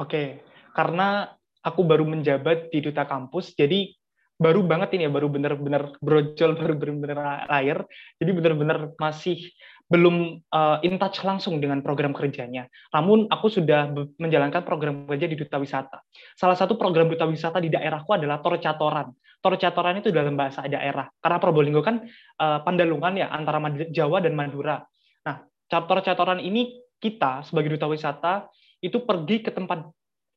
Oke, 0.00 0.40
karena 0.72 1.36
aku 1.60 1.84
baru 1.84 2.04
menjabat 2.08 2.72
di 2.72 2.80
duta 2.80 3.04
kampus, 3.04 3.52
jadi 3.56 3.92
baru 4.40 4.64
banget 4.64 4.96
ini 4.96 5.04
ya, 5.04 5.10
baru 5.12 5.28
benar-benar 5.28 6.00
brojol, 6.00 6.56
baru 6.60 6.74
benar-benar 6.80 7.44
air. 7.52 7.84
Jadi 8.16 8.30
benar-benar 8.32 8.96
masih 8.96 9.52
belum 9.90 10.38
uh, 10.54 10.78
in 10.86 10.96
touch 11.02 11.26
langsung 11.26 11.58
dengan 11.58 11.82
program 11.82 12.14
kerjanya. 12.14 12.70
Namun 12.94 13.26
aku 13.26 13.50
sudah 13.50 13.90
menjalankan 14.22 14.62
program 14.62 15.04
kerja 15.10 15.26
di 15.26 15.34
Duta 15.34 15.58
Wisata. 15.58 15.98
Salah 16.38 16.54
satu 16.54 16.78
program 16.78 17.10
Duta 17.10 17.26
Wisata 17.26 17.58
di 17.58 17.68
daerahku 17.68 18.14
adalah 18.14 18.38
Torcatoran. 18.38 19.10
Torcatoran 19.42 19.98
itu 19.98 20.14
dalam 20.14 20.38
bahasa 20.38 20.62
daerah. 20.70 21.10
Karena 21.18 21.42
Probolinggo 21.42 21.82
kan 21.82 22.06
uh, 22.38 22.62
pandalungan 22.62 23.18
ya 23.18 23.26
antara 23.34 23.58
Jawa 23.90 24.22
dan 24.22 24.38
Madura. 24.38 24.78
Nah, 25.26 25.42
Torcatoran 25.66 26.38
ini 26.38 26.78
kita 27.02 27.42
sebagai 27.42 27.74
Duta 27.74 27.90
Wisata 27.90 28.46
itu 28.78 29.02
pergi 29.02 29.42
ke 29.42 29.50
tempat 29.50 29.90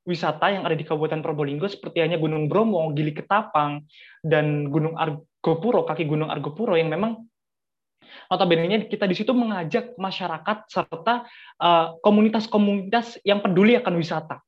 wisata 0.03 0.51
yang 0.51 0.63
ada 0.67 0.75
di 0.75 0.83
Kabupaten 0.83 1.23
Probolinggo 1.23 1.67
seperti 1.67 2.03
hanya 2.03 2.19
Gunung 2.19 2.51
Bromo, 2.51 2.91
Gili 2.91 3.15
Ketapang, 3.15 3.87
dan 4.19 4.67
Gunung 4.67 4.99
Argopuro, 4.99 5.87
kaki 5.87 6.03
Gunung 6.03 6.27
Argopuro 6.27 6.75
yang 6.75 6.91
memang 6.91 7.23
notabene 8.27 8.87
kita 8.91 9.07
di 9.07 9.15
situ 9.15 9.31
mengajak 9.31 9.95
masyarakat 9.95 10.57
serta 10.67 11.23
eh, 11.59 11.87
komunitas-komunitas 12.03 13.19
uh, 13.19 13.21
yang 13.23 13.39
peduli 13.39 13.79
akan 13.79 13.95
wisata. 13.95 14.43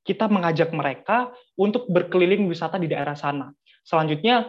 Kita 0.00 0.30
mengajak 0.32 0.72
mereka 0.72 1.28
untuk 1.60 1.84
berkeliling 1.92 2.48
wisata 2.48 2.80
di 2.80 2.88
daerah 2.88 3.12
sana. 3.12 3.52
Selanjutnya, 3.84 4.48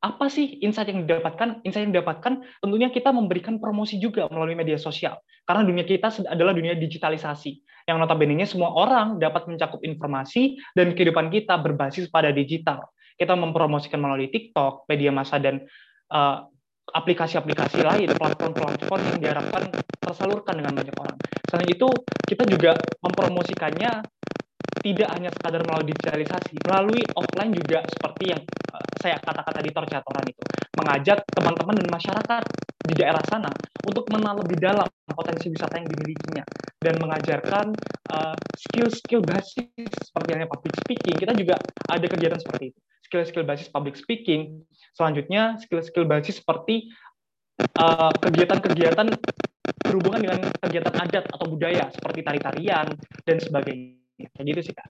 apa 0.00 0.32
sih 0.32 0.60
insight 0.60 0.92
yang 0.92 1.08
didapatkan? 1.08 1.64
Insight 1.64 1.88
yang 1.88 1.92
didapatkan 1.96 2.44
tentunya 2.60 2.88
kita 2.92 3.12
memberikan 3.12 3.56
promosi 3.60 3.96
juga 3.96 4.28
melalui 4.28 4.56
media 4.56 4.76
sosial. 4.76 5.20
Karena 5.44 5.64
dunia 5.64 5.84
kita 5.84 6.12
adalah 6.28 6.52
dunia 6.52 6.76
digitalisasi. 6.76 7.60
Yang 7.88 7.96
notabene 8.02 8.44
semua 8.44 8.72
orang 8.72 9.16
dapat 9.20 9.48
mencakup 9.48 9.80
informasi 9.84 10.58
dan 10.76 10.92
kehidupan 10.92 11.32
kita 11.32 11.56
berbasis 11.60 12.08
pada 12.12 12.32
digital. 12.34 12.90
Kita 13.16 13.36
mempromosikan 13.36 14.00
melalui 14.00 14.32
TikTok, 14.32 14.88
media 14.88 15.12
massa, 15.12 15.36
dan 15.36 15.60
uh, 16.08 16.48
aplikasi-aplikasi 16.90 17.84
lain, 17.84 18.08
platform-platform 18.16 19.00
yang 19.14 19.18
diharapkan 19.20 19.62
tersalurkan 20.00 20.58
dengan 20.58 20.72
banyak 20.80 20.96
orang. 20.96 21.16
Selain 21.46 21.68
itu, 21.68 21.88
kita 22.26 22.48
juga 22.48 22.74
mempromosikannya 23.04 24.02
tidak 24.80 25.08
hanya 25.12 25.30
sekadar 25.32 25.60
melalui 25.66 25.92
digitalisasi, 25.92 26.54
melalui 26.64 27.02
offline 27.16 27.52
juga 27.52 27.84
seperti 27.84 28.24
yang 28.32 28.40
eh, 28.44 28.86
saya 29.00 29.16
katakan 29.20 29.52
tadi 29.60 29.70
torcatoran 29.72 30.26
itu, 30.26 30.42
mengajak 30.80 31.18
teman-teman 31.32 31.74
dan 31.80 31.88
masyarakat 31.88 32.42
di 32.80 32.94
daerah 32.96 33.22
sana 33.28 33.50
untuk 33.84 34.08
mengenal 34.08 34.40
lebih 34.40 34.56
dalam 34.58 34.88
potensi 35.12 35.52
wisata 35.52 35.78
yang 35.78 35.88
dimilikinya 35.88 36.44
dan 36.80 36.94
mengajarkan 36.96 37.66
eh, 38.12 38.36
skill-skill 38.56 39.22
basis 39.24 39.68
seperti 40.04 40.28
yang 40.32 40.48
public 40.48 40.74
speaking. 40.80 41.16
Kita 41.16 41.32
juga 41.36 41.54
ada 41.88 42.06
kegiatan 42.08 42.40
seperti 42.40 42.72
itu 42.72 42.80
skill-skill 43.10 43.42
basis 43.42 43.66
public 43.74 43.98
speaking. 43.98 44.62
Selanjutnya, 44.94 45.58
skill-skill 45.58 46.06
basis 46.06 46.38
seperti 46.38 46.86
uh, 47.74 48.14
kegiatan-kegiatan 48.22 49.10
berhubungan 49.82 50.20
dengan 50.22 50.38
kegiatan 50.62 50.94
adat 50.94 51.24
atau 51.26 51.46
budaya 51.50 51.90
seperti 51.90 52.22
tari-tarian 52.22 52.86
dan 53.26 53.36
sebagainya. 53.42 53.99
Kayak 54.34 54.46
gitu 54.52 54.60
sih, 54.70 54.74
Kak. 54.74 54.88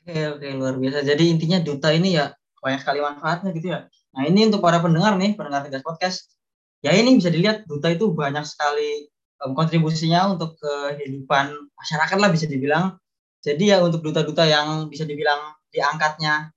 Oke, 0.00 0.16
oke, 0.34 0.46
luar 0.56 0.74
biasa. 0.80 1.06
Jadi 1.06 1.24
intinya 1.30 1.58
duta 1.62 1.94
ini 1.94 2.18
ya 2.18 2.34
banyak 2.58 2.80
sekali 2.82 2.98
manfaatnya 3.04 3.50
gitu 3.54 3.68
ya. 3.70 3.86
Nah, 4.16 4.22
ini 4.26 4.50
untuk 4.50 4.64
para 4.64 4.82
pendengar 4.82 5.14
nih, 5.14 5.38
pendengar 5.38 5.62
Tegas 5.62 5.86
Podcast. 5.86 6.34
Ya 6.80 6.96
ini 6.96 7.14
bisa 7.14 7.28
dilihat 7.28 7.68
duta 7.68 7.92
itu 7.92 8.08
banyak 8.10 8.42
sekali 8.48 9.06
um, 9.44 9.52
kontribusinya 9.52 10.32
untuk 10.32 10.56
kehidupan 10.58 11.52
masyarakat 11.76 12.16
lah 12.16 12.30
bisa 12.32 12.48
dibilang. 12.48 12.96
Jadi 13.44 13.72
ya 13.72 13.84
untuk 13.84 14.00
duta-duta 14.00 14.48
yang 14.48 14.88
bisa 14.88 15.04
dibilang 15.04 15.60
diangkatnya 15.70 16.52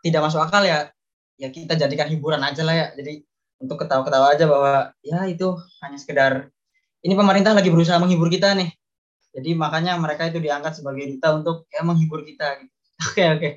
tidak 0.00 0.20
masuk 0.30 0.40
akal 0.42 0.62
ya 0.62 0.90
ya 1.36 1.52
kita 1.52 1.76
jadikan 1.76 2.08
hiburan 2.08 2.40
aja 2.40 2.64
lah 2.64 2.74
ya 2.74 2.86
jadi 2.96 3.20
untuk 3.60 3.84
ketawa-ketawa 3.84 4.32
aja 4.32 4.44
bahwa 4.48 4.92
ya 5.04 5.28
itu 5.28 5.56
hanya 5.84 5.98
sekedar 6.00 6.32
ini 7.04 7.12
pemerintah 7.12 7.52
lagi 7.52 7.68
berusaha 7.68 8.00
menghibur 8.00 8.32
kita 8.32 8.56
nih 8.56 8.72
jadi 9.36 9.52
makanya 9.52 10.00
mereka 10.00 10.32
itu 10.32 10.40
diangkat 10.40 10.80
sebagai 10.80 11.04
duta 11.12 11.28
untuk 11.36 11.68
ya 11.68 11.84
menghibur 11.84 12.24
kita 12.24 12.64
gitu. 12.64 12.72
oke 13.12 13.24
oke. 13.36 13.50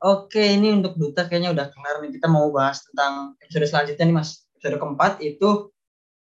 Oke 0.00 0.42
ini 0.56 0.74
untuk 0.74 0.98
duta 0.98 1.30
kayaknya 1.30 1.54
udah 1.54 1.70
kelar 1.70 2.02
nih. 2.02 2.18
Kita 2.18 2.26
mau 2.26 2.50
bahas 2.50 2.82
tentang 2.82 3.38
episode 3.38 3.70
selanjutnya 3.70 4.04
nih 4.10 4.16
mas. 4.16 4.48
Episode 4.58 4.82
keempat 4.82 5.22
itu 5.22 5.70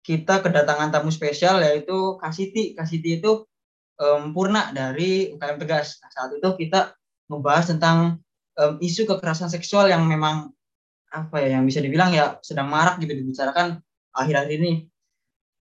kita 0.04 0.44
kedatangan 0.44 0.92
tamu 0.92 1.14
spesial 1.14 1.62
yaitu 1.64 2.18
Kasiti 2.20 2.76
Kasiti 2.76 3.22
itu 3.22 3.48
um, 4.02 4.36
Purna 4.36 4.76
dari 4.76 5.32
UKM 5.32 5.62
Tegas. 5.62 6.02
Nah, 6.04 6.10
saat 6.12 6.32
itu 6.36 6.50
kita 6.58 6.98
membahas 7.32 7.72
tentang 7.72 8.20
um, 8.60 8.74
isu 8.82 9.08
kekerasan 9.08 9.48
seksual 9.48 9.88
yang 9.88 10.04
memang 10.10 10.52
apa 11.14 11.40
ya 11.40 11.60
yang 11.60 11.64
bisa 11.64 11.80
dibilang 11.80 12.12
ya 12.12 12.40
sedang 12.42 12.68
marak 12.68 13.00
gitu 13.00 13.14
dibicarakan 13.14 13.80
akhir-akhir 14.12 14.58
ini. 14.58 14.74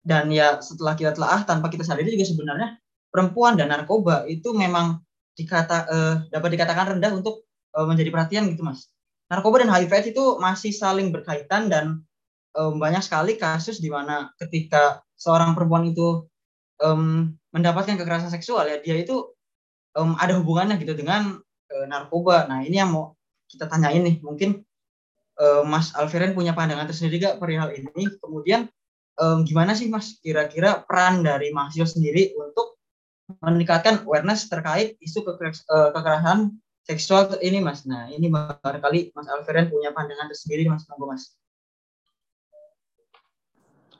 Dan 0.00 0.32
ya 0.32 0.56
setelah 0.64 0.96
kita 0.96 1.12
telah 1.12 1.44
tanpa 1.44 1.68
kita 1.68 1.84
sadari 1.84 2.16
juga 2.16 2.24
sebenarnya 2.24 2.79
perempuan 3.10 3.58
dan 3.58 3.74
narkoba 3.74 4.24
itu 4.30 4.54
memang 4.54 5.02
dikata 5.34 5.78
uh, 5.90 6.14
dapat 6.30 6.50
dikatakan 6.54 6.96
rendah 6.96 7.12
untuk 7.14 7.46
uh, 7.74 7.86
menjadi 7.86 8.10
perhatian 8.10 8.50
gitu 8.54 8.62
mas 8.64 8.90
narkoba 9.30 9.62
dan 9.62 9.70
HIV 9.70 10.14
itu 10.14 10.38
masih 10.42 10.74
saling 10.74 11.14
berkaitan 11.14 11.70
dan 11.70 12.02
um, 12.54 12.78
banyak 12.78 13.02
sekali 13.02 13.38
kasus 13.38 13.78
di 13.78 13.90
mana 13.90 14.34
ketika 14.38 15.02
seorang 15.14 15.54
perempuan 15.54 15.86
itu 15.90 16.26
um, 16.82 17.34
mendapatkan 17.54 17.94
kekerasan 17.94 18.30
seksual 18.30 18.66
ya 18.66 18.82
dia 18.82 18.98
itu 18.98 19.30
um, 19.94 20.14
ada 20.18 20.38
hubungannya 20.38 20.78
gitu 20.78 20.94
dengan 20.94 21.38
uh, 21.70 21.86
narkoba. 21.86 22.46
Nah 22.46 22.62
ini 22.62 22.78
yang 22.78 22.90
mau 22.94 23.14
kita 23.50 23.66
tanyain 23.66 24.02
nih, 24.02 24.22
mungkin 24.22 24.62
uh, 25.38 25.66
Mas 25.66 25.90
Alfiren 25.94 26.34
punya 26.38 26.54
pandangan 26.54 26.86
tersendiri 26.86 27.18
gak 27.22 27.38
perihal 27.42 27.74
ini? 27.74 28.06
Kemudian 28.18 28.70
um, 29.18 29.42
gimana 29.42 29.74
sih 29.74 29.90
Mas 29.90 30.18
kira-kira 30.22 30.82
peran 30.86 31.26
dari 31.26 31.50
mahasiswa 31.50 31.98
sendiri 31.98 32.34
untuk 32.38 32.78
meningkatkan 33.38 34.02
awareness 34.02 34.50
terkait 34.50 34.98
isu 34.98 35.22
kekerasan 35.94 36.58
seksual 36.82 37.38
ini 37.38 37.62
Mas. 37.62 37.86
Nah 37.86 38.10
ini 38.10 38.26
barangkali 38.26 39.14
Mas 39.14 39.28
Alfiren 39.30 39.70
punya 39.70 39.94
pandangan 39.94 40.26
tersendiri 40.26 40.66
Mas 40.66 40.82
Monggo 40.90 41.14
Mas. 41.14 41.38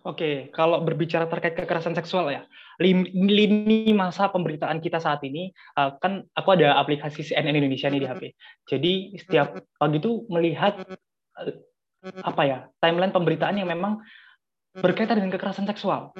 Oke, 0.00 0.48
kalau 0.56 0.80
berbicara 0.80 1.28
terkait 1.28 1.52
kekerasan 1.52 1.92
seksual 1.92 2.32
ya, 2.32 2.48
lini 2.80 3.92
masa 3.92 4.32
pemberitaan 4.32 4.80
kita 4.80 4.96
saat 4.96 5.20
ini, 5.28 5.52
uh, 5.76 5.92
kan 6.00 6.24
aku 6.32 6.56
ada 6.56 6.80
aplikasi 6.80 7.20
CNN 7.20 7.52
Indonesia 7.52 7.92
nih 7.92 8.00
di 8.00 8.08
HP. 8.08 8.22
Jadi 8.64 8.92
setiap 9.20 9.60
pagi 9.76 10.00
itu 10.00 10.24
melihat 10.32 10.80
uh, 11.36 11.52
apa 12.24 12.42
ya 12.48 12.58
timeline 12.80 13.12
pemberitaan 13.12 13.60
yang 13.60 13.68
memang 13.68 14.00
berkaitan 14.72 15.20
dengan 15.20 15.36
kekerasan 15.36 15.68
seksual. 15.68 16.16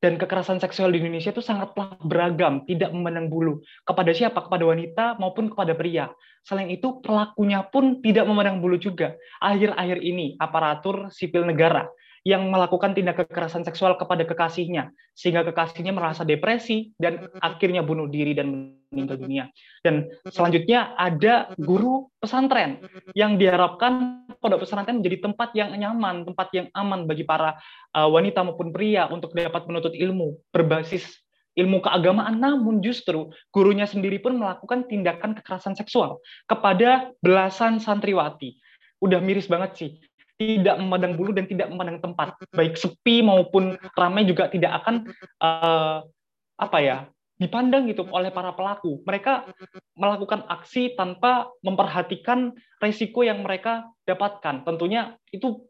Dan 0.00 0.16
kekerasan 0.16 0.56
seksual 0.64 0.96
di 0.96 1.04
Indonesia 1.04 1.28
itu 1.28 1.44
sangatlah 1.44 2.00
beragam, 2.00 2.64
tidak 2.64 2.88
memandang 2.90 3.28
bulu. 3.28 3.60
Kepada 3.84 4.16
siapa? 4.16 4.40
Kepada 4.40 4.64
wanita 4.64 5.20
maupun 5.20 5.52
kepada 5.52 5.76
pria. 5.76 6.08
Selain 6.40 6.72
itu, 6.72 7.04
pelakunya 7.04 7.60
pun 7.68 8.00
tidak 8.00 8.24
memandang 8.24 8.64
bulu 8.64 8.80
juga. 8.80 9.12
Akhir-akhir 9.44 10.00
ini, 10.00 10.40
aparatur 10.40 11.12
sipil 11.12 11.44
negara 11.44 11.84
yang 12.20 12.52
melakukan 12.52 12.92
tindak 12.92 13.24
kekerasan 13.24 13.64
seksual 13.64 13.96
kepada 13.96 14.28
kekasihnya 14.28 14.92
sehingga 15.16 15.40
kekasihnya 15.48 15.96
merasa 15.96 16.20
depresi 16.20 16.92
dan 17.00 17.32
akhirnya 17.40 17.80
bunuh 17.80 18.12
diri 18.12 18.36
dan 18.36 18.76
meninggal 18.92 19.16
dunia. 19.16 19.44
Dan 19.80 20.12
selanjutnya 20.28 20.92
ada 21.00 21.56
guru 21.56 22.12
pesantren 22.20 22.84
yang 23.16 23.40
diharapkan 23.40 24.24
pondok 24.36 24.68
pesantren 24.68 25.00
menjadi 25.00 25.32
tempat 25.32 25.50
yang 25.56 25.72
nyaman, 25.72 26.28
tempat 26.28 26.48
yang 26.52 26.66
aman 26.76 27.08
bagi 27.08 27.24
para 27.24 27.56
uh, 27.96 28.08
wanita 28.12 28.44
maupun 28.44 28.68
pria 28.68 29.08
untuk 29.08 29.32
dapat 29.32 29.64
menuntut 29.64 29.96
ilmu 29.96 30.36
berbasis 30.52 31.08
ilmu 31.58 31.82
keagamaan, 31.82 32.38
namun 32.38 32.78
justru 32.78 33.32
gurunya 33.50 33.84
sendiri 33.84 34.22
pun 34.22 34.38
melakukan 34.38 34.86
tindakan 34.86 35.34
kekerasan 35.34 35.74
seksual 35.74 36.22
kepada 36.46 37.10
belasan 37.20 37.82
santriwati. 37.82 38.60
Udah 39.02 39.18
miris 39.18 39.48
banget 39.50 39.70
sih 39.74 39.90
tidak 40.40 40.80
memandang 40.80 41.20
bulu 41.20 41.36
dan 41.36 41.44
tidak 41.44 41.68
memandang 41.68 42.00
tempat. 42.00 42.32
Baik 42.56 42.80
sepi 42.80 43.20
maupun 43.20 43.76
ramai 43.92 44.24
juga 44.24 44.48
tidak 44.48 44.80
akan 44.80 45.04
uh, 45.44 46.00
apa 46.56 46.78
ya 46.80 47.04
dipandang 47.36 47.88
gitu 47.88 48.08
oleh 48.08 48.32
para 48.32 48.56
pelaku. 48.56 49.04
Mereka 49.04 49.52
melakukan 50.00 50.48
aksi 50.48 50.96
tanpa 50.96 51.52
memperhatikan 51.60 52.56
resiko 52.80 53.20
yang 53.20 53.44
mereka 53.44 53.88
dapatkan. 54.08 54.64
Tentunya 54.64 55.16
itu 55.28 55.68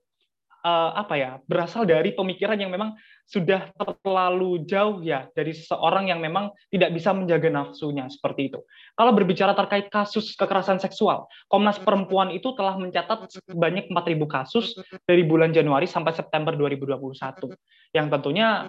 uh, 0.65 0.91
apa 0.97 1.15
ya 1.17 1.31
berasal 1.45 1.89
dari 1.89 2.13
pemikiran 2.13 2.57
yang 2.61 2.73
memang 2.73 2.97
sudah 3.31 3.71
terlalu 3.79 4.67
jauh 4.67 4.99
ya 5.07 5.31
dari 5.39 5.55
seseorang 5.55 6.11
yang 6.11 6.19
memang 6.19 6.51
tidak 6.67 6.91
bisa 6.91 7.15
menjaga 7.15 7.47
nafsunya 7.47 8.11
seperti 8.11 8.51
itu. 8.51 8.59
Kalau 8.99 9.15
berbicara 9.15 9.55
terkait 9.55 9.87
kasus 9.87 10.35
kekerasan 10.35 10.83
seksual, 10.83 11.31
Komnas 11.47 11.79
Perempuan 11.79 12.35
itu 12.35 12.51
telah 12.59 12.75
mencatat 12.75 13.31
sebanyak 13.31 13.87
4.000 13.87 14.19
kasus 14.27 14.75
dari 15.07 15.23
bulan 15.23 15.55
Januari 15.55 15.87
sampai 15.87 16.11
September 16.11 16.59
2021. 16.59 17.55
Yang 17.95 18.07
tentunya 18.19 18.67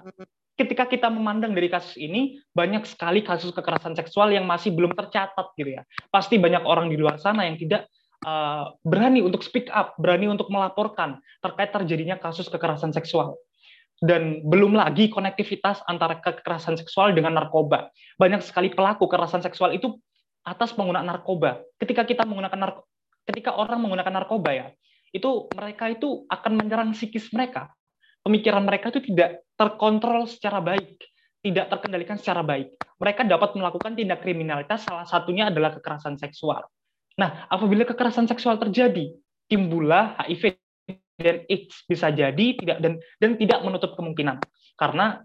ketika 0.61 0.85
kita 0.85 1.09
memandang 1.09 1.57
dari 1.57 1.65
kasus 1.65 1.97
ini 1.97 2.37
banyak 2.53 2.85
sekali 2.85 3.25
kasus 3.25 3.49
kekerasan 3.49 3.97
seksual 3.97 4.29
yang 4.29 4.45
masih 4.45 4.69
belum 4.69 4.93
tercatat 4.93 5.57
gitu 5.57 5.73
ya. 5.73 5.81
Pasti 6.13 6.37
banyak 6.37 6.61
orang 6.61 6.93
di 6.93 7.01
luar 7.01 7.17
sana 7.17 7.49
yang 7.49 7.57
tidak 7.57 7.89
uh, 8.25 8.73
berani 8.85 9.21
untuk 9.21 9.41
speak 9.45 9.69
up, 9.71 9.97
berani 9.97 10.29
untuk 10.29 10.49
melaporkan 10.49 11.21
terkait 11.41 11.71
terjadinya 11.73 12.17
kasus 12.17 12.49
kekerasan 12.49 12.93
seksual. 12.93 13.37
Dan 14.01 14.41
belum 14.49 14.73
lagi 14.73 15.13
konektivitas 15.13 15.85
antara 15.85 16.17
kekerasan 16.17 16.73
seksual 16.73 17.13
dengan 17.13 17.37
narkoba. 17.37 17.93
Banyak 18.17 18.41
sekali 18.41 18.73
pelaku 18.73 19.05
kekerasan 19.05 19.45
seksual 19.45 19.77
itu 19.77 19.93
atas 20.41 20.73
penggunaan 20.73 21.05
narkoba. 21.05 21.61
Ketika 21.77 22.01
kita 22.09 22.25
menggunakan 22.25 22.57
narko, 22.57 22.81
ketika 23.29 23.53
orang 23.53 23.77
menggunakan 23.85 24.09
narkoba 24.09 24.49
ya, 24.57 24.67
itu 25.13 25.45
mereka 25.53 25.93
itu 25.93 26.25
akan 26.33 26.51
menyerang 26.57 26.97
psikis 26.97 27.29
mereka. 27.29 27.69
Pemikiran 28.25 28.65
mereka 28.65 28.89
itu 28.89 29.05
tidak 29.05 29.45
terkontrol 29.53 30.25
secara 30.25 30.61
baik 30.61 30.97
tidak 31.41 31.73
terkendalikan 31.73 32.21
secara 32.21 32.45
baik. 32.45 32.77
Mereka 33.01 33.25
dapat 33.25 33.57
melakukan 33.57 33.97
tindak 33.97 34.21
kriminalitas, 34.21 34.85
salah 34.85 35.09
satunya 35.09 35.49
adalah 35.49 35.73
kekerasan 35.73 36.15
seksual. 36.21 36.61
Nah, 37.19 37.47
apabila 37.51 37.83
kekerasan 37.83 38.29
seksual 38.29 38.55
terjadi, 38.61 39.11
timbullah 39.51 40.15
HIV 40.23 40.55
dan 41.19 41.45
AIDS. 41.47 41.85
Bisa 41.85 42.09
jadi 42.09 42.45
tidak 42.57 42.77
dan 42.81 42.97
dan 43.21 43.31
tidak 43.37 43.59
menutup 43.61 43.93
kemungkinan. 43.99 44.41
Karena 44.79 45.21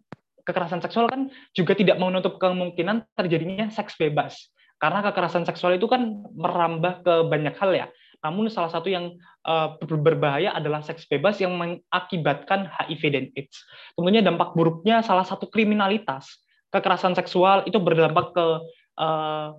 kekerasan 0.47 0.85
seksual 0.85 1.11
kan 1.11 1.33
juga 1.57 1.75
tidak 1.75 1.99
menutup 1.99 2.39
kemungkinan 2.39 3.07
terjadinya 3.17 3.67
seks 3.73 3.97
bebas. 3.99 4.53
Karena 4.77 5.01
kekerasan 5.01 5.49
seksual 5.49 5.81
itu 5.81 5.89
kan 5.89 6.27
merambah 6.37 7.01
ke 7.01 7.15
banyak 7.33 7.57
hal 7.57 7.73
ya. 7.73 7.87
Namun 8.21 8.53
salah 8.53 8.69
satu 8.69 8.93
yang 8.93 9.17
uh, 9.49 9.81
berbahaya 9.81 10.53
adalah 10.53 10.85
seks 10.85 11.09
bebas 11.09 11.41
yang 11.41 11.57
mengakibatkan 11.57 12.69
HIV 12.69 13.03
dan 13.09 13.25
AIDS. 13.33 13.57
Tentunya 13.97 14.21
dampak 14.21 14.53
buruknya 14.53 15.01
salah 15.01 15.25
satu 15.25 15.49
kriminalitas 15.49 16.29
kekerasan 16.69 17.17
seksual 17.17 17.65
itu 17.65 17.81
berdampak 17.81 18.37
ke 18.37 18.47
uh, 19.01 19.57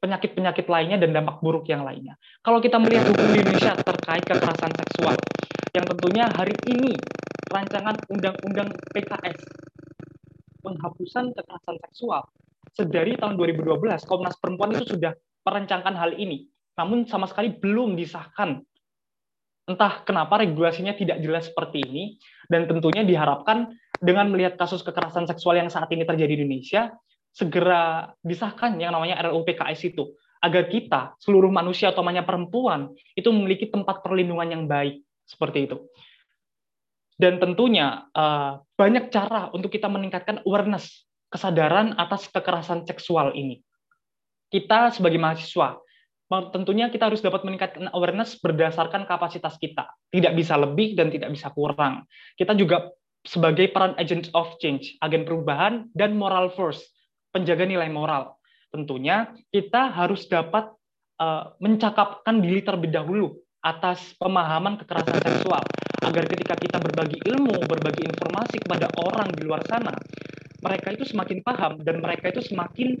penyakit-penyakit 0.00 0.66
lainnya 0.66 0.96
dan 0.96 1.12
dampak 1.12 1.44
buruk 1.44 1.68
yang 1.68 1.84
lainnya. 1.84 2.16
Kalau 2.40 2.58
kita 2.58 2.80
melihat 2.80 3.12
hukum 3.12 3.28
di 3.36 3.44
Indonesia 3.44 3.76
terkait 3.76 4.24
kekerasan 4.24 4.72
seksual, 4.72 5.16
yang 5.76 5.84
tentunya 5.86 6.24
hari 6.32 6.56
ini 6.72 6.96
rancangan 7.52 7.96
undang-undang 8.08 8.72
PKS 8.96 9.38
penghapusan 10.60 11.32
kekerasan 11.36 11.76
seksual 11.88 12.22
sedari 12.70 13.18
tahun 13.18 13.34
2012 13.34 14.06
Komnas 14.06 14.36
Perempuan 14.38 14.76
itu 14.76 14.94
sudah 14.94 15.12
merencangkan 15.42 15.94
hal 15.96 16.14
ini 16.14 16.46
namun 16.80 17.04
sama 17.04 17.28
sekali 17.28 17.52
belum 17.52 17.92
disahkan. 17.92 18.64
Entah 19.68 20.02
kenapa 20.02 20.40
regulasinya 20.40 20.96
tidak 20.96 21.20
jelas 21.20 21.52
seperti 21.52 21.84
ini, 21.84 22.04
dan 22.48 22.64
tentunya 22.64 23.04
diharapkan 23.04 23.70
dengan 24.00 24.32
melihat 24.32 24.56
kasus 24.56 24.80
kekerasan 24.80 25.28
seksual 25.28 25.60
yang 25.60 25.68
saat 25.68 25.92
ini 25.92 26.08
terjadi 26.08 26.32
di 26.32 26.42
Indonesia, 26.48 26.90
segera 27.30 28.12
disahkan 28.20 28.76
yang 28.78 28.94
namanya 28.94 29.22
RUU 29.30 29.46
PKS 29.46 29.94
itu, 29.94 30.14
agar 30.40 30.66
kita, 30.66 31.00
seluruh 31.20 31.52
manusia 31.52 31.92
utamanya 31.92 32.24
perempuan, 32.24 32.90
itu 33.14 33.28
memiliki 33.30 33.68
tempat 33.68 34.00
perlindungan 34.00 34.48
yang 34.50 34.64
baik, 34.66 35.04
seperti 35.28 35.70
itu. 35.70 35.76
Dan 37.20 37.36
tentunya 37.36 38.08
eh, 38.16 38.52
banyak 38.74 39.12
cara 39.12 39.52
untuk 39.52 39.68
kita 39.68 39.86
meningkatkan 39.92 40.40
awareness, 40.48 41.04
kesadaran 41.28 41.94
atas 42.00 42.26
kekerasan 42.32 42.88
seksual 42.88 43.36
ini. 43.36 43.60
Kita 44.50 44.90
sebagai 44.90 45.20
mahasiswa 45.20 45.78
tentunya 46.54 46.86
kita 46.86 47.10
harus 47.10 47.18
dapat 47.18 47.42
meningkatkan 47.42 47.90
awareness 47.90 48.38
berdasarkan 48.38 49.02
kapasitas 49.10 49.58
kita. 49.58 49.90
Tidak 50.14 50.30
bisa 50.38 50.54
lebih 50.54 50.94
dan 50.94 51.10
tidak 51.10 51.34
bisa 51.34 51.50
kurang. 51.50 52.06
Kita 52.38 52.54
juga 52.54 52.94
sebagai 53.26 53.66
peran 53.74 53.98
agent 53.98 54.30
of 54.32 54.54
change, 54.62 54.94
agen 55.02 55.26
perubahan 55.26 55.90
dan 55.90 56.14
moral 56.14 56.54
force, 56.54 56.86
penjaga 57.30 57.64
nilai 57.66 57.88
moral. 57.90 58.36
Tentunya 58.70 59.34
kita 59.50 59.90
harus 59.90 60.26
dapat 60.30 60.70
uh, 61.18 61.54
mencakapkan 61.58 62.38
diri 62.38 62.62
terlebih 62.62 62.90
dahulu 62.94 63.34
atas 63.60 64.14
pemahaman 64.16 64.78
kekerasan 64.80 65.20
seksual 65.20 65.62
agar 66.00 66.24
ketika 66.30 66.54
kita 66.56 66.78
berbagi 66.80 67.20
ilmu, 67.28 67.60
berbagi 67.68 68.08
informasi 68.08 68.62
kepada 68.62 68.88
orang 69.04 69.28
di 69.36 69.42
luar 69.44 69.60
sana, 69.68 69.92
mereka 70.64 70.96
itu 70.96 71.04
semakin 71.04 71.38
paham 71.44 71.72
dan 71.84 72.00
mereka 72.00 72.32
itu 72.32 72.40
semakin 72.40 72.96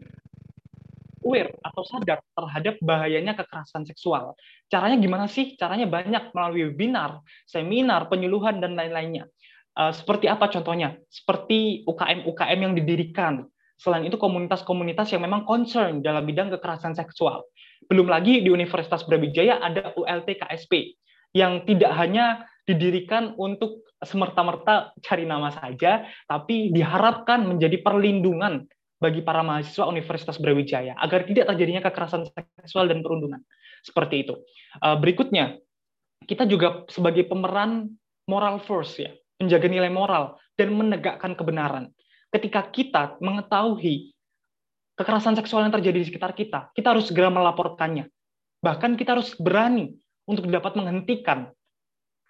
aware 1.24 1.52
atau 1.64 1.82
sadar 1.84 2.18
terhadap 2.32 2.74
bahayanya 2.80 3.36
kekerasan 3.36 3.84
seksual. 3.84 4.36
Caranya 4.68 4.96
gimana 4.96 5.28
sih? 5.28 5.56
Caranya 5.56 5.88
banyak 5.88 6.32
melalui 6.32 6.72
webinar, 6.72 7.20
seminar, 7.44 8.08
penyuluhan 8.08 8.60
dan 8.60 8.76
lain-lainnya. 8.76 9.28
Uh, 9.76 9.92
seperti 9.94 10.26
apa 10.26 10.48
contohnya? 10.50 10.98
Seperti 11.08 11.84
UKM-UKM 11.86 12.58
yang 12.58 12.74
didirikan. 12.74 13.46
Selain 13.80 14.04
itu 14.04 14.20
komunitas-komunitas 14.20 15.08
yang 15.16 15.24
memang 15.24 15.48
concern 15.48 16.04
dalam 16.04 16.28
bidang 16.28 16.52
kekerasan 16.52 16.92
seksual. 16.92 17.48
Belum 17.88 18.12
lagi 18.12 18.44
di 18.44 18.52
Universitas 18.52 19.08
Brawijaya 19.08 19.56
ada 19.56 19.96
ULT 19.96 20.36
KSP 20.36 21.00
yang 21.32 21.64
tidak 21.64 21.96
hanya 21.96 22.44
didirikan 22.68 23.32
untuk 23.40 23.88
semerta-merta 24.04 24.92
cari 25.00 25.24
nama 25.24 25.48
saja, 25.48 26.04
tapi 26.28 26.68
diharapkan 26.76 27.40
menjadi 27.48 27.80
perlindungan 27.80 28.68
bagi 29.00 29.24
para 29.24 29.40
mahasiswa 29.40 29.88
Universitas 29.88 30.36
Brawijaya 30.36 30.92
agar 31.00 31.24
tidak 31.24 31.48
terjadinya 31.48 31.80
kekerasan 31.88 32.28
seksual 32.60 32.84
dan 32.84 33.00
perundungan. 33.00 33.40
Seperti 33.80 34.28
itu. 34.28 34.44
Eh, 34.76 34.96
berikutnya, 35.00 35.56
kita 36.28 36.44
juga 36.44 36.84
sebagai 36.92 37.24
pemeran 37.24 37.96
moral 38.28 38.60
force 38.60 39.00
ya, 39.00 39.10
menjaga 39.40 39.72
nilai 39.72 39.88
moral 39.88 40.36
dan 40.60 40.76
menegakkan 40.76 41.32
kebenaran. 41.32 41.88
Ketika 42.30 42.62
kita 42.70 43.18
mengetahui 43.18 44.14
kekerasan 44.94 45.34
seksual 45.34 45.66
yang 45.66 45.74
terjadi 45.74 45.98
di 45.98 46.06
sekitar 46.06 46.30
kita, 46.30 46.70
kita 46.72 46.94
harus 46.94 47.10
segera 47.10 47.26
melaporkannya. 47.26 48.06
Bahkan 48.62 48.94
kita 48.94 49.18
harus 49.18 49.34
berani 49.34 49.98
untuk 50.30 50.46
dapat 50.46 50.78
menghentikan 50.78 51.50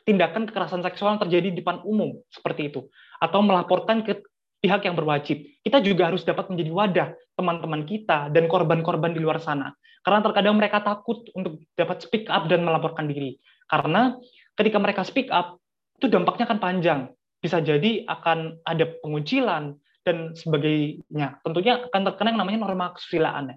tindakan 0.09 0.48
kekerasan 0.48 0.80
seksual 0.80 1.14
yang 1.14 1.22
terjadi 1.22 1.53
di 1.53 1.57
depan 1.61 1.84
umum 1.84 2.16
seperti 2.32 2.72
itu 2.72 2.88
atau 3.20 3.44
melaporkan 3.44 4.01
ke 4.01 4.24
pihak 4.64 4.88
yang 4.88 4.96
berwajib. 4.96 5.44
Kita 5.61 5.84
juga 5.84 6.09
harus 6.09 6.24
dapat 6.24 6.48
menjadi 6.48 6.70
wadah 6.72 7.09
teman-teman 7.36 7.84
kita 7.84 8.32
dan 8.32 8.48
korban-korban 8.48 9.12
di 9.12 9.20
luar 9.20 9.40
sana. 9.40 9.72
Karena 10.01 10.24
terkadang 10.24 10.57
mereka 10.57 10.80
takut 10.80 11.28
untuk 11.36 11.61
dapat 11.76 12.01
speak 12.01 12.28
up 12.32 12.48
dan 12.48 12.64
melaporkan 12.64 13.05
diri. 13.05 13.36
Karena 13.68 14.16
ketika 14.57 14.80
mereka 14.80 15.05
speak 15.05 15.28
up, 15.28 15.61
itu 16.01 16.09
dampaknya 16.09 16.48
akan 16.48 16.61
panjang. 16.61 17.01
Bisa 17.40 17.61
jadi 17.61 18.05
akan 18.09 18.64
ada 18.64 18.88
pengucilan 19.01 19.76
dan 20.05 20.32
sebagainya. 20.32 21.40
Tentunya 21.44 21.84
akan 21.88 22.01
terkena 22.12 22.28
yang 22.32 22.40
namanya 22.40 22.59
norma 22.64 22.96
kesusilaan. 22.96 23.57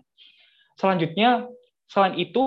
Selanjutnya, 0.76 1.48
selain 1.88 2.16
itu, 2.18 2.44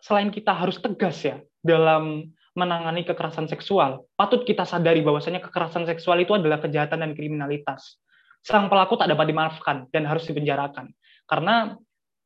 selain 0.00 0.30
kita 0.30 0.54
harus 0.54 0.78
tegas 0.78 1.20
ya 1.22 1.42
dalam 1.60 2.30
menangani 2.56 3.04
kekerasan 3.04 3.46
seksual, 3.52 4.08
patut 4.16 4.42
kita 4.48 4.64
sadari 4.64 5.04
bahwasanya 5.04 5.44
kekerasan 5.44 5.84
seksual 5.84 6.16
itu 6.24 6.32
adalah 6.32 6.56
kejahatan 6.56 7.04
dan 7.04 7.12
kriminalitas. 7.12 8.00
Sang 8.40 8.72
pelaku 8.72 8.96
tak 8.96 9.12
dapat 9.12 9.28
dimaafkan 9.28 9.92
dan 9.92 10.08
harus 10.08 10.24
dipenjarakan. 10.24 10.88
Karena 11.28 11.76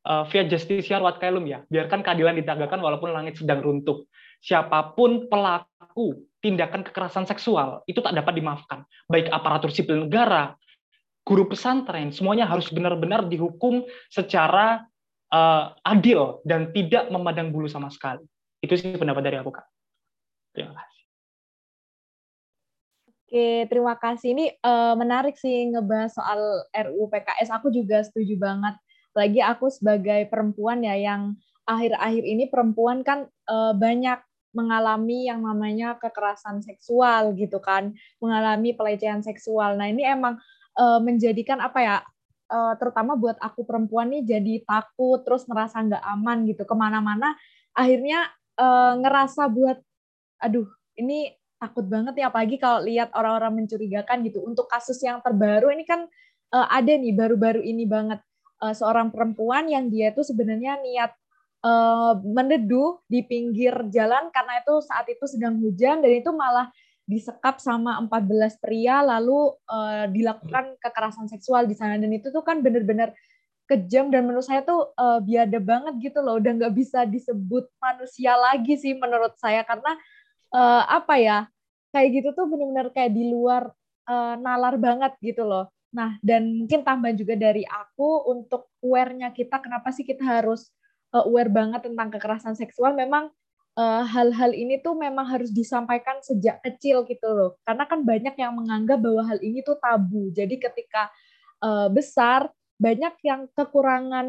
uh, 0.07 0.23
via 0.31 0.47
justisia 0.47 1.03
ruat 1.03 1.19
kailum 1.19 1.43
ya, 1.43 1.67
biarkan 1.67 1.99
keadilan 2.05 2.39
ditegakkan 2.39 2.79
walaupun 2.79 3.11
langit 3.11 3.35
sedang 3.35 3.59
runtuh. 3.59 4.07
Siapa 4.39 4.95
pun 4.95 5.27
pelaku 5.27 6.31
tindakan 6.41 6.81
kekerasan 6.87 7.27
seksual 7.27 7.83
itu 7.85 7.99
tak 7.99 8.15
dapat 8.15 8.33
dimaafkan. 8.39 8.87
Baik 9.11 9.29
aparatur 9.29 9.69
sipil 9.69 10.07
negara, 10.07 10.55
guru 11.31 11.47
pesantren, 11.47 12.11
semuanya 12.11 12.43
harus 12.43 12.67
benar-benar 12.67 13.23
dihukum 13.31 13.87
secara 14.11 14.83
uh, 15.31 15.71
adil 15.87 16.43
dan 16.43 16.75
tidak 16.75 17.07
memandang 17.07 17.55
bulu 17.55 17.71
sama 17.71 17.87
sekali. 17.87 18.27
Itu 18.59 18.75
sih 18.75 18.99
pendapat 18.99 19.23
dari 19.23 19.39
aku, 19.39 19.55
Kak. 19.55 19.63
Terima 20.51 20.75
kasih. 20.75 21.03
Oke, 23.07 23.47
terima 23.71 23.95
kasih. 23.95 24.35
Ini 24.35 24.45
uh, 24.59 24.99
menarik 24.99 25.39
sih 25.39 25.71
ngebahas 25.71 26.11
soal 26.11 26.67
RUU 26.75 27.07
PKS. 27.07 27.47
Aku 27.55 27.71
juga 27.71 28.03
setuju 28.03 28.35
banget. 28.35 28.75
Lagi 29.15 29.39
aku 29.39 29.71
sebagai 29.71 30.27
perempuan 30.27 30.83
ya 30.83 30.99
yang 30.99 31.39
akhir-akhir 31.63 32.23
ini 32.27 32.51
perempuan 32.51 33.07
kan 33.07 33.31
uh, 33.47 33.71
banyak 33.71 34.19
mengalami 34.51 35.31
yang 35.31 35.47
namanya 35.47 35.95
kekerasan 35.95 36.59
seksual 36.59 37.31
gitu 37.39 37.63
kan, 37.63 37.95
mengalami 38.19 38.75
pelecehan 38.75 39.23
seksual. 39.23 39.79
Nah 39.79 39.87
ini 39.87 40.03
emang 40.03 40.35
uh, 40.77 40.99
menjadikan 41.03 41.59
apa 41.59 41.79
ya, 41.79 41.95
uh, 42.51 42.73
terutama 42.79 43.17
buat 43.17 43.39
aku 43.39 43.63
perempuan 43.63 44.11
nih 44.11 44.23
jadi 44.23 44.53
takut, 44.67 45.23
terus 45.23 45.47
ngerasa 45.47 45.83
nggak 45.87 46.03
aman 46.17 46.37
gitu 46.47 46.63
ke 46.67 46.75
mana-mana. 46.75 47.35
Akhirnya 47.75 48.27
uh, 48.59 48.99
ngerasa 48.99 49.47
buat 49.51 49.79
aduh 50.41 50.67
ini 50.97 51.31
takut 51.61 51.85
banget 51.85 52.17
ya 52.17 52.33
apalagi 52.33 52.57
kalau 52.57 52.81
lihat 52.81 53.13
orang-orang 53.13 53.63
mencurigakan 53.63 54.25
gitu. 54.27 54.41
Untuk 54.43 54.67
kasus 54.67 54.97
yang 55.03 55.21
terbaru 55.21 55.69
ini 55.71 55.85
kan 55.87 56.07
uh, 56.53 56.67
ada 56.69 56.91
nih 56.91 57.13
baru-baru 57.15 57.61
ini 57.63 57.85
banget 57.87 58.19
seorang 58.61 59.09
perempuan 59.09 59.65
yang 59.65 59.89
dia 59.89 60.13
itu 60.13 60.21
sebenarnya 60.21 60.77
niat 60.85 61.17
uh, 61.65 62.13
meneduh 62.21 63.01
di 63.05 63.23
pinggir 63.25 63.73
jalan 63.93 64.29
karena 64.33 64.61
itu 64.61 64.81
saat 64.85 65.05
itu 65.09 65.25
sedang 65.29 65.57
hujan 65.61 66.01
dan 66.01 66.11
itu 66.11 66.29
malah 66.33 66.69
disekap 67.11 67.59
sama 67.59 67.99
14 68.07 68.63
pria 68.63 69.03
lalu 69.03 69.51
uh, 69.67 70.07
dilakukan 70.07 70.79
kekerasan 70.79 71.27
seksual 71.27 71.67
di 71.67 71.75
sana. 71.75 71.99
Dan 71.99 72.15
itu 72.15 72.31
tuh 72.31 72.39
kan 72.39 72.63
benar-benar 72.63 73.11
kejam 73.67 74.07
dan 74.07 74.23
menurut 74.23 74.47
saya 74.47 74.63
tuh 74.63 74.95
uh, 74.95 75.19
biada 75.19 75.59
banget 75.59 75.99
gitu 75.99 76.23
loh. 76.23 76.39
Udah 76.39 76.55
nggak 76.55 76.71
bisa 76.71 77.03
disebut 77.03 77.67
manusia 77.83 78.39
lagi 78.39 78.79
sih 78.79 78.95
menurut 78.95 79.35
saya. 79.35 79.67
Karena 79.67 79.91
uh, 80.55 80.83
apa 80.87 81.19
ya 81.19 81.37
kayak 81.91 82.09
gitu 82.23 82.29
tuh 82.31 82.47
benar-benar 82.47 82.87
kayak 82.95 83.11
di 83.11 83.27
luar 83.27 83.67
uh, 84.07 84.39
nalar 84.39 84.79
banget 84.79 85.11
gitu 85.19 85.43
loh. 85.43 85.67
Nah 85.91 86.15
dan 86.23 86.63
mungkin 86.63 86.87
tambahan 86.87 87.19
juga 87.19 87.35
dari 87.35 87.67
aku 87.67 88.31
untuk 88.31 88.71
aware-nya 88.79 89.35
kita 89.35 89.59
kenapa 89.59 89.91
sih 89.91 90.07
kita 90.07 90.23
harus 90.23 90.71
uh, 91.11 91.27
aware 91.27 91.51
banget 91.51 91.83
tentang 91.83 92.07
kekerasan 92.07 92.55
seksual. 92.55 92.95
Memang 92.95 93.27
hal-hal 94.03 94.51
uh, 94.51 94.57
ini 94.57 94.81
tuh 94.83 94.97
memang 94.97 95.23
harus 95.27 95.53
disampaikan 95.53 96.19
sejak 96.19 96.59
kecil 96.65 97.07
gitu 97.07 97.29
loh. 97.31 97.51
Karena 97.63 97.87
kan 97.87 98.03
banyak 98.03 98.35
yang 98.35 98.53
menganggap 98.57 98.99
bahwa 98.99 99.23
hal 99.27 99.39
ini 99.39 99.63
tuh 99.63 99.79
tabu. 99.79 100.33
Jadi 100.33 100.59
ketika 100.59 101.07
uh, 101.63 101.87
besar 101.87 102.49
banyak 102.81 103.13
yang 103.21 103.45
kekurangan 103.53 104.27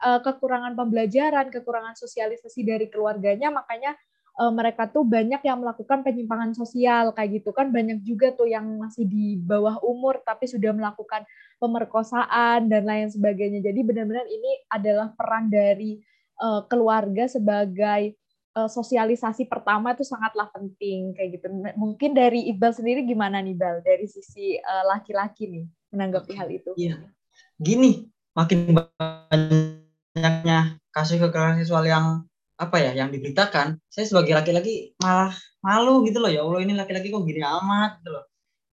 uh, 0.00 0.20
kekurangan 0.24 0.72
pembelajaran, 0.72 1.52
kekurangan 1.52 1.94
sosialisasi 1.94 2.64
dari 2.64 2.88
keluarganya, 2.88 3.52
makanya 3.52 3.92
uh, 4.40 4.48
mereka 4.48 4.88
tuh 4.88 5.04
banyak 5.04 5.44
yang 5.44 5.60
melakukan 5.60 6.00
penyimpangan 6.00 6.56
sosial 6.56 7.12
kayak 7.12 7.44
gitu 7.44 7.52
kan. 7.52 7.68
Banyak 7.68 8.00
juga 8.02 8.32
tuh 8.32 8.48
yang 8.48 8.64
masih 8.80 9.04
di 9.04 9.36
bawah 9.38 9.78
umur 9.84 10.24
tapi 10.24 10.48
sudah 10.48 10.72
melakukan 10.72 11.28
pemerkosaan 11.60 12.66
dan 12.66 12.82
lain 12.88 13.12
sebagainya. 13.12 13.60
Jadi 13.60 13.80
benar-benar 13.84 14.26
ini 14.26 14.66
adalah 14.72 15.12
peran 15.12 15.52
dari 15.52 16.00
keluarga 16.72 17.28
sebagai 17.28 18.16
sosialisasi 18.68 19.46
pertama 19.46 19.94
itu 19.94 20.02
sangatlah 20.02 20.50
penting 20.50 21.14
kayak 21.14 21.40
gitu. 21.40 21.46
Mungkin 21.78 22.12
dari 22.12 22.50
Iqbal 22.50 22.74
sendiri 22.74 23.06
gimana 23.06 23.38
nih 23.40 23.56
Bal? 23.56 23.80
Dari 23.80 24.04
sisi 24.10 24.58
laki-laki 24.60 25.46
uh, 25.46 25.50
nih 25.54 25.64
menanggapi 25.94 26.32
hal 26.34 26.50
itu? 26.50 26.74
Iya. 26.74 27.06
Gini 27.56 28.10
makin 28.34 28.74
banyaknya 28.74 30.82
kasus 30.90 31.22
kekerasan 31.22 31.62
seksual 31.62 31.86
yang 31.86 32.26
apa 32.60 32.76
ya 32.76 32.92
yang 32.92 33.08
diberitakan 33.08 33.80
saya 33.88 34.04
sebagai 34.04 34.36
laki-laki 34.36 34.92
malah 35.00 35.32
malu 35.64 36.04
gitu 36.04 36.20
loh. 36.20 36.28
Ya 36.28 36.44
Allah 36.44 36.60
ini 36.60 36.76
laki-laki 36.76 37.08
kok 37.08 37.24
gini 37.24 37.40
amat 37.40 38.04
gitu 38.04 38.10
loh. 38.12 38.24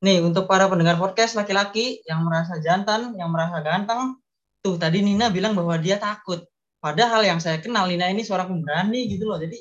Nih 0.04 0.22
untuk 0.22 0.46
para 0.46 0.68
pendengar 0.68 1.00
podcast 1.00 1.40
laki-laki 1.40 2.04
yang 2.04 2.26
merasa 2.26 2.60
jantan 2.60 3.16
yang 3.16 3.32
merasa 3.32 3.64
ganteng 3.64 4.20
tuh 4.60 4.76
tadi 4.76 5.06
Nina 5.06 5.32
bilang 5.32 5.56
bahwa 5.56 5.78
dia 5.80 6.02
takut. 6.02 6.44
Padahal 6.78 7.26
yang 7.26 7.42
saya 7.42 7.58
kenal 7.58 7.90
Nina 7.90 8.06
ini 8.14 8.22
seorang 8.22 8.54
pemberani 8.54 9.10
gitu 9.10 9.26
loh. 9.26 9.42
Jadi 9.42 9.58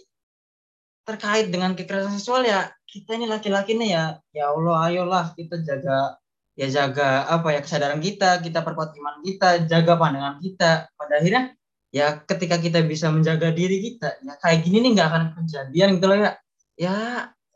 terkait 1.06 1.46
dengan 1.54 1.78
kekerasan 1.78 2.18
seksual 2.18 2.42
ya 2.42 2.74
kita 2.90 3.14
ini 3.14 3.30
laki-laki 3.30 3.78
nih 3.78 3.94
ya 3.94 4.04
ya 4.34 4.44
Allah 4.50 4.76
ayolah 4.90 5.24
kita 5.38 5.62
jaga 5.62 6.18
ya 6.56 6.66
jaga 6.72 7.28
apa 7.28 7.52
ya 7.52 7.60
kesadaran 7.60 8.00
kita, 8.00 8.40
kita 8.40 8.64
perkuat 8.64 8.96
iman 8.96 9.20
kita, 9.22 9.68
jaga 9.68 9.92
pandangan 10.00 10.40
kita. 10.40 10.88
Pada 10.96 11.20
akhirnya 11.20 11.52
ya 11.92 12.24
ketika 12.24 12.56
kita 12.56 12.80
bisa 12.82 13.12
menjaga 13.12 13.52
diri 13.52 13.78
kita, 13.92 14.16
ya 14.24 14.34
kayak 14.40 14.64
gini 14.64 14.82
nih 14.82 14.90
nggak 14.96 15.08
akan 15.12 15.22
kejadian 15.44 15.88
gitu 16.00 16.06
loh 16.08 16.18
ya. 16.18 16.30
Ya 16.76 16.96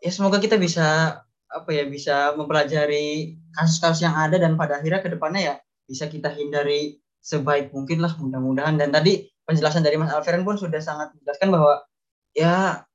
ya 0.04 0.10
semoga 0.12 0.38
kita 0.38 0.60
bisa 0.60 1.18
apa 1.50 1.70
ya 1.74 1.84
bisa 1.88 2.36
mempelajari 2.38 3.36
kasus-kasus 3.56 4.06
yang 4.06 4.14
ada 4.14 4.38
dan 4.38 4.54
pada 4.54 4.78
akhirnya 4.78 5.02
ke 5.02 5.10
depannya 5.10 5.42
ya 5.42 5.54
bisa 5.82 6.06
kita 6.06 6.30
hindari 6.30 7.02
sebaik 7.18 7.74
mungkin 7.74 7.98
lah 7.98 8.14
mudah-mudahan 8.16 8.78
dan 8.78 8.94
tadi 8.94 9.26
penjelasan 9.44 9.82
dari 9.82 9.98
Mas 9.98 10.14
Alferen 10.14 10.46
pun 10.46 10.54
sudah 10.54 10.78
sangat 10.78 11.10
menjelaskan 11.18 11.50
bahwa 11.50 11.82
ya 12.38 12.86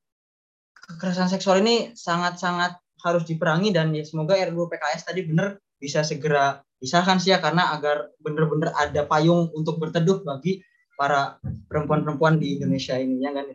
kekerasan 0.85 1.29
seksual 1.29 1.61
ini 1.65 1.97
sangat-sangat 1.97 2.77
harus 3.01 3.23
diperangi 3.25 3.73
dan 3.73 3.93
ya 3.93 4.05
semoga 4.05 4.37
RUU 4.37 4.69
PKS 4.69 5.09
tadi 5.09 5.25
benar 5.25 5.57
bisa 5.77 6.01
segera 6.01 6.61
disahkan 6.79 7.17
sih 7.21 7.33
ya 7.33 7.41
karena 7.41 7.73
agar 7.75 8.13
benar-benar 8.21 8.73
ada 8.77 9.05
payung 9.05 9.49
untuk 9.53 9.81
berteduh 9.81 10.21
bagi 10.25 10.61
para 10.95 11.37
perempuan-perempuan 11.67 12.39
di 12.39 12.57
Indonesia 12.57 12.95
ini 12.95 13.19
ya 13.19 13.31
kan? 13.35 13.45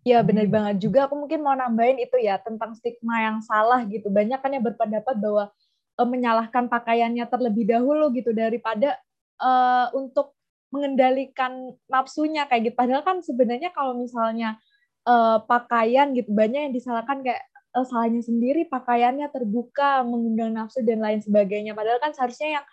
Ya 0.00 0.18
benar 0.24 0.48
banget 0.48 0.80
juga. 0.80 1.08
Aku 1.08 1.16
mungkin 1.16 1.44
mau 1.44 1.52
nambahin 1.52 2.00
itu 2.00 2.16
ya 2.20 2.40
tentang 2.40 2.72
stigma 2.76 3.20
yang 3.20 3.38
salah 3.44 3.84
gitu. 3.84 4.08
Banyak 4.08 4.40
kan 4.40 4.52
yang 4.52 4.64
berpendapat 4.64 5.16
bahwa 5.20 5.52
e, 5.96 6.02
menyalahkan 6.08 6.72
pakaiannya 6.72 7.24
terlebih 7.28 7.68
dahulu 7.68 8.08
gitu 8.16 8.32
daripada 8.32 8.96
e, 9.36 9.50
untuk 9.92 10.32
mengendalikan 10.72 11.76
nafsunya 11.88 12.48
kayak 12.48 12.72
gitu. 12.72 12.76
Padahal 12.80 13.04
kan 13.04 13.20
sebenarnya 13.20 13.76
kalau 13.76 13.92
misalnya 13.92 14.56
e, 15.06 15.14
pakaian 15.44 16.12
gitu. 16.12 16.30
Banyak 16.32 16.70
yang 16.70 16.74
disalahkan 16.74 17.24
kayak 17.24 17.50
uh, 17.74 17.86
salahnya 17.86 18.22
sendiri 18.22 18.66
pakaiannya 18.66 19.30
terbuka 19.30 20.02
mengundang 20.02 20.54
nafsu 20.54 20.82
dan 20.82 21.02
lain 21.02 21.22
sebagainya. 21.22 21.72
Padahal 21.74 22.02
kan 22.02 22.12
seharusnya 22.14 22.60
yang 22.60 22.64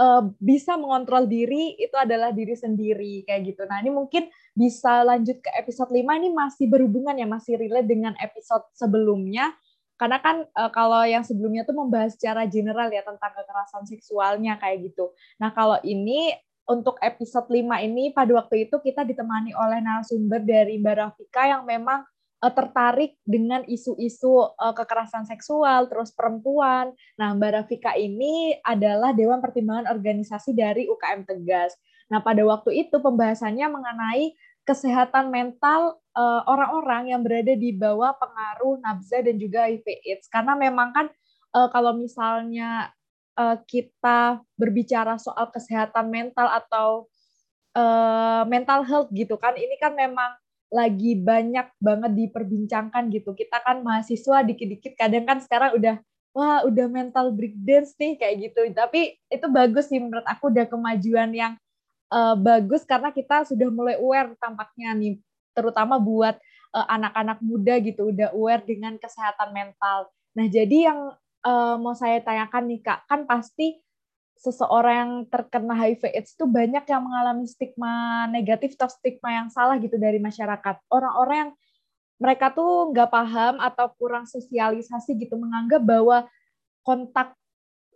uh, 0.00 0.22
bisa 0.40 0.76
mengontrol 0.76 1.24
diri 1.24 1.76
itu 1.80 1.94
adalah 1.96 2.30
diri 2.34 2.54
sendiri 2.54 3.24
kayak 3.24 3.54
gitu. 3.54 3.62
Nah 3.64 3.80
ini 3.80 3.90
mungkin 3.92 4.28
bisa 4.52 5.02
lanjut 5.02 5.40
ke 5.40 5.50
episode 5.56 5.90
5 5.90 6.04
ini 6.20 6.28
masih 6.30 6.66
berhubungan 6.68 7.16
ya 7.16 7.26
masih 7.26 7.58
relate 7.58 7.88
dengan 7.88 8.12
episode 8.20 8.64
sebelumnya. 8.76 9.54
Karena 9.94 10.18
kan 10.18 10.42
uh, 10.58 10.70
kalau 10.74 11.06
yang 11.06 11.22
sebelumnya 11.22 11.62
tuh 11.62 11.78
membahas 11.78 12.18
secara 12.18 12.50
general 12.50 12.90
ya 12.90 13.06
tentang 13.06 13.30
kekerasan 13.30 13.86
seksualnya 13.86 14.58
kayak 14.58 14.90
gitu. 14.90 15.14
Nah, 15.38 15.54
kalau 15.54 15.78
ini 15.86 16.34
untuk 16.64 16.96
episode 17.04 17.48
5 17.52 17.60
ini 17.84 18.12
pada 18.16 18.32
waktu 18.32 18.68
itu 18.68 18.80
kita 18.80 19.04
ditemani 19.04 19.52
oleh 19.52 19.84
narasumber 19.84 20.40
dari 20.40 20.80
Mbak 20.80 20.96
Rafika 20.96 21.44
yang 21.44 21.68
memang 21.68 22.08
uh, 22.40 22.52
tertarik 22.52 23.20
dengan 23.24 23.64
isu-isu 23.68 24.56
uh, 24.56 24.72
kekerasan 24.72 25.28
seksual, 25.28 25.92
terus 25.92 26.12
perempuan. 26.16 26.96
Nah, 27.20 27.36
Mbak 27.36 27.50
Rafika 27.52 27.92
ini 27.96 28.56
adalah 28.64 29.12
Dewan 29.12 29.44
Pertimbangan 29.44 29.92
Organisasi 29.92 30.56
dari 30.56 30.88
UKM 30.88 31.28
Tegas. 31.28 31.76
Nah, 32.08 32.24
pada 32.24 32.40
waktu 32.44 32.88
itu 32.88 32.96
pembahasannya 33.00 33.66
mengenai 33.68 34.32
kesehatan 34.64 35.28
mental 35.28 36.00
orang 36.16 36.46
orang-orang 36.48 37.02
yang 37.12 37.20
berada 37.20 37.52
di 37.52 37.76
bawah 37.76 38.16
pengaruh 38.16 38.80
nafza 38.80 39.20
dan 39.20 39.36
juga 39.36 39.68
HIV/AIDS. 39.68 40.32
Karena 40.32 40.56
memang 40.56 40.88
kan 40.94 41.06
kalau 41.68 41.92
misalnya 41.92 42.88
uh, 43.38 43.58
kita 43.66 44.42
berbicara 44.58 45.18
soal 45.18 45.50
kesehatan 45.50 46.10
mental 46.10 46.48
atau 46.50 47.06
uh, 47.74 48.42
mental 48.46 48.82
health 48.86 49.10
gitu 49.14 49.38
kan, 49.38 49.54
ini 49.54 49.74
kan 49.78 49.94
memang 49.94 50.34
lagi 50.74 51.14
banyak 51.14 51.70
banget 51.78 52.12
diperbincangkan 52.18 53.06
gitu. 53.14 53.30
Kita 53.34 53.62
kan 53.62 53.86
mahasiswa 53.86 54.42
dikit-dikit 54.42 54.98
kadang 54.98 55.22
kan 55.22 55.38
sekarang 55.38 55.78
udah 55.78 56.02
wah 56.34 56.66
udah 56.66 56.90
mental 56.90 57.30
breakdance 57.30 57.94
nih 57.94 58.18
kayak 58.18 58.50
gitu. 58.50 58.60
Tapi 58.74 59.14
itu 59.30 59.46
bagus 59.54 59.86
sih 59.86 60.02
menurut 60.02 60.26
aku 60.26 60.50
udah 60.50 60.66
kemajuan 60.66 61.30
yang 61.30 61.54
uh, 62.10 62.34
bagus 62.34 62.82
karena 62.82 63.14
kita 63.14 63.46
sudah 63.46 63.70
mulai 63.70 63.96
aware 64.02 64.34
tampaknya 64.42 64.90
nih 64.98 65.14
terutama 65.54 66.02
buat 66.02 66.34
uh, 66.74 66.86
anak-anak 66.90 67.38
muda 67.38 67.78
gitu 67.78 68.10
udah 68.10 68.34
aware 68.34 68.66
dengan 68.66 68.98
kesehatan 68.98 69.54
mental. 69.54 70.10
Nah, 70.34 70.46
jadi 70.50 70.90
yang 70.90 71.14
uh, 71.44 71.76
mau 71.78 71.94
saya 71.94 72.18
tanyakan 72.24 72.64
nih 72.72 72.80
Kak, 72.82 73.06
kan 73.06 73.28
pasti 73.28 73.84
seseorang 74.44 74.94
yang 74.96 75.12
terkena 75.32 75.72
HIV 75.72 76.10
AIDS 76.10 76.36
itu 76.36 76.44
banyak 76.44 76.84
yang 76.84 77.02
mengalami 77.04 77.48
stigma 77.48 78.26
negatif 78.28 78.76
atau 78.76 78.90
stigma 78.92 79.30
yang 79.32 79.48
salah 79.48 79.80
gitu 79.80 79.96
dari 79.96 80.20
masyarakat. 80.20 80.84
Orang-orang 80.92 81.36
yang 81.48 81.52
mereka 82.20 82.52
tuh 82.52 82.92
nggak 82.92 83.10
paham 83.10 83.54
atau 83.58 83.88
kurang 83.96 84.28
sosialisasi 84.28 85.16
gitu 85.16 85.40
menganggap 85.40 85.80
bahwa 85.80 86.28
kontak 86.84 87.32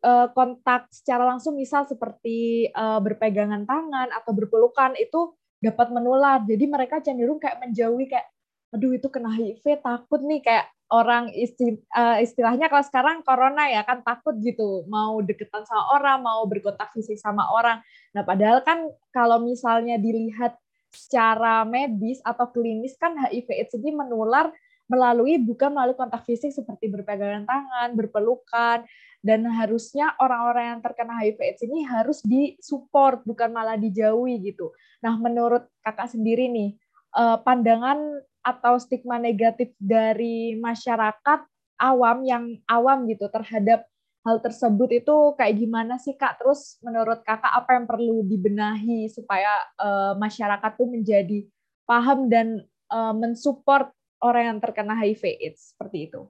eh, 0.00 0.28
kontak 0.32 0.88
secara 0.88 1.28
langsung 1.28 1.54
misal 1.54 1.84
seperti 1.84 2.70
eh, 2.72 3.00
berpegangan 3.04 3.68
tangan 3.68 4.08
atau 4.16 4.32
berpelukan 4.32 4.96
itu 4.96 5.36
dapat 5.60 5.92
menular. 5.92 6.40
Jadi 6.48 6.64
mereka 6.64 7.02
cenderung 7.04 7.36
kayak 7.42 7.60
menjauhi 7.60 8.08
kayak 8.08 8.26
aduh 8.68 8.92
itu 8.96 9.08
kena 9.08 9.32
HIV 9.32 9.80
takut 9.80 10.20
nih 10.24 10.40
kayak 10.44 10.68
orang 10.88 11.28
isti, 11.36 11.76
uh, 11.92 12.16
istilahnya 12.20 12.72
kalau 12.72 12.84
sekarang 12.84 13.16
corona 13.20 13.68
ya 13.68 13.84
kan 13.84 14.00
takut 14.00 14.36
gitu 14.40 14.88
mau 14.88 15.20
deketan 15.20 15.68
sama 15.68 15.84
orang 16.00 16.18
mau 16.24 16.44
berkontak 16.48 16.88
fisik 16.96 17.20
sama 17.20 17.44
orang 17.52 17.84
nah 18.16 18.24
padahal 18.24 18.64
kan 18.64 18.88
kalau 19.12 19.40
misalnya 19.40 20.00
dilihat 20.00 20.56
secara 20.88 21.68
medis 21.68 22.18
atau 22.24 22.48
klinis 22.48 22.96
kan 22.96 23.12
HIV 23.12 23.48
AIDS 23.52 23.76
ini 23.76 23.92
menular 23.92 24.48
melalui 24.88 25.36
bukan 25.36 25.76
melalui 25.76 25.94
kontak 25.94 26.24
fisik 26.24 26.48
seperti 26.48 26.88
berpegangan 26.88 27.44
tangan, 27.44 27.92
berpelukan, 27.92 28.88
dan 29.20 29.40
harusnya 29.44 30.16
orang-orang 30.16 30.76
yang 30.76 30.80
terkena 30.80 31.14
HIV 31.20 31.38
AIDS 31.44 31.62
ini 31.68 31.84
harus 31.84 32.18
disupport 32.24 33.20
bukan 33.28 33.52
malah 33.52 33.76
dijauhi 33.76 34.40
gitu. 34.40 34.72
Nah, 35.04 35.20
menurut 35.20 35.68
kakak 35.84 36.08
sendiri 36.08 36.48
nih, 36.48 36.80
eh, 37.20 37.36
pandangan 37.44 38.24
atau 38.48 38.80
stigma 38.80 39.20
negatif 39.20 39.76
dari 39.76 40.56
masyarakat 40.56 41.44
awam 41.78 42.24
yang 42.24 42.44
awam 42.64 43.04
gitu 43.06 43.28
terhadap 43.28 43.84
hal 44.26 44.40
tersebut 44.42 45.04
itu 45.04 45.16
kayak 45.36 45.56
gimana 45.56 46.00
sih 46.00 46.16
kak? 46.16 46.40
Terus 46.40 46.76
menurut 46.80 47.22
kakak 47.22 47.52
apa 47.52 47.76
yang 47.76 47.86
perlu 47.86 48.24
dibenahi 48.24 49.08
supaya 49.08 49.52
uh, 49.78 50.12
masyarakat 50.16 50.72
tuh 50.76 50.88
menjadi 50.88 51.44
paham 51.88 52.28
dan 52.28 52.64
uh, 52.92 53.14
mensupport 53.16 53.92
orang 54.20 54.56
yang 54.56 54.58
terkena 54.60 54.98
HIV/AIDS 54.98 55.72
seperti 55.76 56.10
itu? 56.10 56.28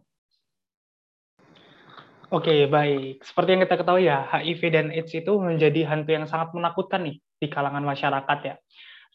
Oke, 2.29 2.69
baik. 2.69 3.25
Seperti 3.25 3.57
yang 3.57 3.65
kita 3.65 3.77
ketahui 3.81 4.05
ya, 4.05 4.29
HIV 4.29 4.63
dan 4.69 4.87
AIDS 4.93 5.17
itu 5.17 5.33
menjadi 5.41 5.89
hantu 5.89 6.13
yang 6.13 6.29
sangat 6.29 6.53
menakutkan 6.53 7.09
nih 7.09 7.17
di 7.41 7.49
kalangan 7.49 7.81
masyarakat 7.81 8.39
ya. 8.45 8.55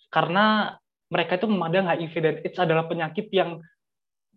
Karena 0.09 0.73
mereka 1.11 1.39
itu 1.39 1.47
memandang 1.49 1.89
HIV 1.89 2.13
dan 2.21 2.35
AIDS 2.43 2.59
adalah 2.59 2.85
penyakit 2.87 3.27
yang 3.33 3.59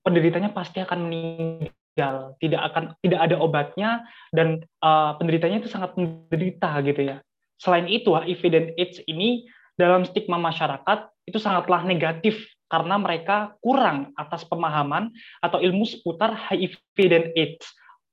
penderitanya 0.06 0.54
pasti 0.54 0.78
akan 0.78 1.10
meninggal, 1.10 2.38
tidak 2.38 2.60
akan 2.72 2.94
tidak 3.02 3.20
ada 3.26 3.36
obatnya 3.42 3.90
dan 4.30 4.62
uh, 4.82 5.18
penderitanya 5.18 5.58
itu 5.58 5.70
sangat 5.70 5.98
menderita 5.98 6.78
gitu 6.86 7.02
ya. 7.02 7.16
Selain 7.58 7.88
itu, 7.88 8.12
HIV 8.12 8.42
dan 8.52 8.64
AIDS 8.76 9.02
ini 9.10 9.48
dalam 9.74 10.04
stigma 10.06 10.36
masyarakat 10.38 11.10
itu 11.26 11.42
sangatlah 11.42 11.82
negatif 11.82 12.38
karena 12.66 12.98
mereka 12.98 13.54
kurang 13.62 14.14
atas 14.18 14.42
pemahaman 14.46 15.10
atau 15.42 15.58
ilmu 15.58 15.86
seputar 15.86 16.34
HIV 16.34 16.96
dan 17.10 17.24
AIDS 17.34 17.66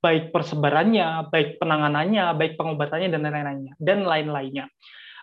baik 0.04 0.36
persebarannya, 0.36 1.32
baik 1.32 1.64
penanganannya, 1.64 2.36
baik 2.36 2.60
pengobatannya 2.60 3.08
dan 3.08 3.24
lain-lainnya 3.24 3.74
dan 3.80 4.04
lain-lainnya. 4.04 4.68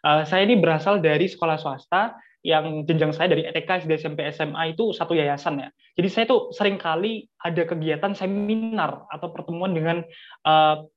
Uh, 0.00 0.24
saya 0.24 0.48
ini 0.48 0.56
berasal 0.56 1.04
dari 1.04 1.28
sekolah 1.28 1.60
swasta 1.60 2.16
yang 2.40 2.88
jenjang 2.88 3.12
saya 3.12 3.36
dari 3.36 3.44
ETK, 3.44 3.84
SD, 3.84 3.92
SMP, 4.00 4.24
SMA 4.32 4.72
itu 4.72 4.96
satu 4.96 5.12
yayasan 5.12 5.60
ya. 5.60 5.68
Jadi 5.96 6.08
saya 6.08 6.24
tuh 6.24 6.52
sering 6.56 6.80
kali 6.80 7.28
ada 7.40 7.62
kegiatan 7.68 8.16
seminar 8.16 9.04
atau 9.12 9.28
pertemuan 9.28 9.76
dengan 9.76 10.00
uh, 10.48 10.88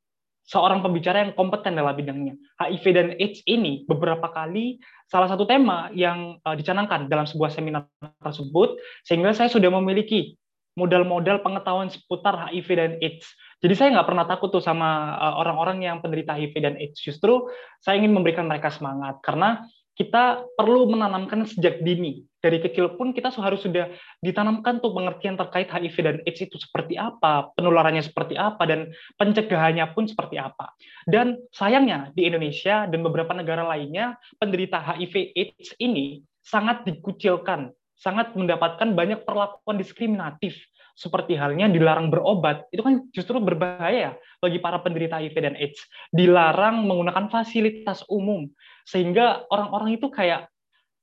seorang 0.48 0.84
pembicara 0.84 1.24
yang 1.24 1.36
kompeten 1.36 1.76
dalam 1.76 1.96
bidangnya. 1.96 2.36
HIV 2.60 2.86
dan 2.96 3.08
AIDS 3.20 3.44
ini 3.48 3.84
beberapa 3.88 4.28
kali 4.32 4.80
salah 5.08 5.28
satu 5.28 5.44
tema 5.44 5.92
yang 5.92 6.40
uh, 6.48 6.56
dicanangkan 6.56 7.12
dalam 7.12 7.28
sebuah 7.28 7.52
seminar 7.52 7.88
tersebut, 8.24 8.80
sehingga 9.04 9.36
saya 9.36 9.52
sudah 9.52 9.72
memiliki 9.72 10.40
modal-modal 10.74 11.42
pengetahuan 11.46 11.90
seputar 11.90 12.50
HIV 12.50 12.70
dan 12.74 12.92
AIDS. 12.98 13.30
Jadi 13.62 13.74
saya 13.78 13.88
nggak 13.96 14.08
pernah 14.10 14.26
takut 14.26 14.50
tuh 14.50 14.64
sama 14.64 15.16
eh, 15.22 15.36
orang-orang 15.38 15.86
yang 15.86 15.98
penderita 16.02 16.34
HIV 16.34 16.54
dan 16.60 16.76
AIDS. 16.82 16.98
Justru 17.00 17.48
saya 17.78 18.02
ingin 18.02 18.12
memberikan 18.12 18.50
mereka 18.50 18.74
semangat 18.74 19.22
karena 19.22 19.64
kita 19.94 20.46
perlu 20.58 20.90
menanamkan 20.90 21.46
sejak 21.46 21.82
dini. 21.86 22.26
Dari 22.44 22.60
kecil 22.60 23.00
pun 23.00 23.16
kita 23.16 23.32
harus 23.40 23.64
sudah 23.64 23.88
ditanamkan 24.20 24.84
tuh 24.84 24.92
pengertian 24.92 25.40
terkait 25.40 25.72
HIV 25.72 25.96
dan 26.04 26.18
AIDS 26.28 26.44
itu 26.44 26.60
seperti 26.60 27.00
apa, 27.00 27.56
penularannya 27.56 28.04
seperti 28.04 28.36
apa, 28.36 28.68
dan 28.68 28.92
pencegahannya 29.16 29.88
pun 29.96 30.12
seperti 30.12 30.44
apa. 30.44 30.76
Dan 31.08 31.40
sayangnya 31.56 32.12
di 32.12 32.28
Indonesia 32.28 32.84
dan 32.84 33.00
beberapa 33.00 33.32
negara 33.32 33.64
lainnya, 33.64 34.20
penderita 34.44 34.76
HIV 34.76 35.32
AIDS 35.40 35.72
ini 35.80 36.20
sangat 36.44 36.84
dikucilkan, 36.84 37.72
sangat 37.96 38.36
mendapatkan 38.36 38.92
banyak 38.92 39.24
perlakuan 39.24 39.80
diskriminatif 39.80 40.60
seperti 40.94 41.34
halnya 41.34 41.66
dilarang 41.72 42.14
berobat, 42.14 42.70
itu 42.70 42.86
kan 42.86 43.02
justru 43.10 43.42
berbahaya 43.42 44.14
bagi 44.38 44.62
para 44.62 44.78
penderita 44.78 45.18
HIV 45.18 45.36
dan 45.42 45.56
AIDS. 45.58 45.82
Dilarang 46.14 46.86
menggunakan 46.86 47.34
fasilitas 47.34 48.06
umum, 48.06 48.46
sehingga 48.84 49.48
orang-orang 49.50 49.96
itu 49.96 50.08
kayak 50.12 50.52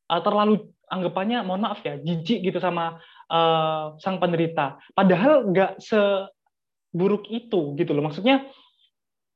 uh, 0.08 0.20
terlalu 0.20 0.70
anggapannya, 0.90 1.46
mohon 1.46 1.62
maaf 1.64 1.80
ya, 1.86 1.96
jijik 2.02 2.42
gitu 2.50 2.58
sama 2.58 2.98
uh, 3.30 3.94
sang 4.02 4.18
penderita. 4.18 4.82
Padahal 4.92 5.46
nggak 5.48 5.78
seburuk 5.78 7.30
itu 7.30 7.78
gitu 7.78 7.94
loh. 7.94 8.10
Maksudnya 8.10 8.44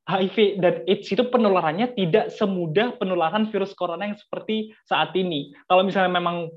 HIV 0.04 0.60
dan 0.60 0.84
AIDS 0.84 1.08
itu 1.08 1.24
penularannya 1.32 1.96
tidak 1.96 2.28
semudah 2.36 2.92
penularan 3.00 3.48
virus 3.48 3.72
corona 3.72 4.04
yang 4.12 4.18
seperti 4.20 4.76
saat 4.84 5.16
ini. 5.16 5.56
Kalau 5.64 5.80
misalnya 5.80 6.12
memang 6.12 6.52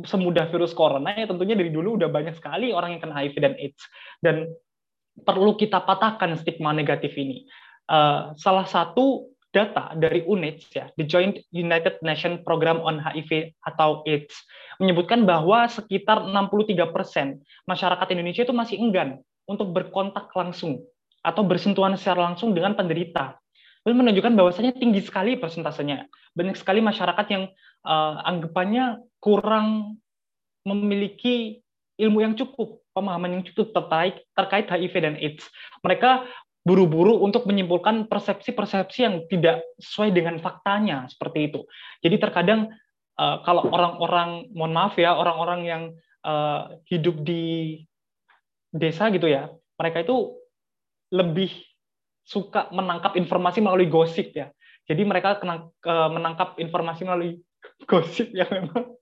semudah 0.00 0.48
virus 0.52 0.76
corona 0.76 1.12
ya 1.16 1.24
tentunya 1.24 1.56
dari 1.56 1.72
dulu 1.72 1.96
udah 1.96 2.12
banyak 2.12 2.36
sekali 2.36 2.68
orang 2.68 2.96
yang 2.96 3.00
kena 3.00 3.16
HIV 3.16 3.34
dan 3.40 3.54
AIDS 3.56 3.82
dan 4.20 4.36
perlu 5.24 5.56
kita 5.56 5.80
patahkan 5.84 6.36
stigma 6.40 6.72
negatif 6.72 7.16
ini. 7.16 7.44
Uh, 7.86 8.32
salah 8.36 8.64
satu 8.64 9.35
data 9.56 9.96
dari 9.96 10.20
UNAIDS 10.28 10.68
ya, 10.76 10.84
the 11.00 11.08
Joint 11.08 11.40
United 11.48 12.04
Nations 12.04 12.44
Program 12.44 12.84
on 12.84 13.00
HIV 13.00 13.56
atau 13.64 14.04
AIDS 14.04 14.36
menyebutkan 14.76 15.24
bahwa 15.24 15.64
sekitar 15.64 16.28
63% 16.28 17.40
masyarakat 17.64 18.06
Indonesia 18.12 18.44
itu 18.44 18.52
masih 18.52 18.76
enggan 18.76 19.24
untuk 19.48 19.72
berkontak 19.72 20.28
langsung 20.36 20.84
atau 21.24 21.42
bersentuhan 21.42 21.96
secara 21.96 22.28
langsung 22.28 22.52
dengan 22.52 22.76
penderita. 22.76 23.40
Itu 23.86 23.96
menunjukkan 23.96 24.36
bahwasanya 24.36 24.76
tinggi 24.76 25.00
sekali 25.00 25.40
persentasenya. 25.40 26.10
Banyak 26.36 26.58
sekali 26.58 26.84
masyarakat 26.84 27.26
yang 27.32 27.48
uh, 27.86 28.20
anggapannya 28.26 29.00
kurang 29.22 29.98
memiliki 30.66 31.62
ilmu 31.96 32.20
yang 32.20 32.34
cukup, 32.36 32.82
pemahaman 32.92 33.40
yang 33.40 33.44
cukup 33.46 33.72
terkait 33.72 34.16
terkait 34.34 34.66
HIV 34.68 34.94
dan 35.00 35.14
AIDS. 35.16 35.46
Mereka 35.86 36.26
buru-buru 36.66 37.22
untuk 37.22 37.46
menyimpulkan 37.46 38.10
persepsi-persepsi 38.10 39.06
yang 39.06 39.22
tidak 39.30 39.62
sesuai 39.78 40.10
dengan 40.10 40.42
faktanya 40.42 41.06
seperti 41.06 41.46
itu. 41.46 41.62
Jadi 42.02 42.16
terkadang 42.18 42.74
uh, 43.22 43.38
kalau 43.46 43.70
orang-orang, 43.70 44.50
mohon 44.50 44.74
maaf 44.74 44.98
ya, 44.98 45.14
orang-orang 45.14 45.60
yang 45.62 45.82
uh, 46.26 46.74
hidup 46.90 47.22
di 47.22 47.78
desa 48.74 49.14
gitu 49.14 49.30
ya, 49.30 49.46
mereka 49.78 50.02
itu 50.02 50.34
lebih 51.14 51.54
suka 52.26 52.66
menangkap 52.74 53.14
informasi 53.14 53.62
melalui 53.62 53.86
gosip 53.86 54.34
ya. 54.34 54.50
Jadi 54.86 55.02
mereka 55.06 55.38
menangkap 55.86 56.58
informasi 56.58 57.06
melalui 57.06 57.38
gosip 57.90 58.34
yang 58.34 58.50
memang 58.50 58.98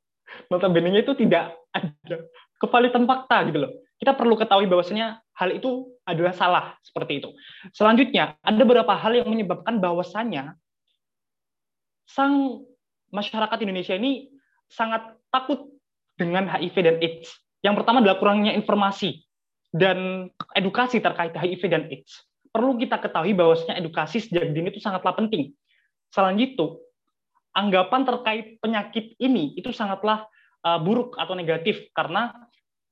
notabene 0.53 1.01
itu 1.01 1.17
tidak 1.17 1.57
ada 1.73 2.29
kevalitan 2.61 3.09
fakta 3.09 3.49
gitu 3.49 3.59
loh. 3.65 3.73
Kita 3.97 4.13
perlu 4.13 4.37
ketahui 4.37 4.69
bahwasanya 4.69 5.25
hal 5.33 5.57
itu 5.57 5.94
adalah 6.05 6.33
salah 6.37 6.65
seperti 6.85 7.25
itu. 7.25 7.33
Selanjutnya, 7.73 8.37
ada 8.41 8.63
beberapa 8.63 8.93
hal 8.93 9.17
yang 9.17 9.29
menyebabkan 9.29 9.81
bahwasanya 9.81 10.57
sang 12.05 12.65
masyarakat 13.09 13.59
Indonesia 13.65 13.97
ini 13.97 14.29
sangat 14.69 15.17
takut 15.33 15.65
dengan 16.21 16.47
HIV 16.47 16.77
dan 16.85 16.97
AIDS. 17.01 17.33
Yang 17.65 17.75
pertama 17.81 18.05
adalah 18.05 18.21
kurangnya 18.21 18.53
informasi 18.53 19.25
dan 19.73 20.29
edukasi 20.55 21.01
terkait 21.01 21.33
HIV 21.33 21.63
dan 21.73 21.83
AIDS. 21.89 22.29
Perlu 22.55 22.79
kita 22.79 23.03
ketahui 23.03 23.35
bahwasanya 23.35 23.81
edukasi 23.81 24.23
sejak 24.23 24.53
dini 24.55 24.71
itu 24.71 24.79
sangatlah 24.79 25.17
penting. 25.17 25.51
Selanjutnya, 26.15 26.79
anggapan 27.57 28.07
terkait 28.07 28.47
penyakit 28.63 29.19
ini 29.19 29.59
itu 29.59 29.75
sangatlah 29.75 30.29
uh, 30.63 30.79
buruk 30.79 31.19
atau 31.19 31.35
negatif 31.35 31.91
karena 31.91 32.31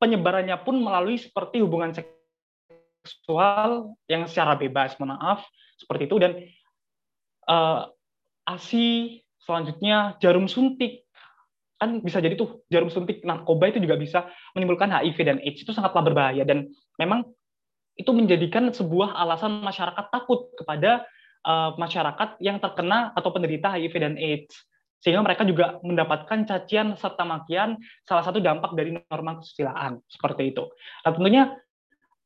penyebarannya 0.02 0.58
pun 0.66 0.82
melalui 0.82 1.18
seperti 1.18 1.62
hubungan 1.62 1.94
seksual 1.94 2.21
yang 4.07 4.26
secara 4.26 4.55
bebas, 4.59 4.96
maaf 4.98 5.44
seperti 5.78 6.07
itu. 6.07 6.16
Dan 6.22 6.32
uh, 7.50 7.90
ASI 8.46 9.20
selanjutnya 9.42 10.18
jarum 10.22 10.46
suntik. 10.46 11.07
Kan 11.82 11.98
bisa 11.98 12.22
jadi 12.22 12.38
tuh 12.38 12.62
jarum 12.70 12.94
suntik 12.94 13.26
narkoba 13.26 13.74
itu 13.74 13.82
juga 13.82 13.98
bisa 13.98 14.30
menimbulkan 14.55 14.94
HIV 14.94 15.18
dan 15.26 15.38
AIDS 15.42 15.66
itu 15.66 15.74
sangatlah 15.74 16.07
berbahaya. 16.07 16.46
Dan 16.46 16.70
memang 16.98 17.26
itu 17.98 18.09
menjadikan 18.14 18.70
sebuah 18.70 19.18
alasan 19.18 19.61
masyarakat 19.61 20.09
takut 20.14 20.48
kepada 20.57 21.05
uh, 21.44 21.74
masyarakat 21.76 22.38
yang 22.38 22.62
terkena 22.62 23.11
atau 23.18 23.34
penderita 23.34 23.74
HIV 23.74 23.94
dan 23.98 24.14
AIDS 24.16 24.55
sehingga 25.03 25.18
mereka 25.18 25.42
juga 25.42 25.82
mendapatkan 25.82 26.46
cacian 26.46 26.94
serta 26.94 27.26
makian 27.26 27.74
salah 28.07 28.22
satu 28.22 28.38
dampak 28.38 28.70
dari 28.78 28.94
norma 28.94 29.42
kesusilaan. 29.42 29.98
Seperti 30.07 30.55
itu. 30.55 30.70
Nah 31.03 31.11
tentunya 31.11 31.42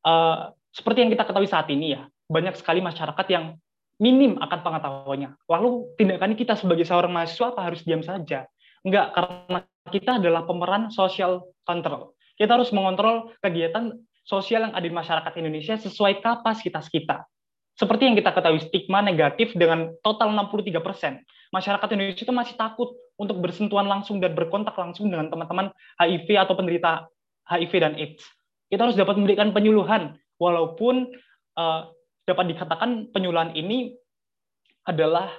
uh, 0.05 0.53
seperti 0.77 1.01
yang 1.01 1.09
kita 1.09 1.25
ketahui 1.25 1.49
saat 1.49 1.65
ini 1.73 1.97
ya 1.97 2.05
banyak 2.29 2.53
sekali 2.53 2.85
masyarakat 2.85 3.25
yang 3.33 3.57
minim 3.97 4.37
akan 4.37 4.59
pengetahuannya. 4.61 5.33
Lalu 5.49 5.97
tindakan 5.97 6.37
kita 6.37 6.53
sebagai 6.53 6.85
seorang 6.85 7.09
mahasiswa 7.09 7.49
apa 7.49 7.61
harus 7.65 7.81
diam 7.81 8.05
saja? 8.05 8.45
Enggak, 8.85 9.17
karena 9.17 9.59
kita 9.89 10.21
adalah 10.21 10.45
pemeran 10.45 10.93
social 10.93 11.49
control. 11.65 12.13
Kita 12.37 12.53
harus 12.53 12.69
mengontrol 12.69 13.33
kegiatan 13.41 13.97
sosial 14.21 14.69
yang 14.69 14.73
ada 14.77 14.85
di 14.85 14.93
masyarakat 14.93 15.33
Indonesia 15.41 15.75
sesuai 15.81 16.21
kapasitas 16.21 16.85
kita. 16.93 17.25
Seperti 17.73 18.09
yang 18.09 18.15
kita 18.17 18.33
ketahui, 18.33 18.61
stigma 18.61 19.01
negatif 19.01 19.53
dengan 19.57 19.93
total 20.05 20.33
63 20.33 20.77
persen. 20.81 21.21
Masyarakat 21.53 21.89
Indonesia 21.93 22.25
itu 22.25 22.35
masih 22.35 22.53
takut 22.57 22.93
untuk 23.17 23.41
bersentuhan 23.41 23.89
langsung 23.89 24.21
dan 24.21 24.37
berkontak 24.37 24.77
langsung 24.77 25.09
dengan 25.09 25.29
teman-teman 25.33 25.73
HIV 25.97 26.27
atau 26.37 26.53
penderita 26.53 27.09
HIV 27.49 27.73
dan 27.81 27.93
AIDS. 27.97 28.21
Kita 28.67 28.83
harus 28.83 28.97
dapat 28.99 29.15
memberikan 29.15 29.55
penyuluhan, 29.55 30.19
walaupun 30.37 31.11
uh, 31.57 31.89
dapat 32.27 32.45
dikatakan 32.53 33.09
penyuluhan 33.13 33.53
ini 33.55 33.93
adalah 34.87 35.31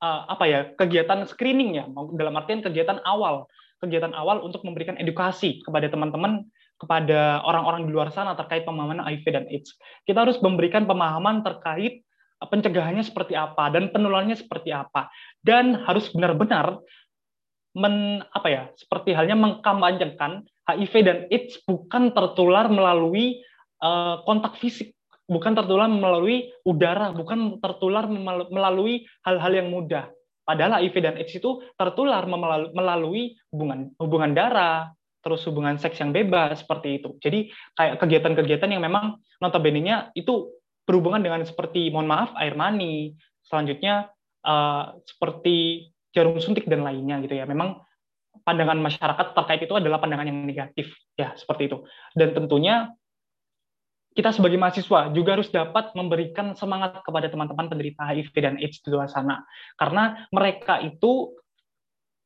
uh, 0.00 0.28
apa 0.28 0.44
ya 0.44 0.60
kegiatan 0.76 1.24
screening 1.28 1.76
ya, 1.80 1.84
dalam 2.16 2.34
artian 2.36 2.60
kegiatan 2.64 3.00
awal, 3.04 3.48
kegiatan 3.80 4.12
awal 4.12 4.40
untuk 4.44 4.64
memberikan 4.64 4.96
edukasi 5.00 5.60
kepada 5.64 5.88
teman-teman 5.88 6.44
kepada 6.74 7.40
orang-orang 7.46 7.86
di 7.86 7.92
luar 7.94 8.10
sana 8.10 8.34
terkait 8.34 8.66
pemahaman 8.66 9.00
HIV 9.00 9.24
dan 9.30 9.44
AIDS. 9.48 9.72
Kita 10.04 10.26
harus 10.26 10.36
memberikan 10.42 10.84
pemahaman 10.84 11.46
terkait 11.46 12.02
eh, 12.02 12.48
pencegahannya 12.48 13.04
seperti 13.06 13.38
apa 13.38 13.70
dan 13.70 13.94
penularannya 13.94 14.36
seperti 14.36 14.74
apa 14.74 15.08
dan 15.40 15.78
harus 15.86 16.10
benar-benar 16.10 16.82
men 17.74 18.22
apa 18.30 18.48
ya 18.50 18.62
seperti 18.78 19.10
halnya 19.18 19.34
mengkampanyekan 19.34 20.46
HIV 20.70 20.94
dan 21.02 21.18
AIDS 21.26 21.58
bukan 21.66 22.14
tertular 22.14 22.70
melalui 22.70 23.42
uh, 23.80 24.22
kontak 24.26 24.60
fisik 24.60 24.94
bukan 25.24 25.56
tertular 25.56 25.88
melalui 25.88 26.52
udara, 26.68 27.12
bukan 27.16 27.56
tertular 27.60 28.04
melalui 28.52 29.08
hal-hal 29.24 29.52
yang 29.56 29.68
mudah. 29.72 30.12
Padahal 30.44 30.84
HIV 30.84 30.96
dan 31.00 31.16
AIDS 31.16 31.32
itu 31.32 31.64
tertular 31.80 32.28
melalui 32.76 33.32
hubungan 33.48 33.88
hubungan 33.96 34.36
darah, 34.36 34.92
terus 35.24 35.40
hubungan 35.48 35.80
seks 35.80 35.96
yang 36.04 36.12
bebas 36.12 36.60
seperti 36.60 37.00
itu. 37.00 37.16
Jadi 37.16 37.48
kayak 37.72 37.96
kegiatan-kegiatan 37.96 38.68
yang 38.68 38.84
memang 38.84 39.24
notabene-nya 39.40 40.12
itu 40.12 40.52
berhubungan 40.84 41.24
dengan 41.24 41.40
seperti 41.48 41.88
mohon 41.88 42.04
maaf 42.04 42.36
air 42.36 42.52
mani, 42.52 43.16
selanjutnya 43.48 44.12
uh, 44.44 45.00
seperti 45.08 45.88
jarum 46.12 46.36
suntik 46.36 46.68
dan 46.68 46.84
lainnya 46.84 47.24
gitu 47.24 47.40
ya. 47.40 47.48
Memang 47.48 47.80
pandangan 48.44 48.76
masyarakat 48.76 49.32
terkait 49.32 49.64
itu 49.64 49.72
adalah 49.72 49.96
pandangan 49.96 50.28
yang 50.28 50.44
negatif 50.44 50.92
ya 51.16 51.32
seperti 51.32 51.72
itu. 51.72 51.88
Dan 52.12 52.36
tentunya 52.36 52.92
kita 54.14 54.30
sebagai 54.30 54.54
mahasiswa 54.54 55.10
juga 55.10 55.34
harus 55.34 55.50
dapat 55.50 55.90
memberikan 55.98 56.54
semangat 56.54 57.02
kepada 57.02 57.26
teman-teman 57.26 57.66
penderita 57.66 58.06
HIV 58.06 58.34
dan 58.38 58.54
AIDS 58.62 58.78
di 58.78 58.94
luar 58.94 59.10
sana. 59.10 59.42
Karena 59.74 60.22
mereka 60.30 60.78
itu, 60.78 61.34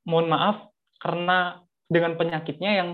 mohon 0.04 0.28
maaf, 0.28 0.68
karena 1.00 1.64
dengan 1.88 2.20
penyakitnya 2.20 2.70
yang 2.76 2.90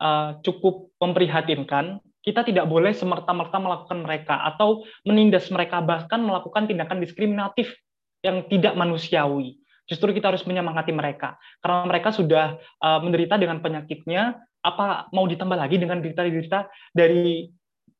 uh, 0.00 0.40
cukup 0.40 0.88
memprihatinkan, 0.96 2.00
kita 2.24 2.40
tidak 2.48 2.64
boleh 2.72 2.96
semerta-merta 2.96 3.60
melakukan 3.60 4.00
mereka 4.00 4.40
atau 4.40 4.80
menindas 5.04 5.52
mereka, 5.52 5.84
bahkan 5.84 6.24
melakukan 6.24 6.64
tindakan 6.64 7.04
diskriminatif 7.04 7.76
yang 8.24 8.48
tidak 8.48 8.72
manusiawi. 8.72 9.60
Justru 9.88 10.12
kita 10.16 10.32
harus 10.32 10.44
menyemangati 10.48 10.92
mereka, 10.92 11.36
karena 11.60 11.84
mereka 11.84 12.12
sudah 12.16 12.56
uh, 12.80 13.00
menderita 13.04 13.36
dengan 13.36 13.60
penyakitnya, 13.60 14.40
apa 14.64 15.08
mau 15.12 15.24
ditambah 15.24 15.56
lagi 15.56 15.76
dengan 15.80 16.00
derita-derita 16.00 16.68
dari 16.92 17.48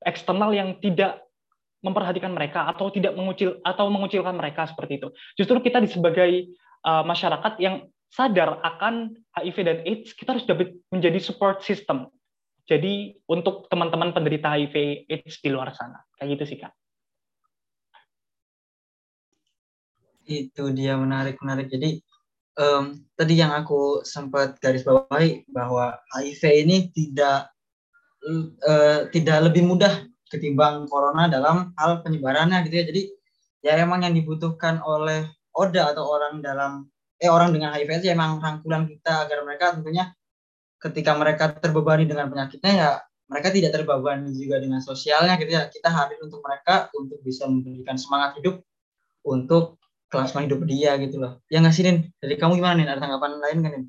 eksternal 0.05 0.55
yang 0.55 0.78
tidak 0.78 1.26
memperhatikan 1.82 2.34
mereka 2.34 2.66
atau 2.66 2.90
tidak 2.90 3.14
mengucil 3.14 3.62
atau 3.62 3.86
mengucilkan 3.86 4.34
mereka 4.34 4.66
seperti 4.66 4.99
itu. 4.99 5.09
Justru 5.38 5.62
kita 5.62 5.78
sebagai 5.86 6.51
uh, 6.82 7.07
masyarakat 7.07 7.55
yang 7.62 7.86
sadar 8.11 8.59
akan 8.64 9.14
HIV 9.36 9.57
dan 9.62 9.78
AIDS, 9.84 10.11
kita 10.16 10.34
harus 10.34 10.46
dapat 10.49 10.74
menjadi 10.90 11.18
support 11.22 11.62
system. 11.62 12.11
Jadi 12.68 13.16
untuk 13.30 13.70
teman-teman 13.72 14.12
penderita 14.12 14.53
HIV 14.53 15.07
AIDS 15.09 15.40
di 15.40 15.49
luar 15.49 15.72
sana, 15.72 16.05
kayak 16.20 16.36
gitu 16.36 16.44
sih 16.53 16.59
kak. 16.61 16.72
Itu 20.28 20.76
dia 20.76 20.99
menarik 21.01 21.40
menarik. 21.40 21.72
Jadi 21.72 22.05
um, 22.61 23.01
tadi 23.16 23.40
yang 23.40 23.57
aku 23.57 24.05
sempat 24.05 24.61
garis 24.61 24.84
bawahi 24.84 25.49
bahwa 25.49 25.96
HIV 26.12 26.42
ini 26.68 26.92
tidak 26.92 27.49
uh, 28.24 29.06
tidak 29.10 29.50
lebih 29.50 29.66
mudah 29.66 30.06
ketimbang 30.28 30.84
corona 30.86 31.26
dalam 31.26 31.72
hal 31.74 32.04
penyebarannya 32.04 32.64
gitu 32.68 32.74
ya. 32.76 32.84
Jadi 32.88 33.02
ya 33.64 33.72
emang 33.80 34.04
yang 34.06 34.14
dibutuhkan 34.14 34.80
oleh 34.84 35.26
Oda 35.54 35.90
atau 35.90 36.06
orang 36.06 36.38
dalam 36.38 36.86
eh 37.18 37.26
orang 37.26 37.50
dengan 37.50 37.74
HIV 37.74 38.06
ya 38.06 38.14
emang 38.14 38.38
rangkulan 38.38 38.86
kita 38.86 39.26
agar 39.26 39.42
mereka 39.42 39.74
tentunya 39.74 40.14
ketika 40.78 41.18
mereka 41.18 41.50
terbebani 41.58 42.06
dengan 42.06 42.30
penyakitnya 42.30 42.72
ya 42.72 42.88
mereka 43.26 43.50
tidak 43.50 43.74
terbebani 43.74 44.30
juga 44.38 44.62
dengan 44.62 44.78
sosialnya 44.80 45.34
gitu 45.36 45.50
ya. 45.52 45.66
Kita 45.68 45.90
hadir 45.90 46.22
untuk 46.22 46.40
mereka 46.40 46.88
untuk 46.94 47.18
bisa 47.20 47.44
memberikan 47.50 47.98
semangat 47.98 48.38
hidup 48.40 48.62
untuk 49.26 49.76
kelas 50.08 50.32
hidup 50.32 50.64
dia 50.64 50.96
gitu 50.96 51.20
loh. 51.20 51.44
Ya 51.52 51.60
nggak 51.60 51.74
sih 51.76 51.84
Dari 51.84 52.34
kamu 52.40 52.56
gimana 52.56 52.80
nih? 52.80 52.88
Ada 52.88 53.00
tanggapan 53.04 53.32
lain 53.36 53.58
kan 53.60 53.70
Nin? 53.76 53.84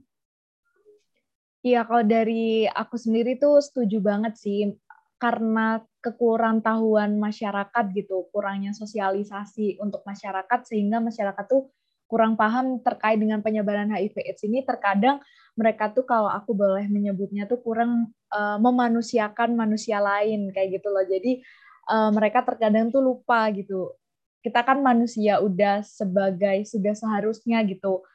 Iya, 1.60 1.84
kalau 1.84 2.08
dari 2.08 2.64
aku 2.72 2.96
sendiri 2.96 3.36
tuh 3.36 3.60
setuju 3.60 4.00
banget 4.00 4.40
sih 4.40 4.72
karena 5.20 5.84
kekurang 6.00 6.64
tahuan 6.64 7.20
masyarakat 7.20 7.86
gitu, 7.92 8.32
kurangnya 8.32 8.72
sosialisasi 8.72 9.76
untuk 9.84 10.00
masyarakat 10.08 10.60
sehingga 10.64 11.04
masyarakat 11.04 11.46
tuh 11.52 11.68
kurang 12.08 12.40
paham 12.40 12.80
terkait 12.80 13.20
dengan 13.20 13.44
penyebaran 13.44 13.92
HIV 13.92 14.16
AIDS 14.24 14.42
ini 14.48 14.64
terkadang 14.64 15.20
mereka 15.60 15.92
tuh 15.92 16.08
kalau 16.08 16.32
aku 16.32 16.56
boleh 16.56 16.88
menyebutnya 16.88 17.46
tuh 17.46 17.60
kurang 17.60 18.16
uh, 18.32 18.58
memanusiakan 18.58 19.60
manusia 19.60 20.00
lain 20.00 20.56
kayak 20.56 20.80
gitu 20.80 20.88
loh. 20.88 21.04
Jadi 21.04 21.44
uh, 21.92 22.10
mereka 22.16 22.48
terkadang 22.48 22.88
tuh 22.90 23.04
lupa 23.04 23.52
gitu. 23.52 23.92
Kita 24.40 24.64
kan 24.64 24.80
manusia 24.80 25.44
udah 25.44 25.84
sebagai 25.84 26.64
sudah 26.64 26.96
seharusnya 26.96 27.60
gitu 27.68 28.08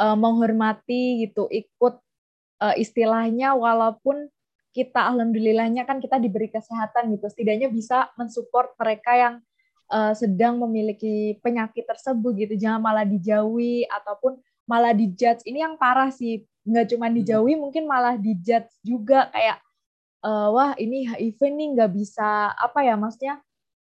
uh, 0.00 0.16
menghormati 0.16 1.28
gitu, 1.28 1.44
ikut 1.52 2.00
uh, 2.62 2.74
istilahnya 2.76 3.56
walaupun 3.56 4.28
kita 4.76 5.08
alhamdulillahnya 5.08 5.88
kan 5.88 6.04
kita 6.04 6.20
diberi 6.20 6.52
kesehatan 6.52 7.08
gitu 7.16 7.32
setidaknya 7.32 7.72
bisa 7.72 8.12
mensupport 8.20 8.76
mereka 8.76 9.12
yang 9.16 9.34
uh, 9.88 10.12
sedang 10.12 10.60
memiliki 10.60 11.40
penyakit 11.40 11.88
tersebut 11.88 12.36
gitu. 12.36 12.54
Jangan 12.60 12.82
malah 12.82 13.06
dijauhi 13.08 13.88
ataupun 13.88 14.36
malah 14.68 14.92
dijudge. 14.92 15.46
Ini 15.48 15.64
yang 15.64 15.74
parah 15.80 16.12
sih. 16.12 16.44
Nggak 16.66 16.92
cuma 16.92 17.06
hmm. 17.08 17.16
dijauhi 17.22 17.54
mungkin 17.56 17.86
malah 17.86 18.18
dijudge 18.18 18.68
juga 18.82 19.30
kayak 19.30 19.62
uh, 20.26 20.48
wah 20.50 20.72
ini 20.76 21.06
HIV 21.06 21.38
nih 21.38 21.68
nggak 21.78 21.92
bisa 21.94 22.50
apa 22.52 22.82
ya 22.82 22.98
maksudnya 22.98 23.38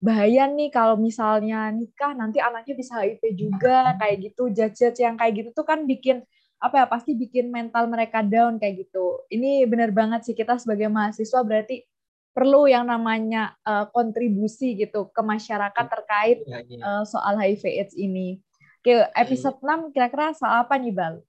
bahaya 0.01 0.49
nih 0.49 0.73
kalau 0.73 0.97
misalnya 0.97 1.69
nikah 1.69 2.17
nanti 2.17 2.41
anaknya 2.41 2.73
bisa 2.73 3.05
HIV 3.05 3.37
juga 3.37 3.99
kayak 4.01 4.33
gitu 4.33 4.49
judge 4.49 4.97
yang 4.97 5.21
kayak 5.21 5.45
gitu 5.45 5.51
tuh 5.53 5.67
kan 5.69 5.85
bikin 5.85 6.25
apa 6.61 6.85
ya 6.85 6.87
pasti 6.87 7.17
bikin 7.17 7.49
mental 7.49 7.89
mereka 7.89 8.21
down 8.21 8.61
kayak 8.61 8.85
gitu. 8.87 9.25
Ini 9.33 9.65
benar 9.65 9.91
banget 9.97 10.29
sih 10.29 10.37
kita 10.37 10.61
sebagai 10.61 10.93
mahasiswa 10.93 11.41
berarti 11.41 11.89
perlu 12.31 12.69
yang 12.71 12.87
namanya 12.87 13.57
uh, 13.67 13.89
kontribusi 13.91 14.79
gitu 14.79 15.11
ke 15.11 15.23
masyarakat 15.25 15.87
terkait 15.89 16.39
ya, 16.47 16.63
ya. 16.63 16.79
Uh, 16.85 17.05
soal 17.09 17.35
HIV 17.41 17.65
AIDS 17.65 17.95
ini. 17.97 18.39
Oke, 18.81 19.09
episode 19.13 19.59
ya. 19.61 19.77
6 19.77 19.93
kira-kira 19.93 20.33
soal 20.33 20.65
apa 20.65 20.77
nih, 20.81 20.95
Bal? 20.95 21.21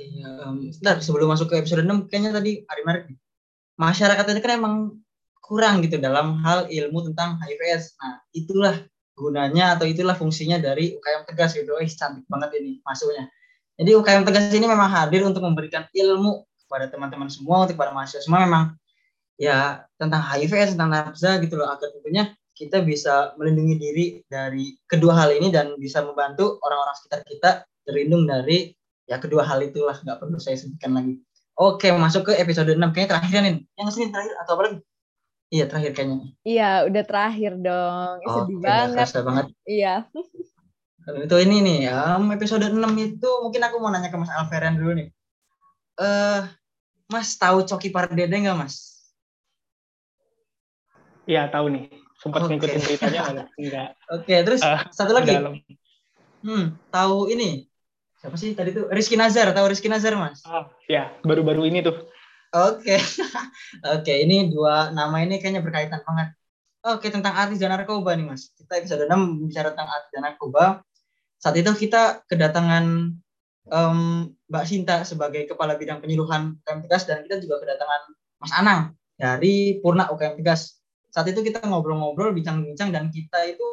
Iya, 0.00 0.48
um, 0.48 0.70
sebentar 0.72 0.96
sebelum 1.04 1.28
masuk 1.30 1.52
ke 1.52 1.60
episode 1.60 1.84
6 1.84 2.08
kayaknya 2.08 2.30
tadi 2.34 2.64
hari 2.66 2.82
menarik 2.86 3.04
nih. 3.12 3.18
Masyarakat 3.78 4.24
ini 4.32 4.40
kan 4.40 4.52
emang 4.58 4.74
kurang 5.38 5.82
gitu 5.82 5.98
dalam 5.98 6.40
hal 6.46 6.70
ilmu 6.70 7.10
tentang 7.10 7.38
HIV 7.42 7.60
AIDS. 7.74 7.86
Nah, 7.98 8.22
itulah 8.32 8.74
gunanya 9.18 9.76
atau 9.76 9.84
itulah 9.84 10.16
fungsinya 10.16 10.56
dari 10.56 10.96
UKM 10.96 11.28
Tegas 11.28 11.52
gitu. 11.58 11.76
Eh, 11.76 11.90
cantik 11.90 12.24
banget 12.30 12.58
ini 12.62 12.80
masuknya. 12.86 13.28
Jadi 13.80 13.96
UKM 13.96 14.28
Tegas 14.28 14.52
ini 14.52 14.68
memang 14.68 14.92
hadir 14.92 15.24
untuk 15.24 15.40
memberikan 15.40 15.88
ilmu 15.88 16.44
kepada 16.68 16.92
teman-teman 16.92 17.32
semua, 17.32 17.64
untuk 17.64 17.80
para 17.80 17.88
mahasiswa 17.96 18.20
semua 18.20 18.44
memang 18.44 18.64
ya 19.40 19.88
tentang 19.96 20.20
HIV, 20.20 20.76
tentang 20.76 20.92
nafsa 20.92 21.40
gitu 21.40 21.56
loh, 21.56 21.72
agar 21.72 21.88
tentunya 21.96 22.36
kita 22.52 22.84
bisa 22.84 23.32
melindungi 23.40 23.80
diri 23.80 24.06
dari 24.28 24.76
kedua 24.84 25.16
hal 25.16 25.32
ini 25.32 25.48
dan 25.48 25.80
bisa 25.80 26.04
membantu 26.04 26.60
orang-orang 26.60 26.92
sekitar 27.00 27.24
kita 27.24 27.50
terlindung 27.88 28.28
dari 28.28 28.76
ya 29.08 29.16
kedua 29.16 29.48
hal 29.48 29.64
itulah 29.64 29.96
nggak 29.96 30.20
perlu 30.20 30.36
saya 30.36 30.60
sebutkan 30.60 30.92
lagi. 30.92 31.16
Oke, 31.56 31.88
masuk 31.88 32.28
ke 32.28 32.32
episode 32.36 32.68
6 32.68 32.76
kayaknya 32.92 33.16
terakhir 33.16 33.40
nih. 33.48 33.56
Yang 33.80 33.88
sini 33.96 34.06
terakhir 34.12 34.34
atau 34.44 34.52
apa 34.56 34.62
lagi? 34.68 34.78
Iya, 35.50 35.64
terakhir 35.66 35.90
kayaknya. 35.96 36.16
Iya, 36.46 36.70
udah 36.86 37.02
terakhir 37.08 37.52
dong. 37.58 38.16
Sedih 38.22 38.56
Oke, 38.60 38.64
banget. 38.64 39.06
banget. 39.24 39.46
Iya. 39.66 39.94
Itu 41.18 41.36
ini 41.42 41.56
nih, 41.64 41.78
ya, 41.90 42.18
episode 42.18 42.66
6 42.66 42.76
itu 43.00 43.30
mungkin 43.42 43.62
aku 43.66 43.76
mau 43.82 43.90
nanya 43.90 44.12
ke 44.12 44.18
Mas 44.18 44.32
Alferen 44.32 44.78
dulu 44.78 44.92
nih. 44.96 45.08
Eh, 46.00 46.04
uh, 46.04 46.42
Mas 47.10 47.34
tahu 47.34 47.66
Coki 47.66 47.90
Pardede 47.90 48.30
nggak, 48.30 48.54
Mas? 48.54 49.02
Iya, 51.26 51.50
tahu 51.50 51.70
nih. 51.74 51.84
Sempat 52.20 52.44
okay. 52.44 52.58
ngikutin 52.58 52.80
ceritanya 52.84 53.20
enggak? 53.32 53.48
Oke, 54.14 54.24
okay, 54.28 54.38
terus 54.44 54.60
uh, 54.60 54.84
satu 54.92 55.16
lagi. 55.16 55.34
Dalam. 55.34 55.56
Hmm, 56.44 56.64
tahu 56.92 57.32
ini. 57.32 57.70
Siapa 58.20 58.36
sih 58.36 58.52
tadi 58.52 58.76
tuh? 58.76 58.92
Rizky 58.92 59.16
Nazar, 59.16 59.50
tahu 59.56 59.72
Rizky 59.72 59.88
Nazar, 59.88 60.12
Mas? 60.20 60.44
Oh, 60.44 60.68
ya, 60.84 61.08
baru-baru 61.24 61.64
ini 61.72 61.80
tuh. 61.80 61.96
Oke. 62.52 62.96
Okay. 62.96 63.00
Oke, 63.96 64.04
okay, 64.04 64.16
ini 64.28 64.52
dua 64.52 64.92
nama 64.92 65.24
ini 65.24 65.40
kayaknya 65.40 65.64
berkaitan 65.64 66.04
banget. 66.04 66.36
Oke, 66.80 67.12
tentang 67.12 67.36
artis 67.36 67.60
dan 67.60 67.72
narkoba 67.72 68.16
nih, 68.16 68.24
Mas. 68.24 68.52
Kita 68.56 68.80
episode 68.80 69.04
6 69.04 69.48
bicara 69.48 69.72
tentang 69.72 69.88
artis 69.88 70.10
dan 70.16 70.22
narkoba 70.24 70.80
saat 71.40 71.56
itu 71.56 71.72
kita 71.72 72.22
kedatangan 72.28 73.16
um, 73.72 74.28
Mbak 74.52 74.64
Sinta 74.68 74.96
sebagai 75.08 75.48
kepala 75.48 75.80
bidang 75.80 76.04
penyuluhan 76.04 76.60
UKM 76.60 76.84
Tegas 76.84 77.08
dan 77.08 77.24
kita 77.24 77.40
juga 77.40 77.64
kedatangan 77.64 78.00
Mas 78.44 78.52
Anang 78.52 78.80
dari 79.16 79.80
Purna 79.80 80.12
UKM 80.12 80.36
Tegas. 80.36 80.80
Saat 81.10 81.32
itu 81.32 81.42
kita 81.42 81.64
ngobrol-ngobrol, 81.64 82.30
bincang-bincang 82.36 82.92
dan 82.94 83.08
kita 83.08 83.42
itu 83.48 83.66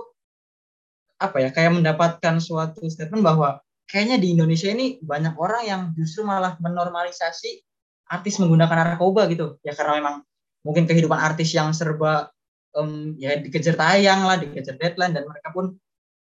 apa 1.17 1.37
ya 1.41 1.49
kayak 1.49 1.75
mendapatkan 1.75 2.37
suatu 2.37 2.85
statement 2.87 3.25
bahwa 3.25 3.57
kayaknya 3.89 4.21
di 4.21 4.37
Indonesia 4.37 4.69
ini 4.69 5.01
banyak 5.01 5.33
orang 5.35 5.63
yang 5.65 5.81
justru 5.97 6.21
malah 6.21 6.55
menormalisasi 6.61 7.65
artis 8.07 8.37
menggunakan 8.37 8.95
narkoba 8.95 9.25
gitu 9.27 9.57
ya 9.65 9.73
karena 9.73 9.97
memang 9.97 10.15
mungkin 10.61 10.85
kehidupan 10.85 11.17
artis 11.17 11.57
yang 11.57 11.73
serba 11.73 12.29
um, 12.77 13.17
ya 13.17 13.33
dikejar 13.41 13.73
tayang 13.73 14.29
lah 14.29 14.37
dikejar 14.37 14.77
deadline 14.77 15.17
dan 15.17 15.25
mereka 15.25 15.49
pun 15.49 15.73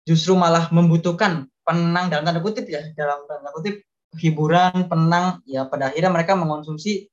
justru 0.03 0.35
malah 0.35 0.67
membutuhkan 0.75 1.47
penang 1.63 2.11
dalam 2.11 2.27
tanda 2.27 2.43
kutip 2.43 2.67
ya 2.67 2.83
dalam 2.99 3.23
tanda 3.31 3.51
kutip 3.55 3.87
hiburan 4.19 4.91
penang 4.91 5.41
ya 5.49 5.65
pada 5.71 5.89
akhirnya 5.89 6.11
mereka 6.13 6.37
mengonsumsi 6.37 7.09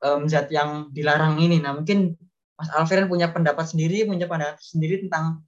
um, 0.00 0.24
zat 0.30 0.48
yang 0.48 0.88
dilarang 0.94 1.36
ini. 1.42 1.60
Nah 1.60 1.76
mungkin 1.76 2.16
Mas 2.56 2.68
Alfian 2.76 3.08
punya 3.08 3.32
pendapat 3.32 3.72
sendiri, 3.72 4.04
punya 4.04 4.28
pendapat 4.28 4.60
sendiri 4.60 5.04
tentang 5.04 5.44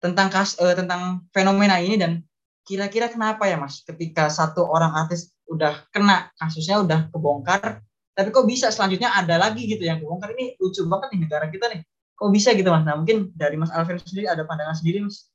tentang 0.00 0.28
kas 0.28 0.56
uh, 0.60 0.76
tentang 0.76 1.24
fenomena 1.32 1.80
ini 1.80 1.96
dan 1.96 2.20
kira-kira 2.66 3.08
kenapa 3.08 3.48
ya 3.48 3.56
Mas? 3.56 3.80
Ketika 3.86 4.28
satu 4.28 4.66
orang 4.66 4.92
artis 4.92 5.32
udah 5.46 5.88
kena 5.94 6.28
kasusnya 6.36 6.82
udah 6.82 7.06
kebongkar 7.14 7.80
tapi 8.16 8.32
kok 8.32 8.48
bisa 8.48 8.72
selanjutnya 8.72 9.12
ada 9.12 9.36
lagi 9.36 9.68
gitu 9.68 9.84
yang 9.84 10.02
kebongkar? 10.02 10.32
Ini 10.36 10.56
lucu 10.60 10.84
banget 10.88 11.16
nih 11.16 11.20
negara 11.28 11.46
kita 11.48 11.68
nih. 11.70 11.80
Kok 12.16 12.32
bisa 12.32 12.52
gitu 12.56 12.68
Mas? 12.72 12.84
Nah 12.84 12.96
mungkin 12.96 13.32
dari 13.36 13.56
Mas 13.60 13.72
Alfian 13.72 14.00
sendiri 14.00 14.28
ada 14.28 14.44
pandangan 14.44 14.76
sendiri 14.76 15.04
Mas 15.04 15.28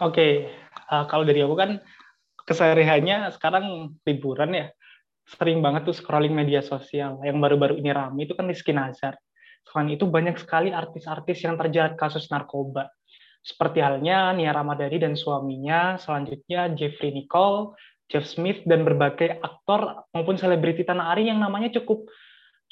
Oke, 0.00 0.16
okay. 0.16 0.32
uh, 0.88 1.04
kalau 1.04 1.28
dari 1.28 1.44
aku 1.44 1.52
kan 1.60 1.76
kesehariannya 2.48 3.36
sekarang 3.36 3.92
liburan 4.08 4.56
ya, 4.56 4.66
sering 5.28 5.60
banget 5.60 5.84
tuh 5.84 5.92
scrolling 5.92 6.32
media 6.32 6.64
sosial. 6.64 7.20
Yang 7.20 7.36
baru-baru 7.36 7.74
ini 7.76 7.92
ramai 7.92 8.24
itu 8.24 8.32
kan 8.32 8.48
Rizky 8.48 8.72
Nazar. 8.72 9.20
Selain 9.68 9.92
itu 9.92 10.08
banyak 10.08 10.40
sekali 10.40 10.72
artis-artis 10.72 11.44
yang 11.44 11.60
terjerat 11.60 12.00
kasus 12.00 12.32
narkoba. 12.32 12.88
Seperti 13.44 13.84
halnya 13.84 14.32
Nia 14.32 14.56
Ramadhani 14.56 15.04
dan 15.04 15.14
suaminya, 15.20 16.00
selanjutnya 16.00 16.72
Jeffrey 16.72 17.12
Nicole, 17.12 17.76
Jeff 18.08 18.24
Smith, 18.24 18.64
dan 18.64 18.88
berbagai 18.88 19.36
aktor 19.36 20.08
maupun 20.16 20.40
selebriti 20.40 20.80
tanah 20.80 21.12
air 21.12 21.28
yang 21.28 21.44
namanya 21.44 21.76
cukup 21.76 22.08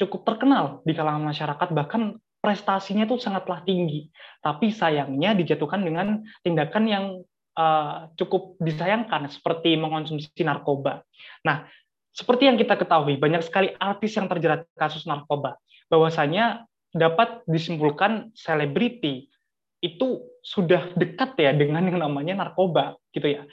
cukup 0.00 0.24
terkenal 0.24 0.80
di 0.86 0.96
kalangan 0.96 1.28
masyarakat, 1.28 1.68
bahkan 1.76 2.16
prestasinya 2.48 3.04
itu 3.04 3.20
sangatlah 3.20 3.60
tinggi, 3.68 4.08
tapi 4.40 4.72
sayangnya 4.72 5.36
dijatuhkan 5.36 5.84
dengan 5.84 6.24
tindakan 6.40 6.84
yang 6.88 7.04
uh, 7.60 8.08
cukup 8.16 8.56
disayangkan 8.56 9.28
seperti 9.28 9.76
mengonsumsi 9.76 10.32
narkoba. 10.40 11.04
Nah, 11.44 11.68
seperti 12.16 12.48
yang 12.48 12.56
kita 12.56 12.80
ketahui, 12.80 13.20
banyak 13.20 13.44
sekali 13.44 13.76
artis 13.76 14.16
yang 14.16 14.32
terjerat 14.32 14.64
kasus 14.80 15.04
narkoba. 15.04 15.60
Bahwasanya 15.92 16.64
dapat 16.96 17.44
disimpulkan 17.44 18.32
selebriti 18.32 19.28
itu 19.84 20.24
sudah 20.40 20.96
dekat 20.96 21.36
ya 21.36 21.52
dengan 21.52 21.84
yang 21.84 22.00
namanya 22.00 22.32
narkoba, 22.48 22.96
gitu 23.12 23.28
ya. 23.28 23.44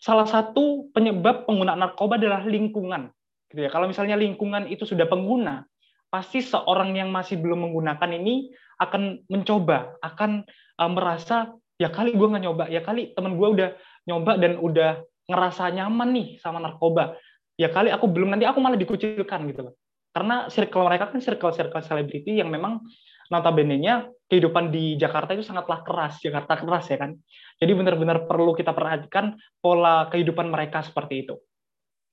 Salah 0.00 0.24
satu 0.24 0.88
penyebab 0.96 1.44
penggunaan 1.44 1.76
narkoba 1.76 2.16
adalah 2.16 2.40
lingkungan, 2.48 3.12
gitu 3.52 3.60
ya. 3.62 3.68
Kalau 3.68 3.84
misalnya 3.84 4.16
lingkungan 4.16 4.64
itu 4.72 4.88
sudah 4.88 5.04
pengguna, 5.04 5.68
pasti 6.12 6.44
seorang 6.44 6.92
yang 6.92 7.08
masih 7.08 7.40
belum 7.40 7.64
menggunakan 7.64 8.10
ini 8.12 8.52
akan 8.76 9.24
mencoba, 9.32 9.96
akan 10.04 10.44
uh, 10.76 10.90
merasa 10.92 11.56
ya 11.80 11.88
kali 11.88 12.12
gue 12.12 12.28
nggak 12.28 12.44
nyoba, 12.44 12.64
ya 12.68 12.84
kali 12.84 13.16
temen 13.16 13.40
gue 13.40 13.48
udah 13.48 13.70
nyoba 14.04 14.36
dan 14.36 14.60
udah 14.60 15.00
ngerasa 15.24 15.72
nyaman 15.72 16.12
nih 16.12 16.28
sama 16.36 16.60
narkoba, 16.60 17.16
ya 17.56 17.72
kali 17.72 17.88
aku 17.88 18.12
belum 18.12 18.36
nanti 18.36 18.44
aku 18.44 18.60
malah 18.60 18.76
dikucilkan 18.76 19.48
gitu 19.48 19.72
loh. 19.72 19.74
Karena 20.12 20.52
circle 20.52 20.84
mereka 20.84 21.08
kan 21.08 21.24
circle-circle 21.24 21.80
selebriti 21.80 22.36
yang 22.36 22.52
memang 22.52 22.84
notabene-nya 23.32 24.12
kehidupan 24.28 24.68
di 24.68 25.00
Jakarta 25.00 25.32
itu 25.32 25.40
sangatlah 25.40 25.80
keras, 25.80 26.20
Jakarta 26.20 26.60
keras 26.60 26.84
ya 26.92 27.00
kan. 27.00 27.16
Jadi 27.56 27.72
benar-benar 27.72 28.28
perlu 28.28 28.52
kita 28.52 28.76
perhatikan 28.76 29.32
pola 29.64 30.12
kehidupan 30.12 30.52
mereka 30.52 30.84
seperti 30.84 31.24
itu. 31.24 31.40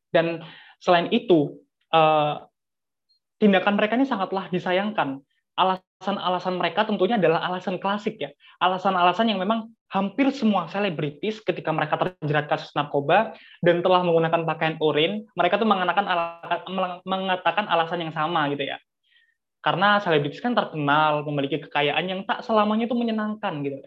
Dan 0.07 0.39
selain 0.79 1.11
itu, 1.11 1.59
uh, 1.91 2.47
tindakan 3.39 3.79
mereka 3.79 3.95
ini 3.95 4.05
sangatlah 4.05 4.51
disayangkan. 4.51 5.23
Alasan-alasan 5.59 6.55
mereka 6.55 6.87
tentunya 6.87 7.19
adalah 7.19 7.43
alasan 7.51 7.83
klasik 7.83 8.15
ya. 8.15 8.31
Alasan-alasan 8.63 9.27
yang 9.27 9.43
memang 9.43 9.75
hampir 9.91 10.31
semua 10.31 10.71
selebritis 10.71 11.43
ketika 11.43 11.75
mereka 11.75 11.99
terjerat 11.99 12.47
kasus 12.47 12.71
narkoba 12.79 13.35
dan 13.59 13.83
telah 13.83 14.07
menggunakan 14.07 14.47
pakaian 14.47 14.75
urin, 14.79 15.27
mereka 15.35 15.59
tuh 15.59 15.67
mengatakan 15.67 16.07
mengatakan 17.03 17.65
alasan 17.67 18.07
yang 18.07 18.13
sama 18.15 18.47
gitu 18.55 18.63
ya. 18.63 18.79
Karena 19.59 19.99
selebritis 19.99 20.39
kan 20.39 20.55
terkenal 20.55 21.27
memiliki 21.27 21.59
kekayaan 21.59 22.07
yang 22.07 22.21
tak 22.23 22.47
selamanya 22.47 22.87
itu 22.87 22.95
menyenangkan 22.95 23.59
gitu. 23.59 23.83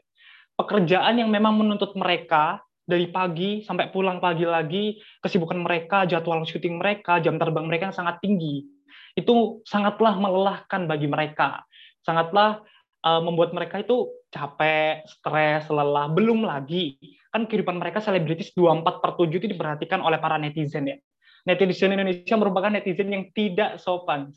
Pekerjaan 0.52 1.16
yang 1.16 1.32
memang 1.32 1.56
menuntut 1.56 1.96
mereka 1.96 2.60
dari 2.84 3.08
pagi 3.08 3.64
sampai 3.64 3.88
pulang 3.88 4.20
pagi 4.20 4.44
lagi, 4.44 5.00
kesibukan 5.24 5.56
mereka, 5.56 6.04
jadwal 6.04 6.44
syuting 6.44 6.76
mereka, 6.76 7.16
jam 7.24 7.40
terbang 7.40 7.64
mereka 7.64 7.88
yang 7.88 7.96
sangat 7.96 8.20
tinggi 8.20 8.68
itu 9.12 9.60
sangatlah 9.68 10.16
melelahkan 10.16 10.88
bagi 10.88 11.06
mereka, 11.08 11.64
sangatlah 12.02 12.64
uh, 13.04 13.20
membuat 13.20 13.52
mereka 13.52 13.82
itu 13.82 14.08
capek, 14.32 15.04
stres, 15.04 15.68
lelah. 15.68 16.08
Belum 16.08 16.46
lagi 16.46 16.96
kan 17.32 17.48
kehidupan 17.48 17.80
mereka 17.80 18.00
selebritis 18.00 18.52
24 18.52 19.00
per 19.00 19.10
7 19.16 19.28
itu 19.32 19.48
diperhatikan 19.48 20.00
oleh 20.00 20.20
para 20.20 20.36
netizen 20.36 20.88
ya. 20.88 20.96
Netizen 21.42 21.90
Indonesia 21.90 22.38
merupakan 22.38 22.70
netizen 22.70 23.10
yang 23.10 23.26
tidak 23.34 23.82
sopan, 23.82 24.30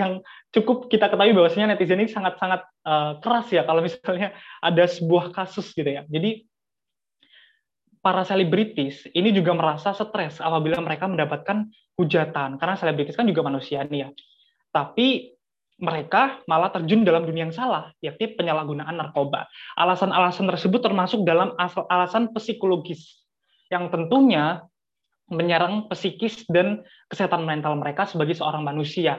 yang 0.00 0.24
cukup 0.48 0.88
kita 0.88 1.12
ketahui 1.12 1.36
bahwasanya 1.36 1.76
netizen 1.76 2.00
ini 2.00 2.08
sangat-sangat 2.08 2.64
uh, 2.88 3.20
keras 3.20 3.52
ya 3.52 3.68
kalau 3.68 3.84
misalnya 3.84 4.32
ada 4.64 4.88
sebuah 4.88 5.36
kasus 5.36 5.76
gitu 5.76 5.84
ya. 5.84 6.08
Jadi 6.08 6.48
para 8.06 8.22
selebritis 8.22 9.10
ini 9.18 9.34
juga 9.34 9.50
merasa 9.50 9.90
stres 9.90 10.38
apabila 10.38 10.78
mereka 10.78 11.10
mendapatkan 11.10 11.66
hujatan 11.98 12.54
karena 12.54 12.78
selebritis 12.78 13.18
kan 13.18 13.26
juga 13.26 13.42
manusia 13.42 13.82
nih 13.82 14.06
ya. 14.06 14.08
Tapi 14.70 15.34
mereka 15.82 16.38
malah 16.46 16.70
terjun 16.70 17.02
dalam 17.02 17.26
dunia 17.26 17.50
yang 17.50 17.56
salah, 17.56 17.90
yakni 17.98 18.38
penyalahgunaan 18.38 18.94
narkoba. 18.94 19.50
Alasan-alasan 19.74 20.46
tersebut 20.54 20.86
termasuk 20.86 21.26
dalam 21.26 21.50
alasan 21.90 22.30
psikologis 22.30 23.26
yang 23.74 23.90
tentunya 23.90 24.62
menyerang 25.26 25.90
psikis 25.90 26.46
dan 26.46 26.86
kesehatan 27.10 27.42
mental 27.42 27.74
mereka 27.74 28.06
sebagai 28.06 28.38
seorang 28.38 28.62
manusia 28.62 29.18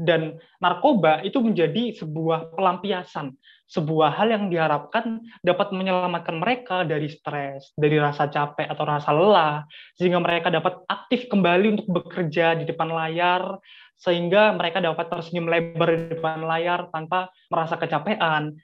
dan 0.00 0.40
narkoba 0.58 1.20
itu 1.22 1.38
menjadi 1.38 1.92
sebuah 1.96 2.56
pelampiasan, 2.56 3.36
sebuah 3.68 4.12
hal 4.16 4.28
yang 4.32 4.44
diharapkan 4.52 5.24
dapat 5.40 5.72
menyelamatkan 5.72 6.36
mereka 6.36 6.84
dari 6.84 7.08
stres, 7.08 7.72
dari 7.76 7.96
rasa 7.96 8.28
capek 8.28 8.68
atau 8.68 8.84
rasa 8.84 9.10
lelah, 9.12 9.64
sehingga 9.96 10.20
mereka 10.20 10.52
dapat 10.52 10.80
aktif 10.88 11.28
kembali 11.28 11.78
untuk 11.78 11.88
bekerja 11.88 12.56
di 12.56 12.64
depan 12.68 12.92
layar, 12.92 13.60
sehingga 13.96 14.52
mereka 14.58 14.82
dapat 14.82 15.06
tersenyum 15.08 15.46
lebar 15.46 15.88
di 15.94 16.18
depan 16.18 16.42
layar 16.42 16.90
tanpa 16.90 17.30
merasa 17.48 17.78
kecapean. 17.78 18.58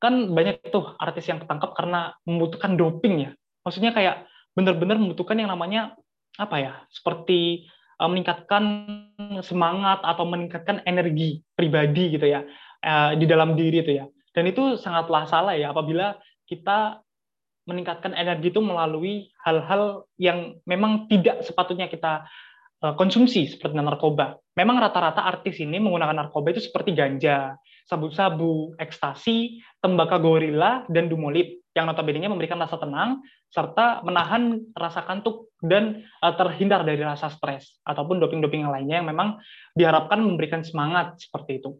Kan 0.00 0.32
banyak 0.32 0.68
tuh 0.68 0.96
artis 1.00 1.28
yang 1.28 1.40
ketangkap 1.40 1.72
karena 1.72 2.12
membutuhkan 2.28 2.76
doping 2.76 3.28
ya. 3.28 3.30
Maksudnya 3.64 3.92
kayak 3.96 4.28
benar-benar 4.52 5.00
membutuhkan 5.00 5.36
yang 5.40 5.50
namanya 5.52 5.96
apa 6.36 6.56
ya, 6.60 6.72
seperti 6.92 7.68
Eh, 8.00 8.08
meningkatkan 8.08 8.64
semangat 9.44 10.00
atau 10.00 10.24
meningkatkan 10.24 10.80
energi 10.88 11.44
pribadi 11.52 12.16
gitu 12.16 12.24
ya 12.32 12.40
eh, 12.80 13.12
di 13.20 13.28
dalam 13.28 13.52
diri 13.52 13.84
itu 13.84 13.92
ya. 14.00 14.08
Dan 14.32 14.48
itu 14.48 14.80
sangatlah 14.80 15.28
salah 15.28 15.52
ya 15.52 15.68
apabila 15.68 16.16
kita 16.48 17.04
meningkatkan 17.68 18.16
energi 18.16 18.48
itu 18.48 18.64
melalui 18.64 19.28
hal-hal 19.44 20.08
yang 20.16 20.56
memang 20.64 21.12
tidak 21.12 21.44
sepatutnya 21.44 21.92
kita 21.92 22.24
eh, 22.80 22.94
konsumsi 22.96 23.52
seperti 23.52 23.76
narkoba. 23.76 24.40
Memang 24.56 24.80
rata-rata 24.80 25.20
artis 25.20 25.60
ini 25.60 25.76
menggunakan 25.76 26.24
narkoba 26.24 26.56
itu 26.56 26.64
seperti 26.64 26.96
ganja, 26.96 27.52
sabu-sabu, 27.84 28.80
ekstasi, 28.80 29.60
tembakau 29.76 30.24
gorila, 30.24 30.88
dan 30.88 31.12
dumolip 31.12 31.59
yang 31.70 31.86
notabene 31.86 32.26
memberikan 32.26 32.58
rasa 32.58 32.82
tenang 32.82 33.22
serta 33.46 34.02
menahan 34.02 34.58
rasa 34.74 35.06
kantuk 35.06 35.54
dan 35.62 36.02
uh, 36.22 36.34
terhindar 36.34 36.82
dari 36.82 36.98
rasa 37.02 37.30
stres 37.30 37.78
ataupun 37.86 38.18
doping-doping 38.18 38.66
yang 38.66 38.74
lainnya 38.74 38.96
yang 39.02 39.08
memang 39.08 39.38
diharapkan 39.78 40.18
memberikan 40.18 40.66
semangat 40.66 41.18
seperti 41.22 41.62
itu. 41.62 41.78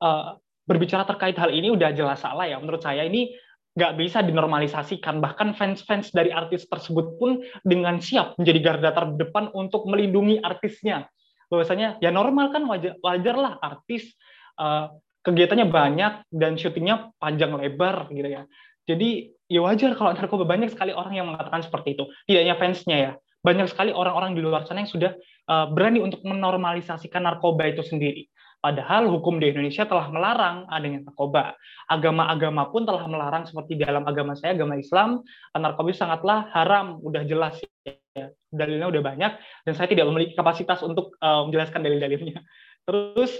Uh, 0.00 0.40
berbicara 0.64 1.04
terkait 1.04 1.36
hal 1.36 1.50
ini 1.52 1.68
udah 1.74 1.90
jelas 1.92 2.22
salah 2.22 2.48
ya. 2.48 2.56
Menurut 2.56 2.80
saya 2.80 3.04
ini 3.04 3.34
nggak 3.72 3.92
bisa 3.96 4.20
dinormalisasikan. 4.24 5.20
Bahkan 5.20 5.56
fans-fans 5.56 6.12
dari 6.12 6.32
artis 6.32 6.68
tersebut 6.68 7.16
pun 7.16 7.40
dengan 7.64 8.00
siap 8.00 8.36
menjadi 8.36 8.60
garda 8.60 8.90
terdepan 8.92 9.48
untuk 9.56 9.88
melindungi 9.88 10.40
artisnya. 10.40 11.08
Bahwasanya 11.48 12.00
ya 12.00 12.08
normal 12.08 12.52
kan 12.52 12.64
wajar 12.64 12.96
wajarlah 13.04 13.60
artis 13.60 14.16
uh, 14.56 14.92
kegiatannya 15.22 15.66
banyak 15.70 16.12
dan 16.30 16.58
syutingnya 16.58 17.14
panjang 17.18 17.54
lebar 17.54 18.10
gitu 18.10 18.28
ya. 18.28 18.42
Jadi 18.86 19.30
ya 19.46 19.62
wajar 19.62 19.94
kalau 19.94 20.10
narkoba 20.14 20.44
banyak 20.44 20.74
sekali 20.74 20.90
orang 20.90 21.14
yang 21.14 21.26
mengatakan 21.30 21.62
seperti 21.62 21.94
itu. 21.94 22.04
Tidak 22.26 22.40
hanya 22.42 22.56
fansnya 22.58 22.96
ya, 22.98 23.12
banyak 23.42 23.66
sekali 23.70 23.90
orang-orang 23.90 24.38
di 24.38 24.40
luar 24.42 24.66
sana 24.66 24.86
yang 24.86 24.90
sudah 24.90 25.12
uh, 25.50 25.66
berani 25.70 25.98
untuk 25.98 26.22
menormalisasikan 26.22 27.26
narkoba 27.26 27.70
itu 27.70 27.82
sendiri. 27.82 28.30
Padahal 28.62 29.10
hukum 29.10 29.42
di 29.42 29.50
Indonesia 29.50 29.82
telah 29.82 30.06
melarang 30.14 30.70
adanya 30.70 31.02
narkoba. 31.02 31.58
Agama-agama 31.90 32.70
pun 32.70 32.86
telah 32.86 33.02
melarang 33.10 33.42
seperti 33.42 33.74
dalam 33.74 34.06
agama 34.06 34.38
saya, 34.38 34.54
agama 34.54 34.78
Islam, 34.78 35.26
narkoba 35.50 35.90
sangatlah 35.90 36.46
haram, 36.54 37.02
udah 37.02 37.26
jelas 37.26 37.58
ya. 38.14 38.30
Dalilnya 38.54 38.86
udah 38.86 39.02
banyak 39.02 39.32
dan 39.66 39.72
saya 39.74 39.90
tidak 39.90 40.06
memiliki 40.06 40.38
kapasitas 40.38 40.78
untuk 40.86 41.18
uh, 41.18 41.42
menjelaskan 41.50 41.82
dalil-dalilnya. 41.82 42.46
Terus 42.86 43.34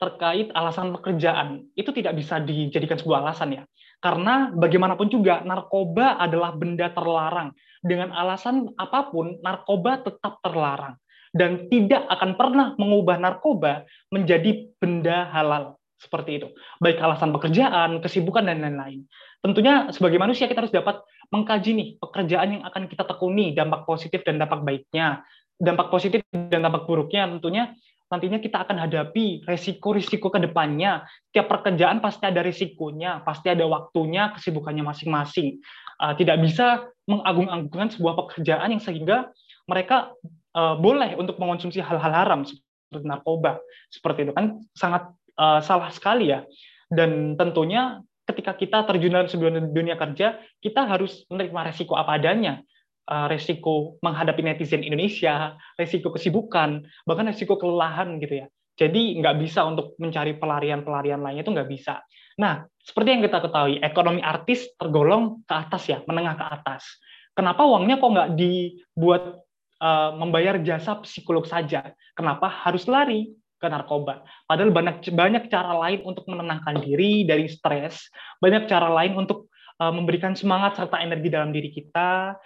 terkait 0.00 0.48
alasan 0.56 0.96
pekerjaan 0.96 1.68
itu 1.76 1.92
tidak 1.92 2.16
bisa 2.16 2.40
dijadikan 2.40 2.96
sebuah 2.96 3.20
alasan 3.20 3.60
ya 3.60 3.62
karena 4.00 4.48
bagaimanapun 4.56 5.12
juga 5.12 5.44
narkoba 5.44 6.16
adalah 6.16 6.56
benda 6.56 6.88
terlarang 6.88 7.52
dengan 7.84 8.10
alasan 8.16 8.72
apa 8.80 9.12
pun 9.12 9.36
narkoba 9.44 10.00
tetap 10.00 10.40
terlarang 10.40 10.96
dan 11.36 11.68
tidak 11.68 12.08
akan 12.08 12.34
pernah 12.34 12.66
mengubah 12.80 13.20
narkoba 13.20 13.84
menjadi 14.10 14.72
benda 14.80 15.30
halal 15.30 15.78
seperti 16.00 16.40
itu. 16.40 16.48
Baik 16.80 16.96
alasan 16.98 17.30
pekerjaan, 17.30 18.00
kesibukan 18.00 18.48
dan 18.48 18.64
lain-lain. 18.64 19.04
Tentunya 19.44 19.92
sebagai 19.92 20.16
manusia 20.16 20.48
kita 20.48 20.64
harus 20.64 20.72
dapat 20.72 21.04
mengkaji 21.28 21.70
nih 21.76 21.88
pekerjaan 22.00 22.48
yang 22.58 22.62
akan 22.64 22.88
kita 22.88 23.04
tekuni, 23.04 23.52
dampak 23.52 23.84
positif 23.84 24.24
dan 24.24 24.40
dampak 24.40 24.64
baiknya. 24.64 25.22
Dampak 25.60 25.92
positif 25.92 26.24
dan 26.32 26.64
dampak 26.64 26.88
buruknya 26.88 27.28
tentunya 27.36 27.76
nantinya 28.10 28.42
kita 28.42 28.66
akan 28.66 28.76
hadapi 28.82 29.46
resiko-risiko 29.46 30.28
ke 30.34 30.42
depannya. 30.42 31.06
Tiap 31.30 31.46
pekerjaan 31.46 32.02
pasti 32.02 32.26
ada 32.26 32.42
risikonya, 32.42 33.22
pasti 33.22 33.54
ada 33.54 33.64
waktunya, 33.70 34.34
kesibukannya 34.34 34.82
masing-masing. 34.82 35.62
Uh, 36.02 36.12
tidak 36.18 36.42
bisa 36.42 36.90
mengagung-agungkan 37.06 37.94
sebuah 37.94 38.18
pekerjaan 38.18 38.74
yang 38.74 38.82
sehingga 38.82 39.30
mereka 39.70 40.10
uh, 40.58 40.74
boleh 40.74 41.14
untuk 41.14 41.38
mengonsumsi 41.38 41.78
hal-hal 41.78 42.10
haram 42.10 42.42
seperti 42.42 43.06
narkoba. 43.06 43.62
Seperti 43.94 44.26
itu 44.26 44.32
kan 44.34 44.58
sangat 44.74 45.14
uh, 45.38 45.62
salah 45.62 45.94
sekali 45.94 46.34
ya. 46.34 46.42
Dan 46.90 47.38
tentunya 47.38 48.02
ketika 48.26 48.58
kita 48.58 48.82
terjun 48.86 49.14
dalam 49.14 49.30
sebuah 49.30 49.70
dunia 49.70 49.94
kerja, 49.94 50.42
kita 50.58 50.86
harus 50.86 51.22
menerima 51.30 51.70
resiko 51.70 51.94
apa 51.94 52.18
adanya. 52.18 52.62
Uh, 53.10 53.26
resiko 53.26 53.98
menghadapi 54.06 54.38
netizen 54.38 54.86
Indonesia, 54.86 55.58
resiko 55.74 56.14
kesibukan, 56.14 56.86
bahkan 57.02 57.26
resiko 57.26 57.58
kelelahan 57.58 58.22
gitu 58.22 58.44
ya. 58.44 58.46
Jadi 58.78 59.18
nggak 59.18 59.36
bisa 59.42 59.66
untuk 59.66 59.98
mencari 59.98 60.38
pelarian-pelarian 60.38 61.18
lainnya 61.18 61.42
itu 61.42 61.50
nggak 61.50 61.66
bisa. 61.66 62.06
Nah, 62.38 62.62
seperti 62.78 63.08
yang 63.12 63.22
kita 63.26 63.42
ketahui, 63.42 63.82
ekonomi 63.82 64.22
artis 64.22 64.70
tergolong 64.78 65.42
ke 65.42 65.54
atas 65.58 65.90
ya, 65.90 65.98
menengah 66.06 66.38
ke 66.38 66.46
atas. 66.54 66.86
Kenapa 67.34 67.66
uangnya 67.66 67.98
kok 67.98 68.14
nggak 68.14 68.30
dibuat 68.38 69.42
uh, 69.82 70.14
membayar 70.14 70.62
jasa 70.62 71.02
psikolog 71.02 71.44
saja? 71.50 71.90
Kenapa 72.14 72.46
harus 72.46 72.86
lari? 72.86 73.34
ke 73.60 73.68
narkoba. 73.68 74.24
Padahal 74.48 74.72
banyak 74.72 75.12
banyak 75.12 75.52
cara 75.52 75.76
lain 75.76 76.00
untuk 76.08 76.24
menenangkan 76.32 76.80
diri 76.80 77.28
dari 77.28 77.44
stres, 77.44 78.08
banyak 78.40 78.64
cara 78.64 78.88
lain 78.88 79.20
untuk 79.20 79.52
memberikan 79.88 80.36
semangat 80.36 80.76
serta 80.76 81.00
energi 81.00 81.32
dalam 81.32 81.56
diri 81.56 81.72
kita, 81.72 82.36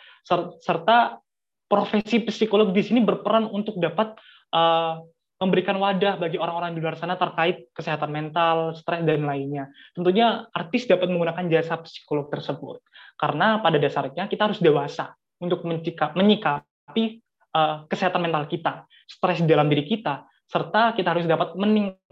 serta 0.62 1.18
profesi 1.66 2.22
psikolog 2.22 2.70
di 2.70 2.86
sini 2.86 3.02
berperan 3.02 3.50
untuk 3.50 3.82
dapat 3.82 4.14
uh, 4.54 5.02
memberikan 5.42 5.74
wadah 5.82 6.14
bagi 6.16 6.38
orang-orang 6.38 6.78
di 6.78 6.80
luar 6.80 6.94
sana 6.94 7.18
terkait 7.18 7.68
kesehatan 7.74 8.14
mental, 8.14 8.78
stres 8.78 9.02
dan 9.02 9.26
lainnya. 9.26 9.66
Tentunya 9.90 10.46
artis 10.54 10.86
dapat 10.86 11.10
menggunakan 11.10 11.50
jasa 11.50 11.82
psikolog 11.82 12.30
tersebut 12.30 12.78
karena 13.18 13.58
pada 13.58 13.76
dasarnya 13.82 14.30
kita 14.30 14.46
harus 14.46 14.62
dewasa 14.62 15.18
untuk 15.42 15.66
menyikapi 15.66 17.04
uh, 17.50 17.84
kesehatan 17.90 18.22
mental 18.22 18.46
kita, 18.46 18.86
stres 19.10 19.42
dalam 19.42 19.66
diri 19.66 19.82
kita, 19.82 20.24
serta 20.46 20.94
kita 20.94 21.10
harus 21.10 21.26
dapat 21.26 21.58
meningkatkan 21.58 22.03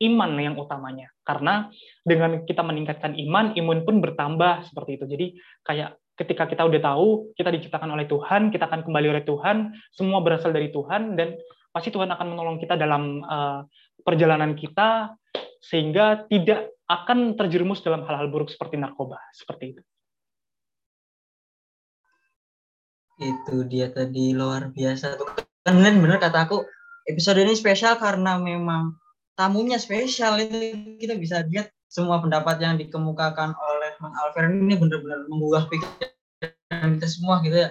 iman 0.00 0.30
yang 0.40 0.56
utamanya. 0.56 1.12
Karena 1.22 1.68
dengan 2.02 2.42
kita 2.44 2.64
meningkatkan 2.64 3.14
iman, 3.16 3.52
imun 3.56 3.84
pun 3.84 4.00
bertambah 4.00 4.66
seperti 4.68 5.00
itu. 5.00 5.04
Jadi 5.06 5.26
kayak 5.64 5.96
ketika 6.16 6.48
kita 6.48 6.64
udah 6.64 6.80
tahu 6.80 7.36
kita 7.36 7.52
diciptakan 7.52 7.92
oleh 7.92 8.08
Tuhan, 8.08 8.48
kita 8.48 8.66
akan 8.66 8.88
kembali 8.88 9.06
oleh 9.12 9.24
Tuhan, 9.28 9.76
semua 9.92 10.24
berasal 10.24 10.50
dari 10.50 10.72
Tuhan 10.72 11.14
dan 11.14 11.36
pasti 11.70 11.92
Tuhan 11.92 12.08
akan 12.08 12.26
menolong 12.32 12.56
kita 12.56 12.80
dalam 12.80 13.20
uh, 13.20 13.68
perjalanan 14.00 14.56
kita 14.56 15.12
sehingga 15.60 16.24
tidak 16.30 16.72
akan 16.88 17.36
terjerumus 17.36 17.84
dalam 17.84 18.06
hal-hal 18.08 18.32
buruk 18.32 18.48
seperti 18.48 18.80
narkoba, 18.80 19.20
seperti 19.36 19.76
itu. 19.76 19.82
Itu 23.16 23.64
dia 23.68 23.92
tadi 23.92 24.32
luar 24.36 24.72
biasa 24.72 25.20
tuh. 25.20 25.28
Kan 25.66 25.82
benar 25.82 26.22
kata 26.22 26.46
aku, 26.46 26.62
episode 27.10 27.42
ini 27.42 27.58
spesial 27.58 27.98
karena 27.98 28.38
memang 28.38 28.94
tamunya 29.36 29.76
spesial 29.76 30.40
itu. 30.40 30.96
Kita 30.98 31.14
bisa 31.14 31.44
lihat 31.44 31.70
semua 31.86 32.18
pendapat 32.18 32.58
yang 32.58 32.80
dikemukakan 32.80 33.54
oleh 33.54 33.92
Mang 34.02 34.16
Alfer 34.16 34.50
ini 34.50 34.74
benar-benar 34.74 35.28
menggugah 35.30 35.68
pikiran 35.70 36.98
kita 36.98 37.08
semua 37.08 37.44
gitu 37.44 37.54
ya. 37.54 37.70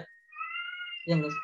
Yang 1.06 1.34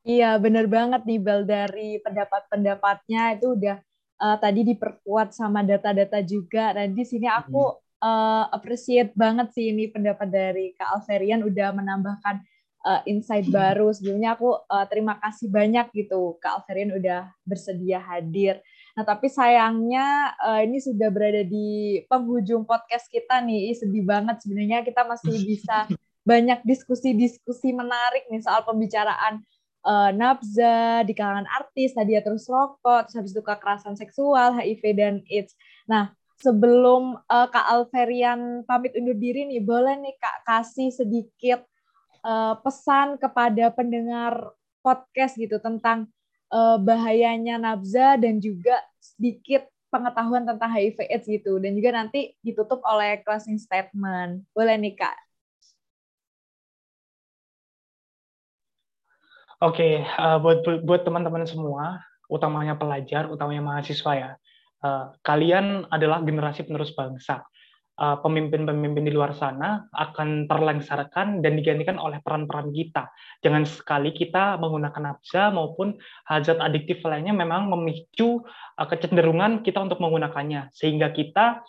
Iya, 0.00 0.40
benar 0.40 0.64
banget 0.66 1.04
nih 1.06 1.20
Bel 1.20 1.44
dari 1.46 2.00
pendapat-pendapatnya. 2.02 3.38
Itu 3.38 3.54
udah 3.54 3.76
uh, 4.18 4.36
tadi 4.40 4.64
diperkuat 4.64 5.36
sama 5.36 5.60
data-data 5.62 6.24
juga. 6.24 6.72
Dan 6.72 6.96
di 6.96 7.04
sini 7.04 7.28
aku 7.28 7.78
uh, 8.00 8.44
appreciate 8.50 9.12
banget 9.12 9.52
sih 9.52 9.70
ini 9.70 9.92
pendapat 9.92 10.28
dari 10.32 10.72
Kak 10.74 10.88
Alverian 10.98 11.44
udah 11.44 11.68
menambahkan 11.76 12.42
uh, 12.84 13.00
insight 13.04 13.48
baru. 13.48 13.92
Sebelumnya 13.92 14.36
aku 14.36 14.56
uh, 14.56 14.86
terima 14.88 15.16
kasih 15.20 15.48
banyak 15.52 15.92
gitu 15.92 16.36
Kak 16.40 16.64
Alverin 16.64 16.96
udah 16.96 17.32
bersedia 17.44 18.00
hadir. 18.00 18.60
Nah, 18.96 19.04
tapi 19.06 19.30
sayangnya 19.30 20.34
uh, 20.40 20.60
ini 20.60 20.82
sudah 20.82 21.08
berada 21.08 21.44
di 21.46 22.00
penghujung 22.08 22.64
podcast 22.64 23.08
kita 23.08 23.40
nih. 23.44 23.72
Sedih 23.76 24.04
banget 24.04 24.42
sebenarnya 24.42 24.84
kita 24.84 25.04
masih 25.06 25.34
bisa 25.50 25.86
banyak 26.24 26.60
diskusi-diskusi 26.68 27.72
menarik 27.72 28.28
nih 28.28 28.44
soal 28.44 28.60
pembicaraan 28.62 29.40
uh, 29.84 30.10
nafza 30.12 31.04
di 31.08 31.12
kalangan 31.16 31.48
artis, 31.48 31.96
tadi 31.96 32.16
ya 32.16 32.20
terus 32.20 32.44
rokok, 32.48 33.08
terus 33.08 33.16
habis 33.16 33.32
itu 33.32 33.42
kekerasan 33.42 33.96
seksual, 33.96 34.56
HIV 34.56 34.82
dan 34.96 35.14
AIDS. 35.26 35.56
Nah, 35.88 36.12
sebelum 36.40 37.16
uh, 37.24 37.48
Kak 37.48 37.66
Alverian 37.68 38.64
pamit 38.68 38.92
undur 38.96 39.16
diri 39.16 39.48
nih, 39.48 39.64
boleh 39.64 39.96
nih 40.00 40.16
Kak 40.20 40.36
kasih 40.44 40.92
sedikit 40.92 41.64
uh, 42.24 42.54
pesan 42.60 43.20
kepada 43.20 43.72
pendengar 43.72 44.52
podcast 44.80 45.36
gitu 45.36 45.60
tentang 45.60 46.08
uh, 46.52 46.76
bahayanya 46.80 47.60
nafza 47.60 48.16
dan 48.16 48.40
juga 48.40 48.80
sedikit 48.98 49.68
pengetahuan 49.90 50.46
tentang 50.46 50.70
HIV 50.70 50.98
AIDS 51.10 51.26
gitu 51.26 51.58
dan 51.58 51.74
juga 51.74 51.90
nanti 51.92 52.32
ditutup 52.40 52.78
oleh 52.86 53.20
closing 53.26 53.58
statement. 53.58 54.46
Boleh 54.54 54.78
nih 54.78 54.94
Kak. 54.94 55.16
Oke, 59.60 59.76
okay, 59.76 59.94
uh, 60.16 60.40
buat 60.40 60.64
buat 60.88 61.04
teman-teman 61.04 61.44
semua, 61.44 62.00
utamanya 62.32 62.80
pelajar, 62.80 63.28
utamanya 63.28 63.60
mahasiswa 63.60 64.12
ya. 64.16 64.30
Uh, 64.80 65.12
kalian 65.20 65.84
adalah 65.92 66.24
generasi 66.24 66.64
penerus 66.64 66.96
bangsa. 66.96 67.44
Uh, 68.00 68.16
pemimpin-pemimpin 68.24 69.04
di 69.04 69.12
luar 69.12 69.36
sana 69.36 69.84
akan 69.92 70.48
terlengsarkan 70.48 71.44
dan 71.44 71.52
digantikan 71.52 72.00
oleh 72.00 72.16
peran-peran 72.24 72.72
kita. 72.72 73.12
Jangan 73.44 73.68
sekali 73.68 74.16
kita 74.16 74.56
menggunakan 74.56 75.04
nafsa 75.04 75.52
maupun 75.52 76.00
hazard 76.24 76.64
adiktif 76.64 77.04
lainnya 77.04 77.36
memang 77.36 77.68
memicu 77.68 78.40
uh, 78.80 78.88
kecenderungan 78.88 79.60
kita 79.60 79.84
untuk 79.84 80.00
menggunakannya 80.00 80.72
sehingga 80.72 81.12
kita 81.12 81.60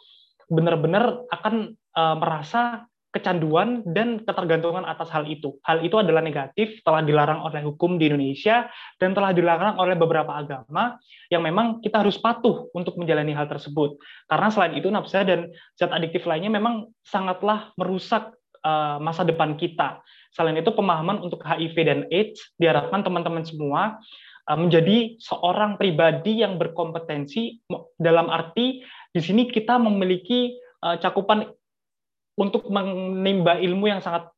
benar-benar 0.48 1.28
akan 1.36 1.76
uh, 2.00 2.16
merasa 2.16 2.88
kecanduan 3.12 3.84
dan 3.84 4.24
ketergantungan 4.24 4.88
atas 4.88 5.12
hal 5.12 5.28
itu. 5.28 5.60
Hal 5.68 5.84
itu 5.84 6.00
adalah 6.00 6.24
negatif, 6.24 6.80
telah 6.88 7.04
dilarang 7.04 7.44
oleh 7.44 7.60
hukum 7.68 8.00
di 8.00 8.08
Indonesia 8.08 8.72
dan 8.98 9.12
telah 9.12 9.36
dilarang 9.36 9.76
oleh 9.76 10.00
beberapa 10.00 10.32
agama 10.32 10.96
yang 11.28 11.44
memang 11.44 11.84
kita 11.84 12.00
harus 12.02 12.16
patuh 12.16 12.72
untuk 12.72 12.96
menjalani 12.96 13.36
hal 13.36 13.52
tersebut. 13.52 14.00
Karena 14.32 14.48
selain 14.48 14.80
itu 14.80 14.88
nafsa 14.88 15.28
dan 15.28 15.52
zat 15.76 15.92
adiktif 15.92 16.24
lainnya 16.24 16.48
memang 16.48 16.88
sangatlah 17.04 17.76
merusak 17.76 18.32
uh, 18.64 18.98
masa 19.04 19.28
depan 19.28 19.60
kita. 19.60 20.00
Selain 20.32 20.56
itu 20.56 20.72
pemahaman 20.72 21.20
untuk 21.20 21.44
HIV 21.44 21.76
dan 21.84 22.00
AIDS 22.08 22.56
diharapkan 22.56 23.04
teman-teman 23.04 23.44
semua 23.44 24.00
uh, 24.48 24.58
menjadi 24.58 25.20
seorang 25.20 25.76
pribadi 25.76 26.40
yang 26.40 26.56
berkompetensi 26.56 27.60
dalam 28.00 28.32
arti 28.32 28.80
di 29.12 29.20
sini 29.20 29.52
kita 29.52 29.76
memiliki 29.76 30.56
uh, 30.88 30.96
cakupan 30.96 31.52
untuk 32.40 32.68
menimba 32.72 33.60
ilmu 33.60 33.92
yang 33.92 34.00
sangat 34.00 34.32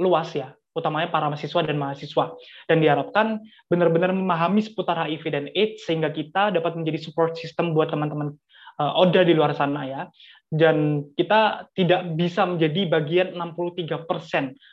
luas 0.00 0.32
ya, 0.32 0.54
utamanya 0.72 1.10
para 1.10 1.28
mahasiswa 1.28 1.60
dan 1.66 1.76
mahasiswa. 1.76 2.24
Dan 2.70 2.80
diharapkan 2.80 3.42
benar-benar 3.68 4.14
memahami 4.14 4.62
seputar 4.62 4.96
HIV 4.96 5.24
dan 5.30 5.44
AIDS 5.52 5.84
sehingga 5.84 6.08
kita 6.14 6.54
dapat 6.54 6.78
menjadi 6.78 6.98
support 7.02 7.36
system 7.36 7.74
buat 7.74 7.90
teman-teman 7.90 8.34
uh, 8.80 9.00
ODA 9.00 9.26
di 9.26 9.34
luar 9.34 9.52
sana 9.52 9.84
ya. 9.86 10.02
Dan 10.50 11.06
kita 11.14 11.70
tidak 11.78 12.18
bisa 12.18 12.42
menjadi 12.42 12.90
bagian 12.90 13.38
63% 13.38 14.02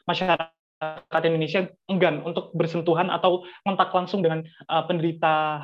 masyarakat 0.09 1.21
Indonesia 1.25 1.69
enggan 1.89 2.25
untuk 2.25 2.49
bersentuhan 2.57 3.13
atau 3.13 3.45
kontak 3.61 3.93
langsung 3.93 4.25
dengan 4.25 4.41
uh, 4.69 4.83
penderita 4.89 5.61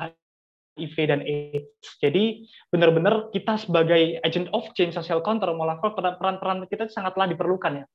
HIV 0.74 0.96
dan 1.06 1.20
AIDS. 1.22 1.86
Jadi 2.02 2.46
benar-benar 2.70 3.30
kita 3.30 3.58
sebagai 3.58 4.18
agent 4.22 4.50
of 4.50 4.66
change 4.74 4.94
social 4.94 5.22
counter 5.22 5.50
melakukan 5.54 5.94
peran-peran 6.18 6.66
kita 6.66 6.90
sangatlah 6.90 7.30
diperlukan 7.30 7.82
ya. 7.82 7.86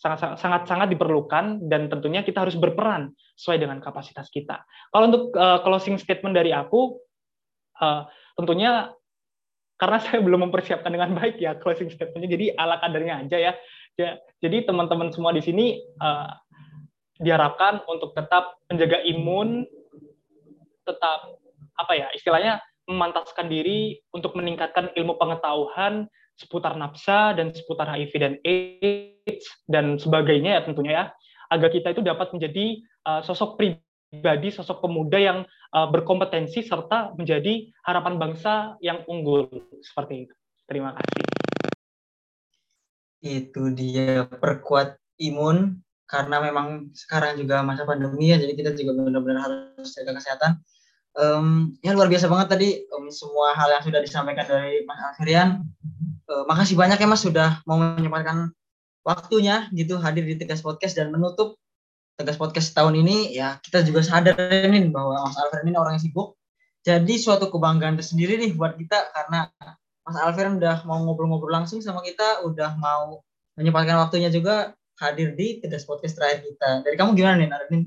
Sangat 0.00 0.40
sangat 0.40 0.64
sangat 0.64 0.88
diperlukan 0.92 1.68
dan 1.68 1.92
tentunya 1.92 2.24
kita 2.24 2.44
harus 2.44 2.56
berperan 2.56 3.12
sesuai 3.36 3.60
dengan 3.60 3.78
kapasitas 3.84 4.32
kita. 4.32 4.64
Kalau 4.92 5.04
untuk 5.12 5.24
uh, 5.36 5.60
closing 5.60 6.00
statement 6.00 6.32
dari 6.32 6.56
aku 6.56 6.96
uh, 7.80 8.08
tentunya 8.36 8.92
karena 9.76 9.98
saya 10.04 10.20
belum 10.20 10.48
mempersiapkan 10.48 10.92
dengan 10.92 11.16
baik 11.16 11.40
ya 11.40 11.56
closing 11.56 11.92
statementnya 11.92 12.32
jadi 12.32 12.46
ala 12.56 12.80
kadarnya 12.80 13.24
aja 13.24 13.36
ya. 13.36 13.52
ya 14.00 14.16
jadi 14.40 14.64
teman-teman 14.64 15.12
semua 15.12 15.36
di 15.36 15.44
sini 15.44 15.84
uh, 16.00 16.32
diharapkan 17.20 17.84
untuk 17.84 18.16
tetap 18.16 18.56
menjaga 18.72 19.04
imun, 19.04 19.68
tetap 20.88 21.36
apa 21.80 21.96
ya 21.96 22.08
istilahnya 22.12 22.60
memantaskan 22.90 23.46
diri 23.46 24.02
untuk 24.10 24.34
meningkatkan 24.34 24.90
ilmu 24.98 25.14
pengetahuan 25.16 26.10
seputar 26.34 26.74
nafsa 26.74 27.36
dan 27.38 27.54
seputar 27.54 27.86
HIV 27.86 28.12
dan 28.16 28.34
AIDS 28.42 29.46
dan 29.70 30.00
sebagainya 30.00 30.58
ya 30.58 30.62
tentunya 30.66 30.92
ya. 30.92 31.04
Agar 31.50 31.68
kita 31.70 31.94
itu 31.94 32.02
dapat 32.02 32.34
menjadi 32.34 32.82
uh, 33.06 33.20
sosok 33.22 33.58
pribadi 33.58 34.48
sosok 34.54 34.82
pemuda 34.82 35.18
yang 35.18 35.38
uh, 35.74 35.88
berkompetensi 35.90 36.66
serta 36.66 37.14
menjadi 37.14 37.70
harapan 37.86 38.16
bangsa 38.16 38.74
yang 38.82 39.06
unggul. 39.06 39.46
Seperti 39.82 40.26
itu. 40.26 40.34
Terima 40.66 40.94
kasih. 40.94 41.22
Itu 43.20 43.70
dia 43.74 44.26
perkuat 44.26 44.98
imun. 45.20 45.84
Karena 46.10 46.42
memang 46.42 46.90
sekarang 46.90 47.38
juga 47.38 47.62
masa 47.62 47.86
pandemi 47.86 48.34
ya 48.34 48.42
jadi 48.42 48.50
kita 48.58 48.74
juga 48.74 48.98
benar-benar 48.98 49.46
harus 49.46 49.94
jaga 49.94 50.18
kesehatan 50.18 50.58
um, 51.16 51.74
ya 51.82 51.96
luar 51.96 52.06
biasa 52.06 52.30
banget 52.30 52.48
tadi 52.52 52.68
um, 52.94 53.10
semua 53.10 53.56
hal 53.56 53.78
yang 53.78 53.82
sudah 53.82 54.00
disampaikan 54.02 54.46
dari 54.46 54.84
Mas 54.86 55.00
Alfirian. 55.12 55.64
Uh, 56.30 56.46
makasih 56.46 56.78
banyak 56.78 56.98
ya 57.00 57.08
Mas 57.10 57.22
sudah 57.26 57.58
mau 57.66 57.80
menyempatkan 57.80 58.54
waktunya 59.02 59.66
gitu 59.74 59.98
hadir 59.98 60.22
di 60.22 60.38
Tegas 60.38 60.62
Podcast 60.62 60.94
dan 60.94 61.10
menutup 61.10 61.58
Tegas 62.14 62.36
Podcast 62.36 62.70
tahun 62.76 63.00
ini 63.00 63.32
ya 63.34 63.58
kita 63.64 63.82
juga 63.82 64.04
sadar 64.04 64.36
nih 64.38 64.92
bahwa 64.92 65.26
Mas 65.26 65.38
Alfirian 65.40 65.74
ini 65.74 65.78
orang 65.78 65.98
yang 65.98 66.04
sibuk. 66.04 66.38
Jadi 66.80 67.20
suatu 67.20 67.52
kebanggaan 67.52 68.00
tersendiri 68.00 68.40
nih 68.40 68.56
buat 68.56 68.76
kita 68.78 69.12
karena 69.12 69.50
Mas 70.06 70.16
Alfirian 70.16 70.56
udah 70.56 70.86
mau 70.88 71.02
ngobrol-ngobrol 71.04 71.52
langsung 71.52 71.82
sama 71.84 72.00
kita, 72.00 72.44
udah 72.46 72.76
mau 72.80 73.20
menyempatkan 73.58 74.00
waktunya 74.00 74.32
juga 74.32 74.72
hadir 75.00 75.32
di 75.32 75.60
Tegas 75.60 75.88
Podcast 75.88 76.16
terakhir 76.16 76.44
kita. 76.44 76.84
Dari 76.84 76.96
kamu 76.96 77.16
gimana 77.16 77.40
nih, 77.40 77.48
Naradin? 77.48 77.82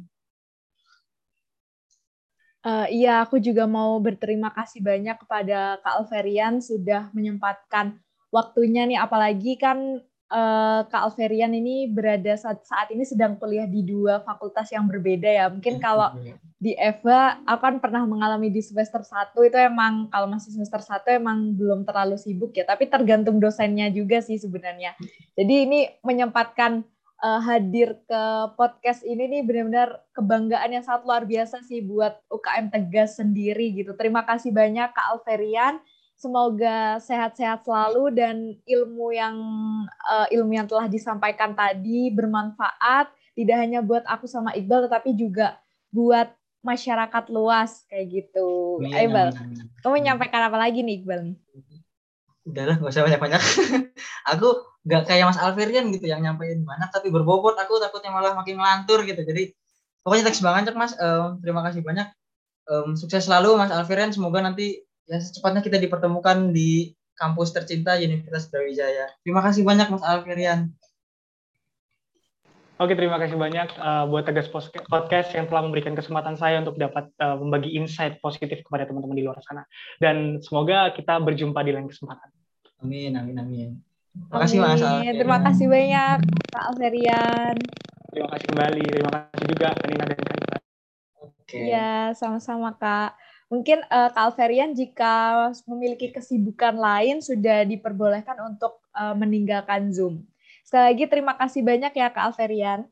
Uh, 2.64 2.88
iya, 2.88 3.19
aku 3.19 3.44
juga 3.44 3.68
mau 3.68 3.99
berterima 3.99 4.48
kasih 4.56 4.80
banyak 4.80 5.19
kepada 5.19 5.84
Kak 5.84 5.99
Alverian 5.99 6.64
sudah 6.64 7.11
menyempatkan 7.11 7.99
waktunya 8.31 8.88
nih, 8.88 9.03
apalagi 9.03 9.60
kan 9.60 9.99
uh, 10.31 10.88
Kak 10.88 11.11
Alverian 11.11 11.52
ini 11.52 11.91
berada 11.91 12.31
saat, 12.40 12.64
saat 12.64 12.88
ini 12.95 13.03
sedang 13.03 13.35
kuliah 13.35 13.68
di 13.68 13.84
dua 13.84 14.23
fakultas 14.23 14.72
yang 14.72 14.88
berbeda 14.88 15.27
ya. 15.27 15.52
Mungkin 15.52 15.84
kalau 15.84 16.15
di 16.56 16.72
Eva, 16.80 17.44
aku 17.44 17.60
kan 17.60 17.76
pernah 17.84 18.07
mengalami 18.07 18.48
di 18.48 18.64
semester 18.64 19.03
satu 19.03 19.44
itu 19.44 19.60
emang 19.60 20.07
kalau 20.07 20.31
masih 20.31 20.56
semester 20.56 20.80
satu 20.80 21.11
emang 21.11 21.60
belum 21.60 21.84
terlalu 21.84 22.15
sibuk 22.15 22.56
ya, 22.56 22.64
tapi 22.64 22.88
tergantung 22.88 23.44
dosennya 23.44 23.91
juga 23.91 24.23
sih 24.23 24.40
sebenarnya. 24.40 24.95
Jadi 25.35 25.68
ini 25.68 25.91
menyempatkan 25.99 26.88
uh, 27.23 27.39
hadir 27.39 27.95
ke 28.03 28.21
podcast 28.59 29.01
ini 29.07 29.31
nih 29.31 29.41
benar-benar 29.47 30.03
kebanggaan 30.11 30.75
yang 30.75 30.83
sangat 30.83 31.07
luar 31.07 31.23
biasa 31.23 31.63
sih 31.63 31.79
buat 31.79 32.19
UKM 32.27 32.67
Tegas 32.69 33.17
sendiri 33.17 33.71
gitu. 33.71 33.95
Terima 33.95 34.27
kasih 34.27 34.51
banyak 34.51 34.91
Kak 34.91 35.07
Alferian. 35.15 35.79
Semoga 36.19 37.01
sehat-sehat 37.01 37.65
selalu 37.65 38.13
dan 38.13 38.35
ilmu 38.63 39.11
yang 39.15 39.35
uh, 40.07 40.27
ilmu 40.29 40.53
yang 40.55 40.67
telah 40.69 40.85
disampaikan 40.85 41.57
tadi 41.57 42.13
bermanfaat 42.13 43.09
tidak 43.33 43.57
hanya 43.57 43.81
buat 43.81 44.05
aku 44.05 44.29
sama 44.29 44.53
Iqbal 44.53 44.87
tetapi 44.87 45.17
juga 45.17 45.57
buat 45.89 46.29
masyarakat 46.63 47.23
luas 47.33 47.83
kayak 47.89 48.07
gitu. 48.13 48.79
Ayo 48.93 49.09
Iqbal, 49.09 49.29
kamu 49.81 49.93
menyampaikan 49.99 50.47
apa 50.47 50.57
lagi 50.59 50.85
nih 50.85 51.01
Iqbal 51.01 51.19
nih? 51.33 51.37
Udahlah, 52.43 52.75
gak 52.75 52.91
usah 52.91 53.03
banyak-banyak. 53.07 53.41
aku 54.31 54.72
nggak 54.84 55.03
kayak 55.07 55.26
Mas 55.31 55.39
Alverian 55.39 55.88
gitu 55.95 56.05
yang 56.11 56.19
nyampein 56.19 56.64
banyak 56.68 56.89
tapi 56.91 57.07
berbobot. 57.07 57.55
Aku 57.55 57.80
takutnya 57.80 58.11
malah 58.11 58.35
makin 58.35 58.60
ngelantur 58.60 59.07
gitu. 59.07 59.23
Jadi 59.23 59.55
pokoknya 60.03 60.23
teks 60.27 60.43
banget 60.43 60.76
Mas. 60.76 60.93
Um, 60.99 61.39
terima 61.39 61.64
kasih 61.64 61.81
banyak. 61.81 62.07
Um, 62.68 62.95
sukses 62.99 63.27
selalu 63.27 63.55
Mas 63.55 63.72
Alverian. 63.72 64.11
Semoga 64.11 64.43
nanti 64.43 64.84
ya 65.07 65.19
secepatnya 65.19 65.64
kita 65.64 65.80
dipertemukan 65.80 66.51
di 66.51 66.91
kampus 67.15 67.55
tercinta 67.55 67.95
Universitas 67.95 68.51
Brawijaya. 68.51 69.07
Terima 69.23 69.39
kasih 69.39 69.64
banyak 69.64 69.88
Mas 69.88 70.03
Alverian. 70.03 70.72
Oke, 72.81 72.97
terima 72.97 73.22
kasih 73.22 73.38
banyak 73.38 73.69
uh, 73.80 74.10
buat 74.10 74.27
Tegas 74.27 74.49
Podcast 74.49 75.30
yang 75.31 75.45
telah 75.45 75.64
memberikan 75.64 75.93
kesempatan 75.93 76.35
saya 76.35 76.60
untuk 76.60 76.76
dapat 76.76 77.07
uh, 77.22 77.38
membagi 77.38 77.72
insight 77.80 78.18
positif 78.19 78.65
kepada 78.65 78.89
teman-teman 78.89 79.15
di 79.15 79.23
luar 79.23 79.39
sana. 79.45 79.64
Dan 80.01 80.41
semoga 80.41 80.91
kita 80.91 81.22
berjumpa 81.22 81.64
di 81.64 81.72
lain 81.72 81.88
kesempatan. 81.88 82.34
Amin, 82.84 83.15
amin, 83.15 83.38
amin. 83.39 83.93
Terima 84.14 84.40
kasih 84.45 84.57
Mas 84.61 84.77
Alferian. 84.77 85.14
Terima 85.18 85.40
kasih 85.41 85.65
banyak 85.65 86.18
Kak 86.53 86.64
Alferian. 86.69 87.56
Terima 88.14 88.30
kasih 88.30 88.48
kembali. 88.53 88.85
Terima 88.85 89.11
kasih 89.11 89.45
juga 89.49 89.68
Nina 89.90 90.06
dan 90.06 90.18
Kak 90.22 90.61
Iya, 91.53 91.94
sama-sama 92.18 92.73
Kak. 92.77 93.18
Mungkin 93.49 93.85
uh, 93.90 94.10
Kak 94.14 94.34
Alferian 94.34 94.73
jika 94.73 95.49
memiliki 95.65 96.14
kesibukan 96.14 96.73
lain 96.77 97.22
sudah 97.22 97.65
diperbolehkan 97.65 98.38
untuk 98.41 98.81
uh, 98.94 99.14
meninggalkan 99.18 99.94
Zoom. 99.94 100.26
Sekali 100.65 100.94
lagi 100.94 101.06
terima 101.10 101.34
kasih 101.38 101.61
banyak 101.65 101.94
ya 101.94 102.10
Kak 102.10 102.34
Alferian. 102.34 102.90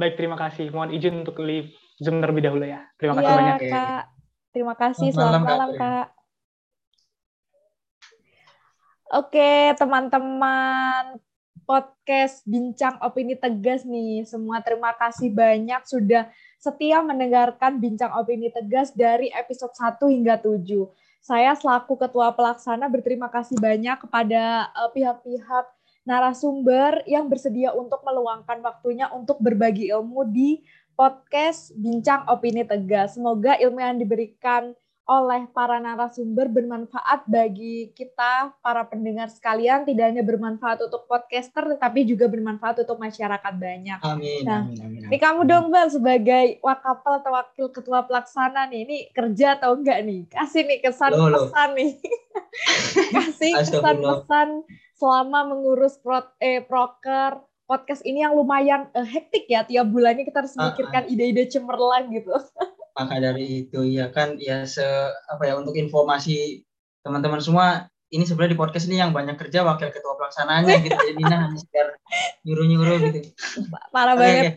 Baik, 0.00 0.16
terima 0.16 0.36
kasih. 0.36 0.68
Mohon 0.72 0.90
izin 0.96 1.14
untuk 1.24 1.40
leave 1.44 1.72
Zoom 2.00 2.24
terlebih 2.24 2.44
dahulu 2.44 2.64
ya. 2.64 2.84
Terima 2.96 3.20
kasih 3.20 3.28
ya, 3.28 3.36
banyak. 3.36 3.58
Kak. 3.68 4.02
Terima 4.52 4.74
kasih. 4.76 5.08
Selamat, 5.12 5.32
Selamat 5.32 5.48
malam, 5.48 5.70
Kak. 5.76 5.80
Kak. 5.80 6.23
Oke, 9.14 9.70
teman-teman 9.78 11.22
podcast 11.62 12.42
Bincang 12.50 12.98
Opini 12.98 13.38
Tegas 13.38 13.86
nih. 13.86 14.26
Semua 14.26 14.58
terima 14.58 14.90
kasih 14.90 15.30
banyak 15.30 15.86
sudah 15.86 16.26
setia 16.58 16.98
mendengarkan 16.98 17.78
Bincang 17.78 18.10
Opini 18.18 18.50
Tegas 18.50 18.90
dari 18.90 19.30
episode 19.30 19.70
1 19.70 20.02
hingga 20.10 20.34
7. 20.42 20.66
Saya 21.22 21.54
selaku 21.54 21.94
ketua 21.94 22.34
pelaksana 22.34 22.90
berterima 22.90 23.30
kasih 23.30 23.54
banyak 23.54 24.02
kepada 24.02 24.74
uh, 24.74 24.90
pihak-pihak 24.90 25.70
narasumber 26.02 27.06
yang 27.06 27.30
bersedia 27.30 27.70
untuk 27.70 28.02
meluangkan 28.02 28.58
waktunya 28.66 29.06
untuk 29.14 29.38
berbagi 29.38 29.94
ilmu 29.94 30.26
di 30.26 30.66
podcast 30.98 31.70
Bincang 31.78 32.26
Opini 32.26 32.66
Tegas. 32.66 33.14
Semoga 33.14 33.54
ilmu 33.62 33.78
yang 33.78 33.94
diberikan 33.94 34.74
oleh 35.04 35.44
para 35.52 35.76
narasumber 35.84 36.48
bermanfaat 36.48 37.28
bagi 37.28 37.92
kita 37.92 38.56
para 38.64 38.88
pendengar 38.88 39.28
sekalian 39.28 39.84
tidak 39.84 40.08
hanya 40.08 40.24
bermanfaat 40.24 40.80
untuk 40.80 41.04
podcaster 41.04 41.76
tetapi 41.76 42.08
juga 42.08 42.24
bermanfaat 42.24 42.88
untuk 42.88 42.96
masyarakat 42.96 43.54
banyak. 43.60 44.00
Amin. 44.00 44.48
Nah, 44.48 44.64
amin, 44.64 44.80
amin, 44.80 45.00
amin. 45.04 45.10
Ini 45.12 45.18
kamu 45.20 45.40
dong 45.44 45.68
Bang 45.68 45.92
sebagai 45.92 46.56
wakapel 46.64 47.20
atau 47.20 47.32
wakil 47.36 47.66
ketua 47.68 48.00
pelaksana 48.08 48.64
nih, 48.72 48.80
ini 48.88 48.96
kerja 49.12 49.60
atau 49.60 49.76
enggak 49.76 50.00
nih? 50.08 50.24
Kasih 50.32 50.64
nih 50.64 50.80
kesan 50.80 51.12
pesan 51.12 51.70
nih. 51.76 51.92
Kasih 53.20 53.52
kesan 53.60 53.96
pesan 54.00 54.48
selama 54.96 55.52
mengurus 55.52 56.00
pro, 56.00 56.24
eh, 56.40 56.64
proker 56.64 57.44
podcast 57.64 58.04
ini 58.04 58.20
yang 58.20 58.36
lumayan 58.36 58.92
uh, 58.92 59.08
hektik 59.08 59.48
ya 59.48 59.64
tiap 59.64 59.88
bulannya 59.88 60.28
kita 60.28 60.44
harus 60.44 60.52
memikirkan 60.56 61.08
ide-ide 61.08 61.48
cemerlang 61.48 62.12
gitu. 62.12 62.32
maka 62.94 63.14
dari 63.18 63.66
itu 63.66 63.82
ya 63.84 64.10
kan 64.14 64.38
ya 64.38 64.64
se 64.64 64.82
apa 65.26 65.42
ya 65.50 65.58
untuk 65.58 65.74
informasi 65.74 66.62
teman-teman 67.02 67.42
semua 67.42 67.90
ini 68.14 68.22
sebenarnya 68.22 68.54
di 68.54 68.60
podcast 68.60 68.86
ini 68.86 69.02
yang 69.02 69.10
banyak 69.10 69.34
kerja 69.34 69.66
wakil 69.66 69.90
ketua 69.90 70.14
pelaksananya 70.14 70.78
gitu 70.86 70.94
jadi 70.94 71.18
Nina 71.18 71.36
hanya 71.50 71.58
sekedar 71.58 71.98
nyuruh-nyuruh 72.46 72.98
gitu. 73.10 73.28
Parah 73.90 74.14
banget. 74.14 74.54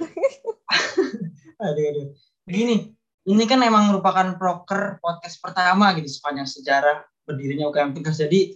aduh 1.57 1.83
aduh. 1.89 2.07
Gini 2.45 2.93
ini 3.27 3.43
kan 3.49 3.59
emang 3.65 3.91
merupakan 3.91 4.37
proker 4.37 5.01
podcast 5.01 5.41
pertama 5.41 5.91
gitu 5.97 6.07
sepanjang 6.07 6.47
sejarah 6.47 7.03
berdirinya 7.27 7.67
UKM 7.67 7.97
Tegas 7.97 8.21
jadi 8.21 8.55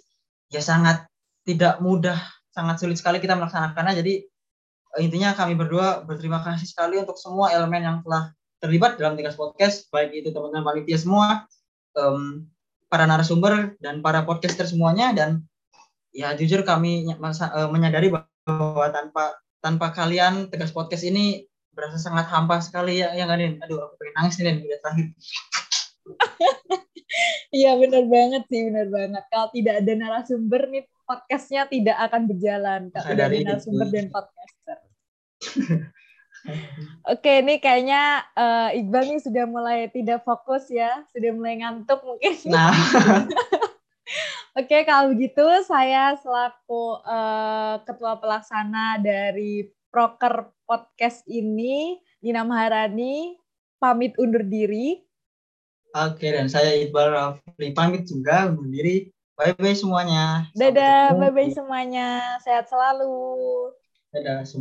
ya 0.53 0.61
sangat 0.63 1.09
tidak 1.43 1.81
mudah 1.81 2.15
sangat 2.51 2.83
sulit 2.83 2.99
sekali 2.99 3.17
kita 3.17 3.33
melaksanakannya. 3.35 3.93
Jadi 3.97 4.13
intinya 4.99 5.31
kami 5.33 5.55
berdua 5.55 6.03
berterima 6.03 6.43
kasih 6.43 6.67
sekali 6.67 6.99
untuk 6.99 7.15
semua 7.15 7.49
elemen 7.55 7.81
yang 7.81 7.97
telah 8.03 8.35
terlibat 8.61 9.01
dalam 9.01 9.17
Tegas 9.17 9.35
Podcast, 9.35 9.89
baik 9.89 10.13
itu 10.13 10.29
teman-teman 10.29 10.61
panitia 10.61 11.01
semua, 11.01 11.49
um, 11.97 12.45
para 12.91 13.09
narasumber 13.09 13.73
dan 13.81 14.05
para 14.05 14.21
podcaster 14.27 14.67
semuanya 14.69 15.15
dan 15.15 15.41
ya 16.11 16.35
jujur 16.35 16.61
kami 16.67 17.07
uh, 17.07 17.69
menyadari 17.71 18.11
bahwa 18.11 18.85
tanpa 18.91 19.39
tanpa 19.63 19.87
kalian 19.95 20.51
Tegas 20.51 20.75
Podcast 20.75 21.07
ini 21.07 21.47
berasa 21.71 21.95
sangat 21.95 22.27
hampa 22.27 22.59
sekali 22.59 22.99
ya 22.99 23.15
yang 23.15 23.31
Nin. 23.31 23.63
Aduh 23.63 23.79
aku 23.79 23.95
pengen 23.95 24.13
nangis 24.19 24.35
nih 24.37 24.59
udah 24.61 24.79
terakhir. 24.83 25.07
Iya 27.51 27.75
benar 27.75 28.07
banget 28.07 28.47
sih 28.47 28.71
benar 28.71 28.87
banget. 28.87 29.23
Kalau 29.27 29.51
tidak 29.51 29.83
ada 29.83 29.93
narasumber 29.99 30.61
nih 30.71 30.87
podcastnya 31.03 31.67
tidak 31.67 31.99
akan 32.07 32.21
berjalan. 32.31 32.81
Kalau 32.87 33.07
tidak 33.11 33.25
ada 33.27 33.37
narasumber 33.43 33.87
dan 33.91 34.05
podcaster. 34.07 34.77
Oke, 37.05 37.45
ini 37.45 37.61
kayaknya 37.61 38.25
uh, 38.33 38.69
Iqbal 38.73 39.13
nih 39.13 39.21
sudah 39.21 39.45
mulai 39.45 39.89
tidak 39.93 40.25
fokus 40.25 40.69
ya, 40.73 41.05
sudah 41.13 41.31
mulai 41.33 41.61
ngantuk 41.61 42.01
mungkin. 42.01 42.33
Nah. 42.49 42.73
Oke, 44.59 44.83
kalau 44.83 45.15
begitu 45.15 45.43
saya 45.63 46.19
selaku 46.19 46.99
uh, 47.07 47.79
ketua 47.87 48.19
pelaksana 48.19 48.99
dari 48.99 49.71
Proker 49.91 50.51
podcast 50.67 51.23
ini. 51.27 51.99
Nina 52.21 52.45
Maharani 52.45 53.33
pamit 53.81 54.13
undur 54.21 54.45
diri. 54.45 55.01
Oke, 55.91 56.29
dan 56.31 56.47
saya 56.47 56.77
Iqbal 56.77 57.11
Rafli 57.11 57.73
pamit 57.73 58.05
juga 58.05 58.47
undur 58.47 58.69
diri. 58.69 59.09
Bye-bye 59.35 59.73
semuanya. 59.73 60.45
Dadah, 60.53 61.17
bye-bye 61.17 61.49
semuanya. 61.49 62.37
Sehat 62.45 62.69
selalu. 62.69 63.73
Dadah. 64.13 64.45